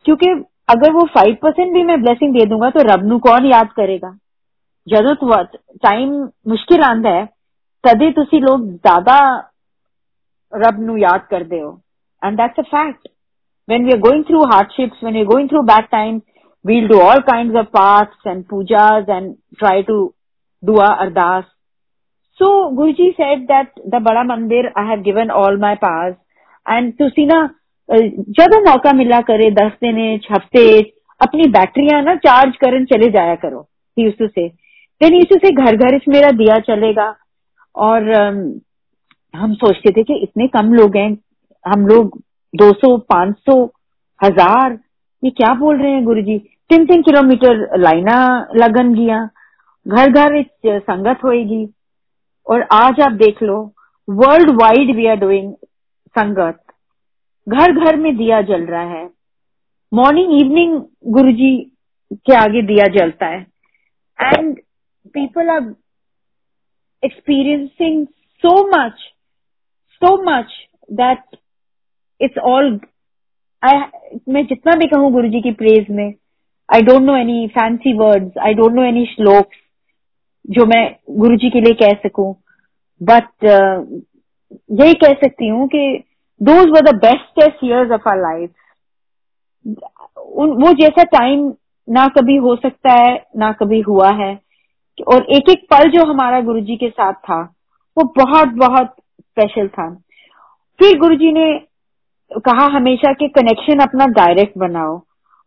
[0.05, 0.31] क्योंकि
[0.69, 4.11] अगर वो फाइव परसेंट भी मैं ब्लेसिंग दे दूँगा तो रब नु कौन याद करेगा?
[4.87, 6.15] ज़रूरत टाइम
[6.49, 7.25] मुश्किल आंदा है
[7.85, 9.19] तदे तुसी लोग ज़्यादा
[10.53, 11.79] रब नु याद करते हो।
[12.23, 13.09] And that's a fact
[13.69, 16.21] we are going through hardships, when we are going through bad times,
[16.65, 19.97] we'll do all kinds of paths and pujas and try to
[20.63, 21.49] do our ardas.
[22.40, 26.18] So Guruji said that the Bada Mandir, I have given all my paths.
[26.66, 27.38] And ਤੁਸੀਂ ਨਾ
[28.40, 29.98] ਜਦੋਂ ਮੌਕਾ ਮਿਲਾ ਕਰੇ 10 ਦਿਨ
[30.32, 30.66] ਹਫਤੇ
[31.22, 33.60] अपनी बैटरियां ना चार्ज करन चले जाया करो
[33.98, 34.48] यूसु से
[35.02, 37.06] देन यूसु से घर घर मेरा दिया चलेगा
[37.76, 38.08] और
[39.34, 41.12] हम सोचते थे कि इतने कम लोग हैं
[41.66, 42.18] हम लोग
[42.54, 43.58] 200 500
[44.20, 44.78] हजार
[45.24, 46.38] ये क्या बोल रहे हैं गुरुजी
[46.70, 48.18] तीन तीन किलोमीटर लाइना
[48.56, 49.22] लगन गिया
[49.86, 50.42] घर घर
[50.80, 51.66] संगत होएगी
[52.47, 53.57] और आज आप देख लो
[54.09, 55.53] world wide we are doing
[56.15, 56.63] sangat.
[57.47, 59.05] घर घर में दिया जल रहा है।
[59.93, 60.81] मॉर्निंग इवनिंग
[61.15, 61.55] गुरुजी
[62.11, 63.41] के आगे दिया जलता है।
[64.19, 64.57] And
[65.15, 65.75] people are
[67.03, 68.07] experiencing
[68.45, 69.01] so much
[70.03, 70.53] so much
[70.93, 71.37] that
[72.21, 72.79] it's all
[73.63, 76.07] I मैं जितना भी कहूँ गुरु जी की प्रेज में
[76.69, 79.59] I don't know any fancy words I don't know any shlokas
[80.47, 82.35] जो मैं गुरु जी के लिए कह सकूँ।
[83.01, 84.03] बट uh,
[84.73, 86.03] यही कह सकती हूँ कि
[86.41, 88.51] those were the bestest years of our life
[90.39, 91.53] वो जैसा टाइम
[91.89, 94.33] ना कभी हो सकता है ना कभी हुआ है।
[95.09, 97.41] और एक एक पल जो हमारा गुरु जी के साथ था
[97.97, 99.89] वो बहुत बहुत स्पेशल था।
[100.81, 101.49] फिर गुरु जी ने
[102.31, 104.97] कहा हमेशा कि कनेक्शन अपना डायरेक्ट बनाओ।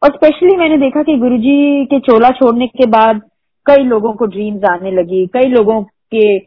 [0.01, 3.21] और स्पेशली मैंने देखा कि गुरुजी के चोला छोड़ने के बाद
[3.69, 6.37] कई लोगों को ड्रीम्स आने लगी, कई लोगों के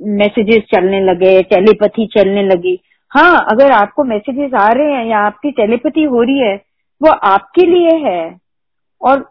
[0.00, 2.78] मैसेजेस चलने लगे टेलीपैथी चलने लगी।
[3.10, 6.54] हाँ अगर आपको मैसेजेस आ रहे हैं या आपकी टेलीपैथी हो रही है,
[7.02, 8.38] वो आपके लिए है।
[9.02, 9.30] और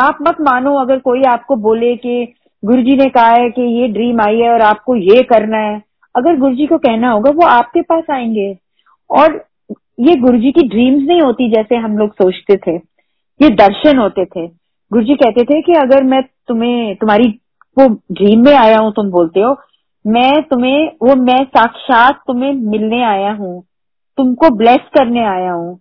[0.00, 2.34] आप मत मानो अगर कोई आपको बोले कि
[2.64, 5.82] गुरुजी ने कहा है कि ये ड्रीम आई है और आपको ये करना है।
[6.16, 8.58] अगर गुरुजी को कहना होगा, वो आपके पास आएँगे।
[9.10, 9.44] और
[10.00, 12.76] ये गुरुजी की ड्रीम्स नहीं होती जैसे हम लोग सोचते थे।
[13.42, 14.59] ये दर्शन होते थे।
[14.90, 17.28] गुरुजी कहते थे कि अगर मैं तुम्हें, तुम्हारी
[17.76, 19.56] वो ड्रीम में आया हूँ, तुम बोलते हो,
[20.04, 23.62] मैं तुम्हें, वो मैं साक्षात तुम्हें मिलने आया हूँ,
[24.18, 25.78] तुमको ब्लेस करने आया हूँ।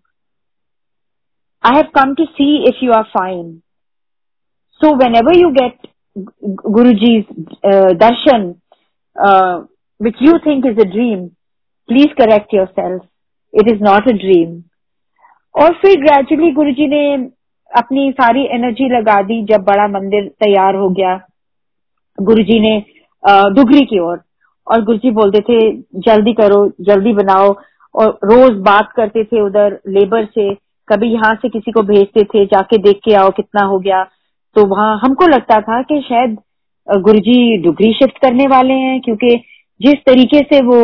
[1.63, 3.51] I have come to see if you are fine
[4.81, 5.87] so whenever you get
[6.67, 7.19] Guru ji
[8.03, 8.53] darshan
[9.99, 11.27] which you think is a dream
[11.89, 13.01] please correct yourself
[13.53, 14.61] it is not a dream
[15.55, 17.01] और फिर gradually गुरु जी ने
[17.71, 21.15] अपनी सारी energy लगा दी जब बड़ा मंदिर तैयार हो गया।
[22.17, 22.77] गुरु जी ने
[23.53, 24.21] डुगरी की ओर
[24.67, 25.59] और, गुरु जी बोलते थे
[26.01, 27.53] जल्दी करो जल्दी बनाओ।
[27.95, 30.53] और रोज बात करते थे उधर लेबर से
[30.87, 34.03] कभी यहाँ से किसी को भेजते थे जाके देख के आओ कितना हो गया।
[34.55, 36.37] तो वहाँ हमको लगता था कि शायद
[36.87, 39.35] गुरुजी डुगरी शिफ्ट करने वाले हैं क्योंकि
[39.81, 40.79] जिस तरीके से वो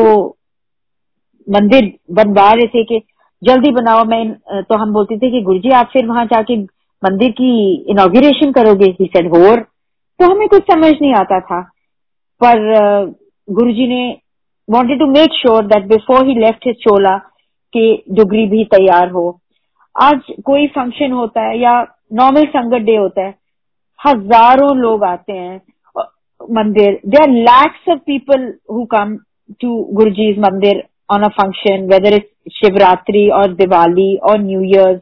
[1.47, 2.99] मंदिर बनवा रहे थे कि
[3.41, 4.23] जल्दी बनाओ मैं
[4.63, 6.55] तो हम बोलते थे कि गुरुजी आप फिर वहाँ जाके
[7.05, 7.53] मंदिर की
[7.91, 9.59] इनोग्रेशन करोगे ही सेड होर.
[10.19, 11.61] तो हमें कुछ समझ नहीं आता था।
[12.41, 12.59] पर
[13.47, 14.03] गुरुजी ने
[14.67, 17.17] wanted to make sure that before he left his chola
[17.73, 19.27] कि डुगरी भी तैयार हो।
[19.95, 21.73] आज कोई फ़ंक्शन होता है या
[22.13, 23.33] नॉर्मल संगत डे होता है,
[23.99, 25.61] हज़ारों लोग आते हैं
[26.41, 29.15] मंदिर। They are lakhs of people who come
[29.61, 34.99] to Guruji's mandir on a function whether is Shivratri और दिवाली और न्यू ईयर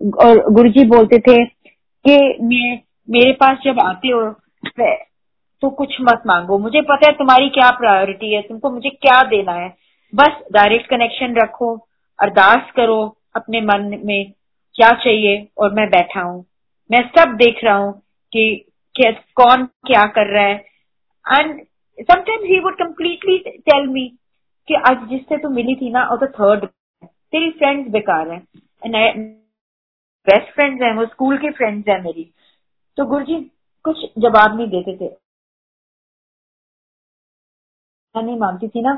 [0.00, 4.30] और गुरुजी बोलते थे कि मैं, मेरे पास जब आते हो
[5.62, 9.52] तो कुछ मत मांगो। मुझे पता है तुम्हारी क्या प्रायोरिटी है, तुमको मुझे क्या देना
[9.52, 9.68] है।
[10.12, 11.74] बस डायरेक्ट कनेक्शन रखो,
[12.18, 12.98] अरदास करो
[13.36, 14.32] अपने मन में,
[14.74, 16.44] क्या चाहिए, और मैं बैठा हूँ।
[16.90, 17.92] मैं सब देख रहा हूँ
[18.32, 18.64] कि
[19.36, 20.54] कौन क्या कर रहा है।
[21.26, 21.60] And
[22.00, 24.06] sometimes he would completely tell me
[24.68, 26.64] कि आज जिससे तू मिली थी ना और द थर्ड
[27.04, 28.38] तेरी फ्रेंड्स बेकार है।
[30.28, 32.30] बेस्ट फ्रेंड्स हैं, वो स्कूल के फ्रेंड्स हैं मेरी।
[32.96, 33.40] तो गुरु जी
[33.84, 35.10] कुछ जवाब नहीं देते थे।
[38.14, 38.94] नहीं मानती थी ना।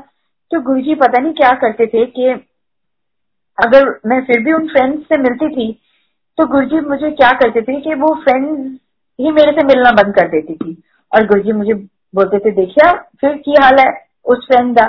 [0.51, 2.27] तो गुरु जी पता नहीं क्या करते थे कि
[3.57, 5.71] अगर मैं फिर भी उन फ्रेंड्स से मिलती थी
[6.37, 8.79] तो गुरुजी मुझे क्या करते थे कि वो फ्रेंड्स
[9.19, 11.73] ही मेरे से मिलना बंद कर देती थी। और गुरुजी मुझे
[12.15, 13.87] बोलते थे देखिया फिर की हाल है,
[14.25, 14.85] उस फ्रेंड का।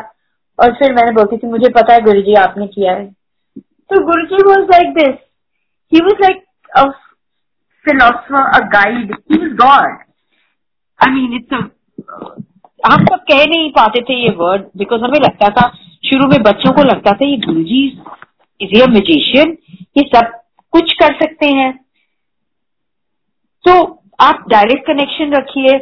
[0.59, 3.07] और फिर मैंने बोलती थी, मुझे पता है गुरु जी आपने किया है।
[3.59, 5.30] तो Guruji was like this
[5.93, 6.85] he was like a
[7.87, 9.99] philosopher a guide he is god
[11.01, 11.55] I mean it's
[12.83, 15.69] हम सब कह नहीं पाते थे ये वर्ड बिकॉज़ हमें लगता था,
[16.05, 17.85] शुरू में बच्चों को लगता था, ये गुरुजी
[18.61, 19.57] इज़ ये म्यूजिशियन
[19.97, 20.31] ये सब
[20.73, 21.73] कुछ कर सकते हैं।
[23.65, 23.73] तो
[24.21, 25.79] आप डायरेक्ट कनेक्शन रखिए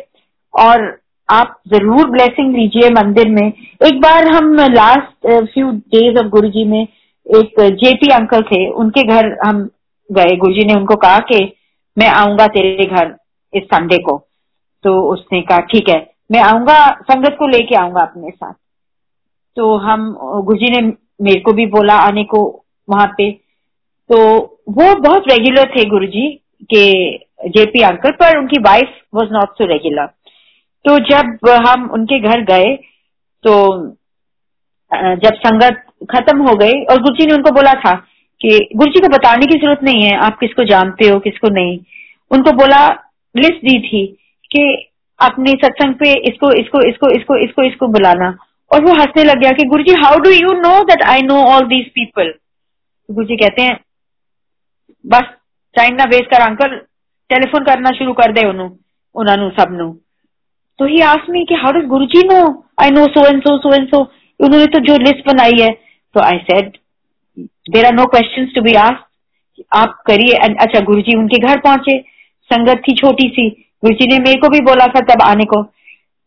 [0.54, 0.86] और
[1.28, 6.82] आप ज़रूर ब्लेसिंग लीजिए मंदिर में। एक बार हम last few days of Guruji में
[6.82, 9.68] एक जेपी अंकल थे, उनके घर हम
[10.10, 11.44] गए। गुरुजी ने उनको कहा कि
[11.96, 13.14] मैं आऊँगा तेरे घर
[13.52, 14.16] इस संडे को।
[14.84, 15.98] तो उसने कहा, ठीक है,
[16.30, 18.52] मैं आऊँगा, संगत को लेके आऊँगा अपने साथ।
[19.56, 20.86] तो हम, गुरुजी ने
[21.20, 22.42] मेरे को भी बोला, आने को
[22.88, 23.30] वहाँ पे।
[24.10, 24.18] तो
[24.70, 26.28] वो बहुत रेगुलर थे गुरुजी,
[26.64, 27.16] के
[27.48, 30.06] जेपी अंकल पर उनकी wife was not so regular
[30.84, 32.74] तो जब हम उनके घर गए
[33.44, 33.52] तो
[34.92, 37.92] जब संगत खत्म हो गई, और गुरुजी ने उनको बोला था
[38.40, 41.78] कि गुरु जी को बताने की ज़रूरत नहीं है, आप किसको जानते हो, किसको नहीं।
[42.30, 42.86] उनको बोला,
[43.34, 44.06] लिस्ट दी थी
[44.50, 44.62] कि
[45.20, 48.28] अपने सत्संग पे इसको इसको इसको इसको इसको इसको बुलाना।
[48.70, 51.66] और वो हंसने लग गया कि Guruji how do you know that I know all
[51.68, 52.32] these people
[53.08, 53.78] Guru ji कहते हैं,
[55.04, 55.30] बस
[55.76, 56.76] टाइम ना वेस्ट कर अंकल
[57.30, 59.92] टेलीफोन करना शुरू कर दे उन्होंने सब नु
[60.78, 62.40] तो ही आस्क मी कि how does Guruji know
[62.82, 64.00] I know so and so so and so
[64.40, 65.70] उन्होंने तो जो लिस्ट बनाई है
[66.14, 66.76] तो I said
[67.38, 71.98] there are no question to be ask आप करिए अच्छा गुरु जी उनके घर पहुँचे।
[72.50, 73.48] संगत थी छोटी सी।
[73.82, 75.62] गुरु जी ने मेरे को भी बोला था तब आने को।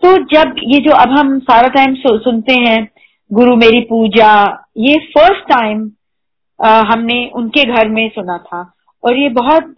[0.03, 2.87] तो जब ये जो अब हम सारा टाइम सुनते हैं,
[3.31, 4.33] गुरु मेरी पूजा,
[4.77, 5.91] ये फ़र्स्ट टाइम
[6.59, 8.61] हमने उनके घर में सुना था।
[9.03, 9.75] और ये बहुत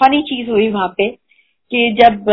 [0.00, 2.24] फनी चीज़ हुई वहाँ पे कि जब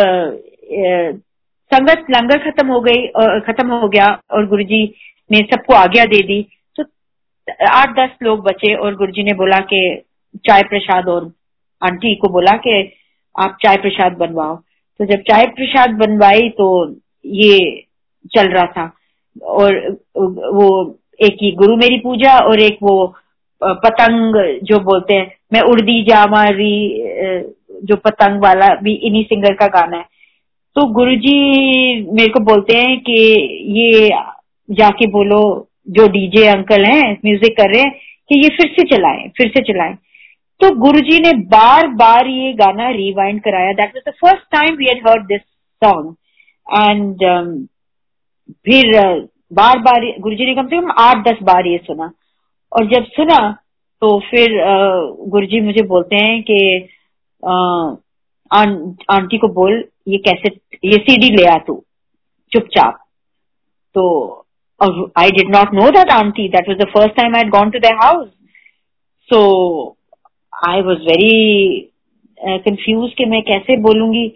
[1.72, 3.08] संगत लंगर खत्म हो गई
[3.44, 4.84] खत्म हो गया, और गुरुजी
[5.30, 6.42] ने सबको आज्ञा दे दी
[7.70, 9.82] आठ दस लोग बचे और गुरुजी ने बोला कि
[10.48, 11.32] चाय प्रसाद और
[11.82, 12.82] आंटी को बोला कि
[13.36, 16.68] आप चाय प्रसाद बनवाओ। तो जब चाय प्रसाद बनवाई तो
[17.26, 17.86] ये
[18.34, 18.92] चल रहा था।
[19.42, 19.76] और
[20.18, 20.68] वो
[21.20, 23.14] एक ही गुरु मेरी पूजा और एक वो
[23.62, 26.76] पतंग जो बोलते हैं, मैं उड़दी जामारी
[27.84, 30.06] जो पतंग वाला भी इन्हीं सिंगर का गाना है।
[30.76, 31.36] तो गुरुजी
[32.12, 33.14] मेरे को बोलते हैं कि
[33.78, 34.10] ये
[34.70, 35.42] जाके बोलो
[35.88, 37.92] जो डीजे अंकल हैं म्यूज़िक कर रहे हैं
[38.30, 39.96] कि ये फिर से चलाएँ फिर से चलाएँ।
[40.62, 44.86] तो गुरुजी ने बार बार ये गाना रिवाइंड कराया। That was the first time we
[44.86, 45.42] had heard this
[45.82, 46.16] song
[46.68, 47.68] and
[48.66, 52.12] फिर uh, बार बार गुरुजी ने कम से कम आठ दस बार ये सुना।
[52.72, 53.40] और जब सुना
[54.02, 56.60] तो फिर uh, गुरुजी मुझे बोलते हैं कि
[57.44, 57.98] uh,
[58.52, 60.50] आंटी को बोल ये कैसे
[60.86, 61.84] ये सीडी ले आ तू
[62.52, 62.98] चुपचाप।
[63.96, 64.41] तो
[65.18, 67.86] I did not know that aunty that was the first time I gone to the
[67.86, 68.28] house
[69.34, 69.98] so
[70.68, 71.92] I was very
[72.46, 74.28] confuse कि मैं कैसे बोलूँगी?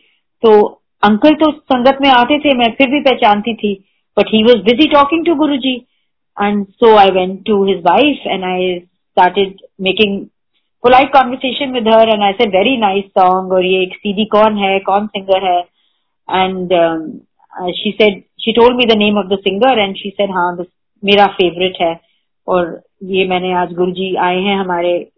[0.41, 3.73] तो अंकल तो संगत में आते थे मैं फिर भी पहचानती थी
[4.17, 5.75] but he was busy talking to Guru ji
[6.41, 10.25] and so I went to his wife and I started making
[10.83, 14.57] polite conversation with her and I said very nice song और ये एक सीडी कौन
[14.57, 14.79] है?
[14.79, 15.63] कौन सिंगर है?
[16.29, 17.07] And um,
[17.61, 17.71] uh,
[18.45, 20.65] she told me the name of the singer and she said हाँ
[21.03, 21.99] मेरा favourite है.
[22.47, 25.11] और ये मैंने आज गुरु जी आए हैं हमारे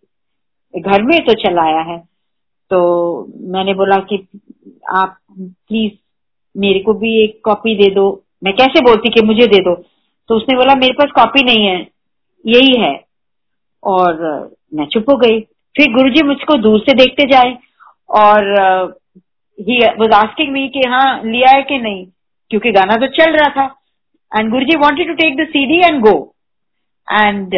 [0.80, 1.98] घर में तो चलाया है।
[2.70, 2.80] तो
[3.54, 4.28] मैंने बोला कि
[4.95, 5.94] आप प्लीज़
[6.58, 9.76] मेरे को भी एक कॉपी दे दो। मैं कैसे बोलती कि मुझे दे दो?
[10.28, 11.88] तो उसने बोला, मेरे पास कॉपी नहीं है,
[12.45, 13.04] यही है।
[13.84, 14.22] और
[14.74, 15.40] मैं चुप हो गई।
[15.78, 17.58] फिर गुरुजी मुझको दूर से देखते जाए
[18.10, 18.44] और
[19.60, 22.08] ही वॉज़ आस्किंग मी कि हाँ लिया है कि नहीं?
[22.52, 23.65] क्योंकि गाना तो चल रहा था।
[24.32, 26.15] And Guruji wanted to take the CD and go
[27.07, 27.56] and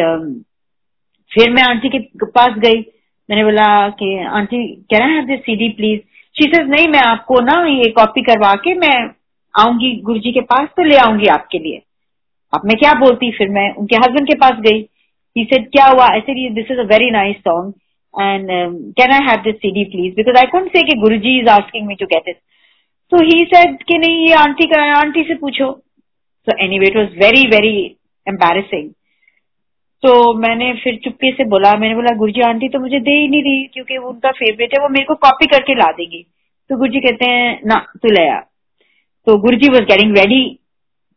[1.30, 2.80] फिर मैं आंटी के पास गई।
[3.28, 6.00] मैंने बोला कि, aunty can I have this CD please
[6.36, 8.96] she नहीं, मैं आपको ना ये कॉपी करवा के मैं
[9.54, 11.80] आऊँगी गुरुजी के पास तो ले आऊँगी आपके लिए।
[12.52, 13.30] अब मैं क्या बोलती?
[13.30, 14.80] फिर मैं उनके हस्बैंड के पास गई।
[15.36, 16.06] ही सेड क्या हुआ?
[16.16, 17.72] ऐसे this is a very nice song
[18.14, 18.48] and
[18.98, 22.06] can I have this CD please because I can't say Guruji is asking me to
[22.06, 22.36] get it
[23.12, 25.72] तो ही सेड कि नहीं, ये आंटी का आंटी से पूछो।
[26.48, 27.96] So anyway it was very very
[28.28, 28.90] embarrassing
[30.02, 33.42] तो मैंने फिर चुप्पी से बोला, मैंने बोला गुरुजी आंटी तो मुझे दे ही नहीं
[33.42, 36.26] रही, क्योंकि वो उनका फेवरेट है, वो मेरे को कॉपी करके ला देगी।
[36.70, 38.40] तो गुरुजी कहते हैं, ना, तू ले आ।
[39.26, 40.58] तो Guruji was getting ready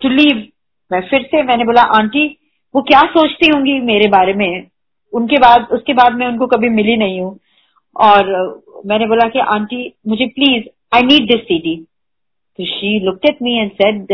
[0.02, 0.48] to leave
[0.92, 2.38] मैं फिर से, मैंने बोला, आंटी,
[2.76, 4.68] वो क्या सोचती होंगी मेरे बारे में?
[5.14, 7.40] उनके बाद, उसके बाद मैं उनको कभी मिली नहीं हूँ।
[7.96, 8.26] और
[8.86, 10.64] मैंने बोला कि, आंटी, मुझे please
[10.96, 11.76] I need this CD
[12.60, 14.14] तो she looked at me and said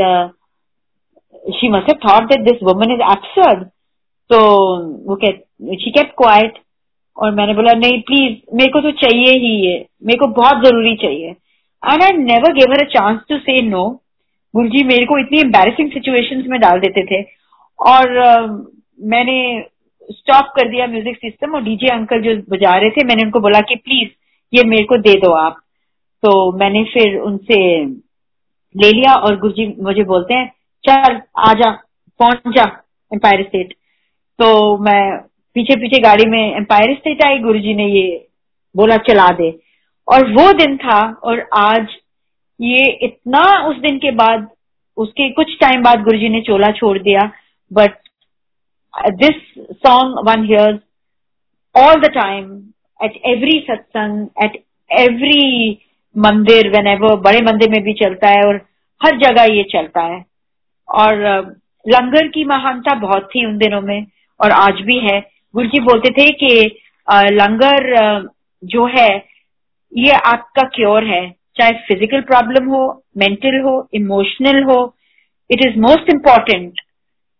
[1.55, 3.63] she must have thought that this woman is absurd
[4.29, 4.39] तो
[5.09, 6.59] वो कह शी केप क्वाइट
[7.17, 10.95] और मैंने बोला नहीं प्लीज़ मेरे को तो चाहिए ही ये। मेरे को बहुत ज़रूरी
[10.97, 11.29] चाहिए.
[11.83, 13.87] And I never gave her a chance to say no
[14.53, 17.21] Guruji मेरे को इतनी एम्बेसिंग सिचुएशंस में डाल देते थे।
[17.79, 18.47] और uh,
[19.11, 19.37] मैंने
[20.11, 23.59] स्टॉप कर दिया म्यूज़िक सिस्टम और डीजे अंकल जो बजा रहे थे मैंने उनको बोला
[23.69, 24.09] कि प्लीज़
[24.53, 25.59] ये मेरे को दे दो आप।
[26.23, 27.59] तो मैंने फिर उनसे
[28.75, 30.51] ले लिया और गुरु जी मुझे बोलते हैं,
[30.83, 31.19] चल
[31.49, 31.71] आजा
[32.19, 32.63] पहुँच जा
[33.11, 33.73] एम्पायर स्टेट
[34.39, 35.01] तो मैं
[35.55, 38.27] पीछे पीछे गाड़ी में एम्पायर स्टेट आई गुरु जी ने ये
[38.75, 39.49] बोला, चला दे।
[40.07, 41.95] और वो दिन था और आज
[42.59, 44.47] ये इतना उस दिन के बाद,
[44.97, 47.31] उसके कुछ टाइम बाद गुरु जी ने चोला छोड़ दिया
[47.71, 47.97] but
[49.15, 49.41] this
[49.77, 50.79] song one hears
[51.75, 52.51] all the time
[52.99, 55.71] at every satsang at every
[56.19, 58.55] mandir whenever बड़े मंदिर में भी चलता है और
[59.01, 60.23] हर जगह ये चलता है।
[60.89, 61.15] और
[61.85, 64.05] लंगर की महानता बहुत थी उन दिनों में
[64.39, 65.19] और आज भी है।
[65.53, 66.51] गुरु जी बोलते थे कि
[67.33, 68.29] लंगर
[68.63, 69.09] जो है,
[69.91, 72.81] ये आपका क्योर है। चाहे फ़िज़िकल प्रॉब्लम हो
[73.17, 74.77] मेंटल हो इमोशनल हो
[75.49, 76.79] इट इज़ मोस्ट इंपॉर्टेंट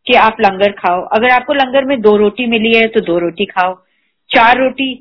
[0.08, 3.46] कि आप लंगर खाओ। अगर आपको लंगर में दो रोटी मिली है तो दो रोटी
[3.48, 3.74] खाओ।
[4.30, 4.92] चार रोटी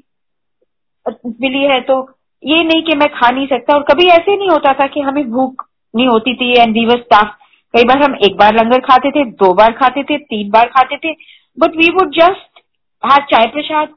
[1.07, 2.03] मिली है तो
[2.43, 5.25] ये नहीं कि मैं खा नहीं सकता। और कभी ऐसे नहीं होता था कि हमें
[5.31, 7.37] भूख नहीं होती थी एंड वी वर स्टाफ
[7.75, 10.97] कई बार हम एक बार लंगर खाते थे, दो बार खाते थे, तीन बार खाते
[10.99, 11.13] थे।
[11.59, 12.61] But we would just
[13.03, 13.89] have chai prasad,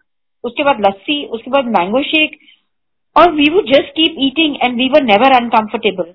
[0.44, 2.38] उसके बाद लस्सी, उसके बाद मैंगो शेक
[3.16, 6.14] और we would just keep eating and we were never uncomfortable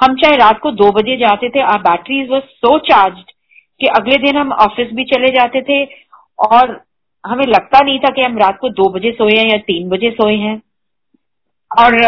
[0.00, 3.20] हम चाहे रात को दो बजे जाते थे our batteries were so charged
[3.80, 5.84] कि अगले दिन हम ऑफ़िस भी चले जाते थे।
[6.38, 6.80] और
[7.24, 10.10] हमें लगता नहीं था कि हम रात को दो बजे सोए हैं या तीन बजे
[10.10, 10.60] सोए हैं।
[11.72, 11.98] और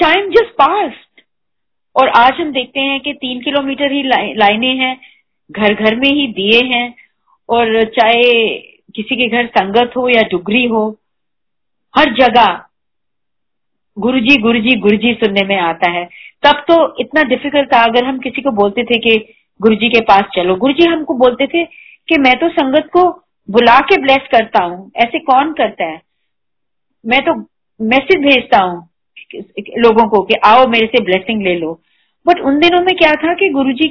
[0.00, 0.92] टाइम जस्ट पास
[1.96, 4.02] और आज हम देखते हैं कि तीन किलोमीटर ही
[4.34, 4.96] लाइनें हैं
[5.50, 6.94] घर घर में ही दिए हैं,
[7.48, 8.58] और चाहे
[8.94, 10.84] किसी के घर संगत हो या डुगरी हो,
[11.94, 12.60] हर जगह
[13.96, 16.04] गुरुजी गुरुजी गुरुजी सुनने में आता है।
[16.42, 19.16] तब तो इतना डिफ़िकल्ट था, अगर हम किसी को बोलते थे कि
[19.60, 23.08] गुरुजी के पास चलो। गुरुजी हमको बोलते थे कि मैं तो संगत को
[23.48, 26.00] बुला के ब्लेस करता हूँ, ऐसे कौन करता है?
[27.04, 27.34] मैं तो
[27.82, 28.88] मैसेज भेजता हूँ
[29.78, 31.80] लोगों को कि आओ मेरे से ब्लेसिंग ले लो।
[32.26, 33.88] बट उन दिनों में क्या था कि गुरुजी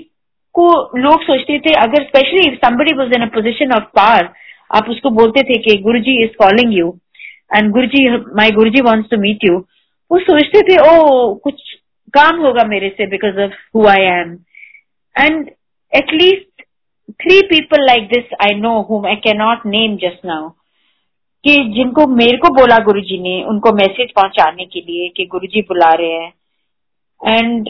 [0.53, 4.25] को लोग सोचते थे, अगर specially somebody was in a position of power,
[4.75, 6.99] आप उसको बोलते थे कि Guruji is calling you
[7.57, 9.57] and Guruji my Guruji wants to meet you
[10.11, 11.61] वो सोचते थे, ओ, कुछ
[12.13, 14.37] काम होगा मेरे से because of who I am
[15.19, 15.49] and
[15.95, 16.61] at least
[17.11, 20.49] three people like this I know whom I can not name just now
[21.43, 25.91] कि जिनको मेरे को बोला गुरुजी ने उनको मैसेज पहुँचाने के लिए कि गुरुजी बुला
[25.93, 27.69] रहे हैं। And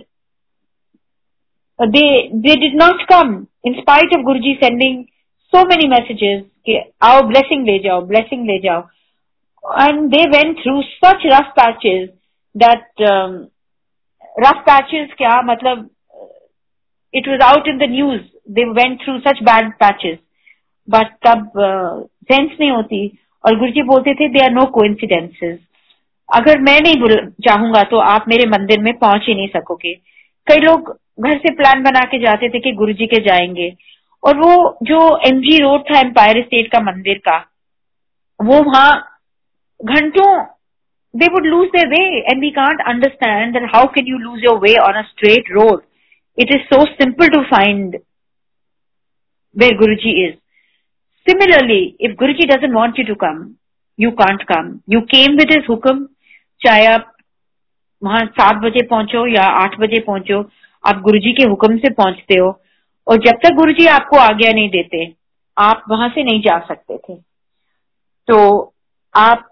[1.80, 2.02] they
[2.36, 3.36] they did not come
[3.66, 5.04] in spite of Guruji sending
[5.54, 8.82] so many messages कि आओ ब्लेसिंग ले जाओ ब्लेसिंग ले जाओ।
[9.84, 12.10] And they went through such rough patches
[12.56, 13.02] that
[14.38, 15.90] rough patches क्या मतलब
[17.14, 18.22] it was out in the news
[18.52, 20.18] they went through such bad patches
[20.88, 23.08] but तब sense uh, नहीं होती।
[23.44, 24.84] और गुरु जी बोलते थे दे आर नो को
[26.30, 29.94] अगर मैं नहीं चाहूँगा तो आप मेरे मंदिर में पहुँच ही नहीं सकोगे।
[30.48, 30.90] कई लोग
[31.20, 33.70] घर से प्लान बना के जाते थे कि गुरु जी के जाएँगे।
[34.24, 37.38] और वो जो एमजी रोड था एम्पायर स्टेट का मंदिर का,
[38.40, 38.92] वो वहाँ
[39.80, 40.30] घंटों
[41.14, 44.76] they would lose their way and we can't understand how can you lose your way
[44.82, 45.82] on a straight road
[46.38, 47.96] it is so simple to find
[49.56, 50.34] where Guru ji is
[51.30, 53.58] Similarly, if Guruji doesn't want you to come,
[54.00, 54.82] you can't come.
[54.88, 56.06] You came with his हुक्म
[56.62, 57.12] चाहे आप
[58.02, 60.40] वहाँ सात बजे पहुंचो या आठ बजे पहुंचो
[60.84, 62.50] आप गुरुजी के हुक्म से पहुँचते हो
[63.08, 65.06] और जब तक गुरुजी आपको आज्ञा नहीं देते
[65.58, 67.16] आप वहाँ से नहीं जा सकते थे
[68.28, 68.42] तो
[69.16, 69.48] आप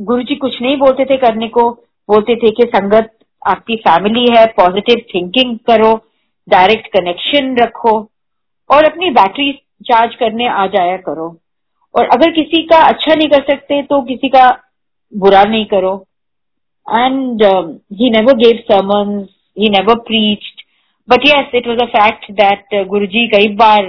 [0.00, 1.70] गुरुजी कुछ नहीं बोलते थे करने को
[2.08, 3.10] बोलते थे कि संगत
[3.46, 5.94] आपकी फैमिली है पॉजिटिव थिंकिंग करो
[6.48, 7.98] डायरेक्ट कनेक्शन रखो
[8.70, 11.28] और अपनी बैटरी चार्ज करने आ जाया करो।
[11.94, 14.48] और अगर किसी का अच्छा नहीं कर सकते तो किसी का
[15.12, 15.94] बुरा नहीं करो।
[16.86, 17.42] And
[17.94, 20.66] he never gave sermons he never preached.
[21.08, 23.86] But yes it was a fact that Guru ji कई बार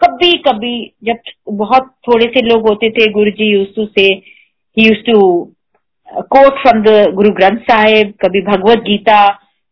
[0.00, 1.18] कभी कभी जब
[1.56, 4.02] बहुत थोड़े से लोग होते थे गुरु ji used to say
[4.76, 5.18] he used to
[6.32, 9.20] quote from the Guru Granth Sahib, कभी Bhagavad Gita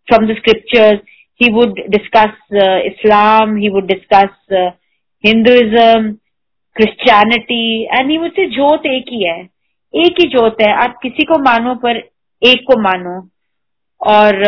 [0.08, 1.00] from the scriptures
[1.40, 2.34] he would discuss
[2.86, 4.32] Islam he would discuss
[5.24, 6.12] Hinduism
[6.76, 7.62] Christianity
[8.08, 9.40] he मुझसे जोत एक ही है।
[9.94, 11.96] एक ही जोत है। आप किसी को मानो पर
[12.42, 13.20] एक को मानो।
[14.00, 14.42] और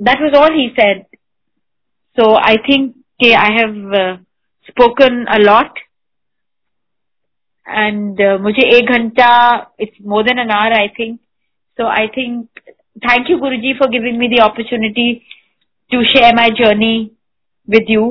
[0.00, 1.02] that was all he said
[2.18, 3.92] so I think के I have
[4.66, 5.78] spoken a lot
[7.66, 9.30] and मुझे एक घंटा
[9.80, 11.18] it's more than an hour I think
[11.78, 12.60] so I think
[13.04, 15.12] thank you Guru ji for giving me the opportunity
[15.90, 16.94] to share my journey
[17.68, 18.08] with you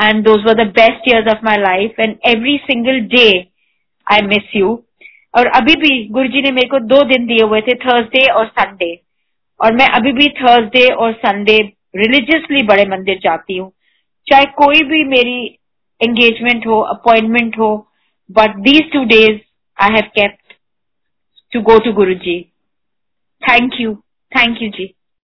[0.00, 1.98] and those were the best years of my life.
[1.98, 3.32] And every single day,
[4.06, 4.76] I miss you.
[5.34, 8.94] और अभी भी गुरुजी ने मेरे को दो दिन दिए हुए थे थर्सडे और संडे
[9.60, 11.56] और मैं अभी भी थर्सडे और संडे
[11.96, 13.70] रिलीजियसली बड़े मंदिर जाती हूँ।
[14.26, 15.38] चाहे कोई भी मेरी
[16.00, 17.70] एंगेजमेंट हो अपॉइंटमेंट हो
[18.30, 19.38] but these two days
[19.82, 20.54] I have kept
[21.52, 22.40] to go to Guru ji
[23.42, 23.94] thank you
[24.32, 24.94] thank you ji.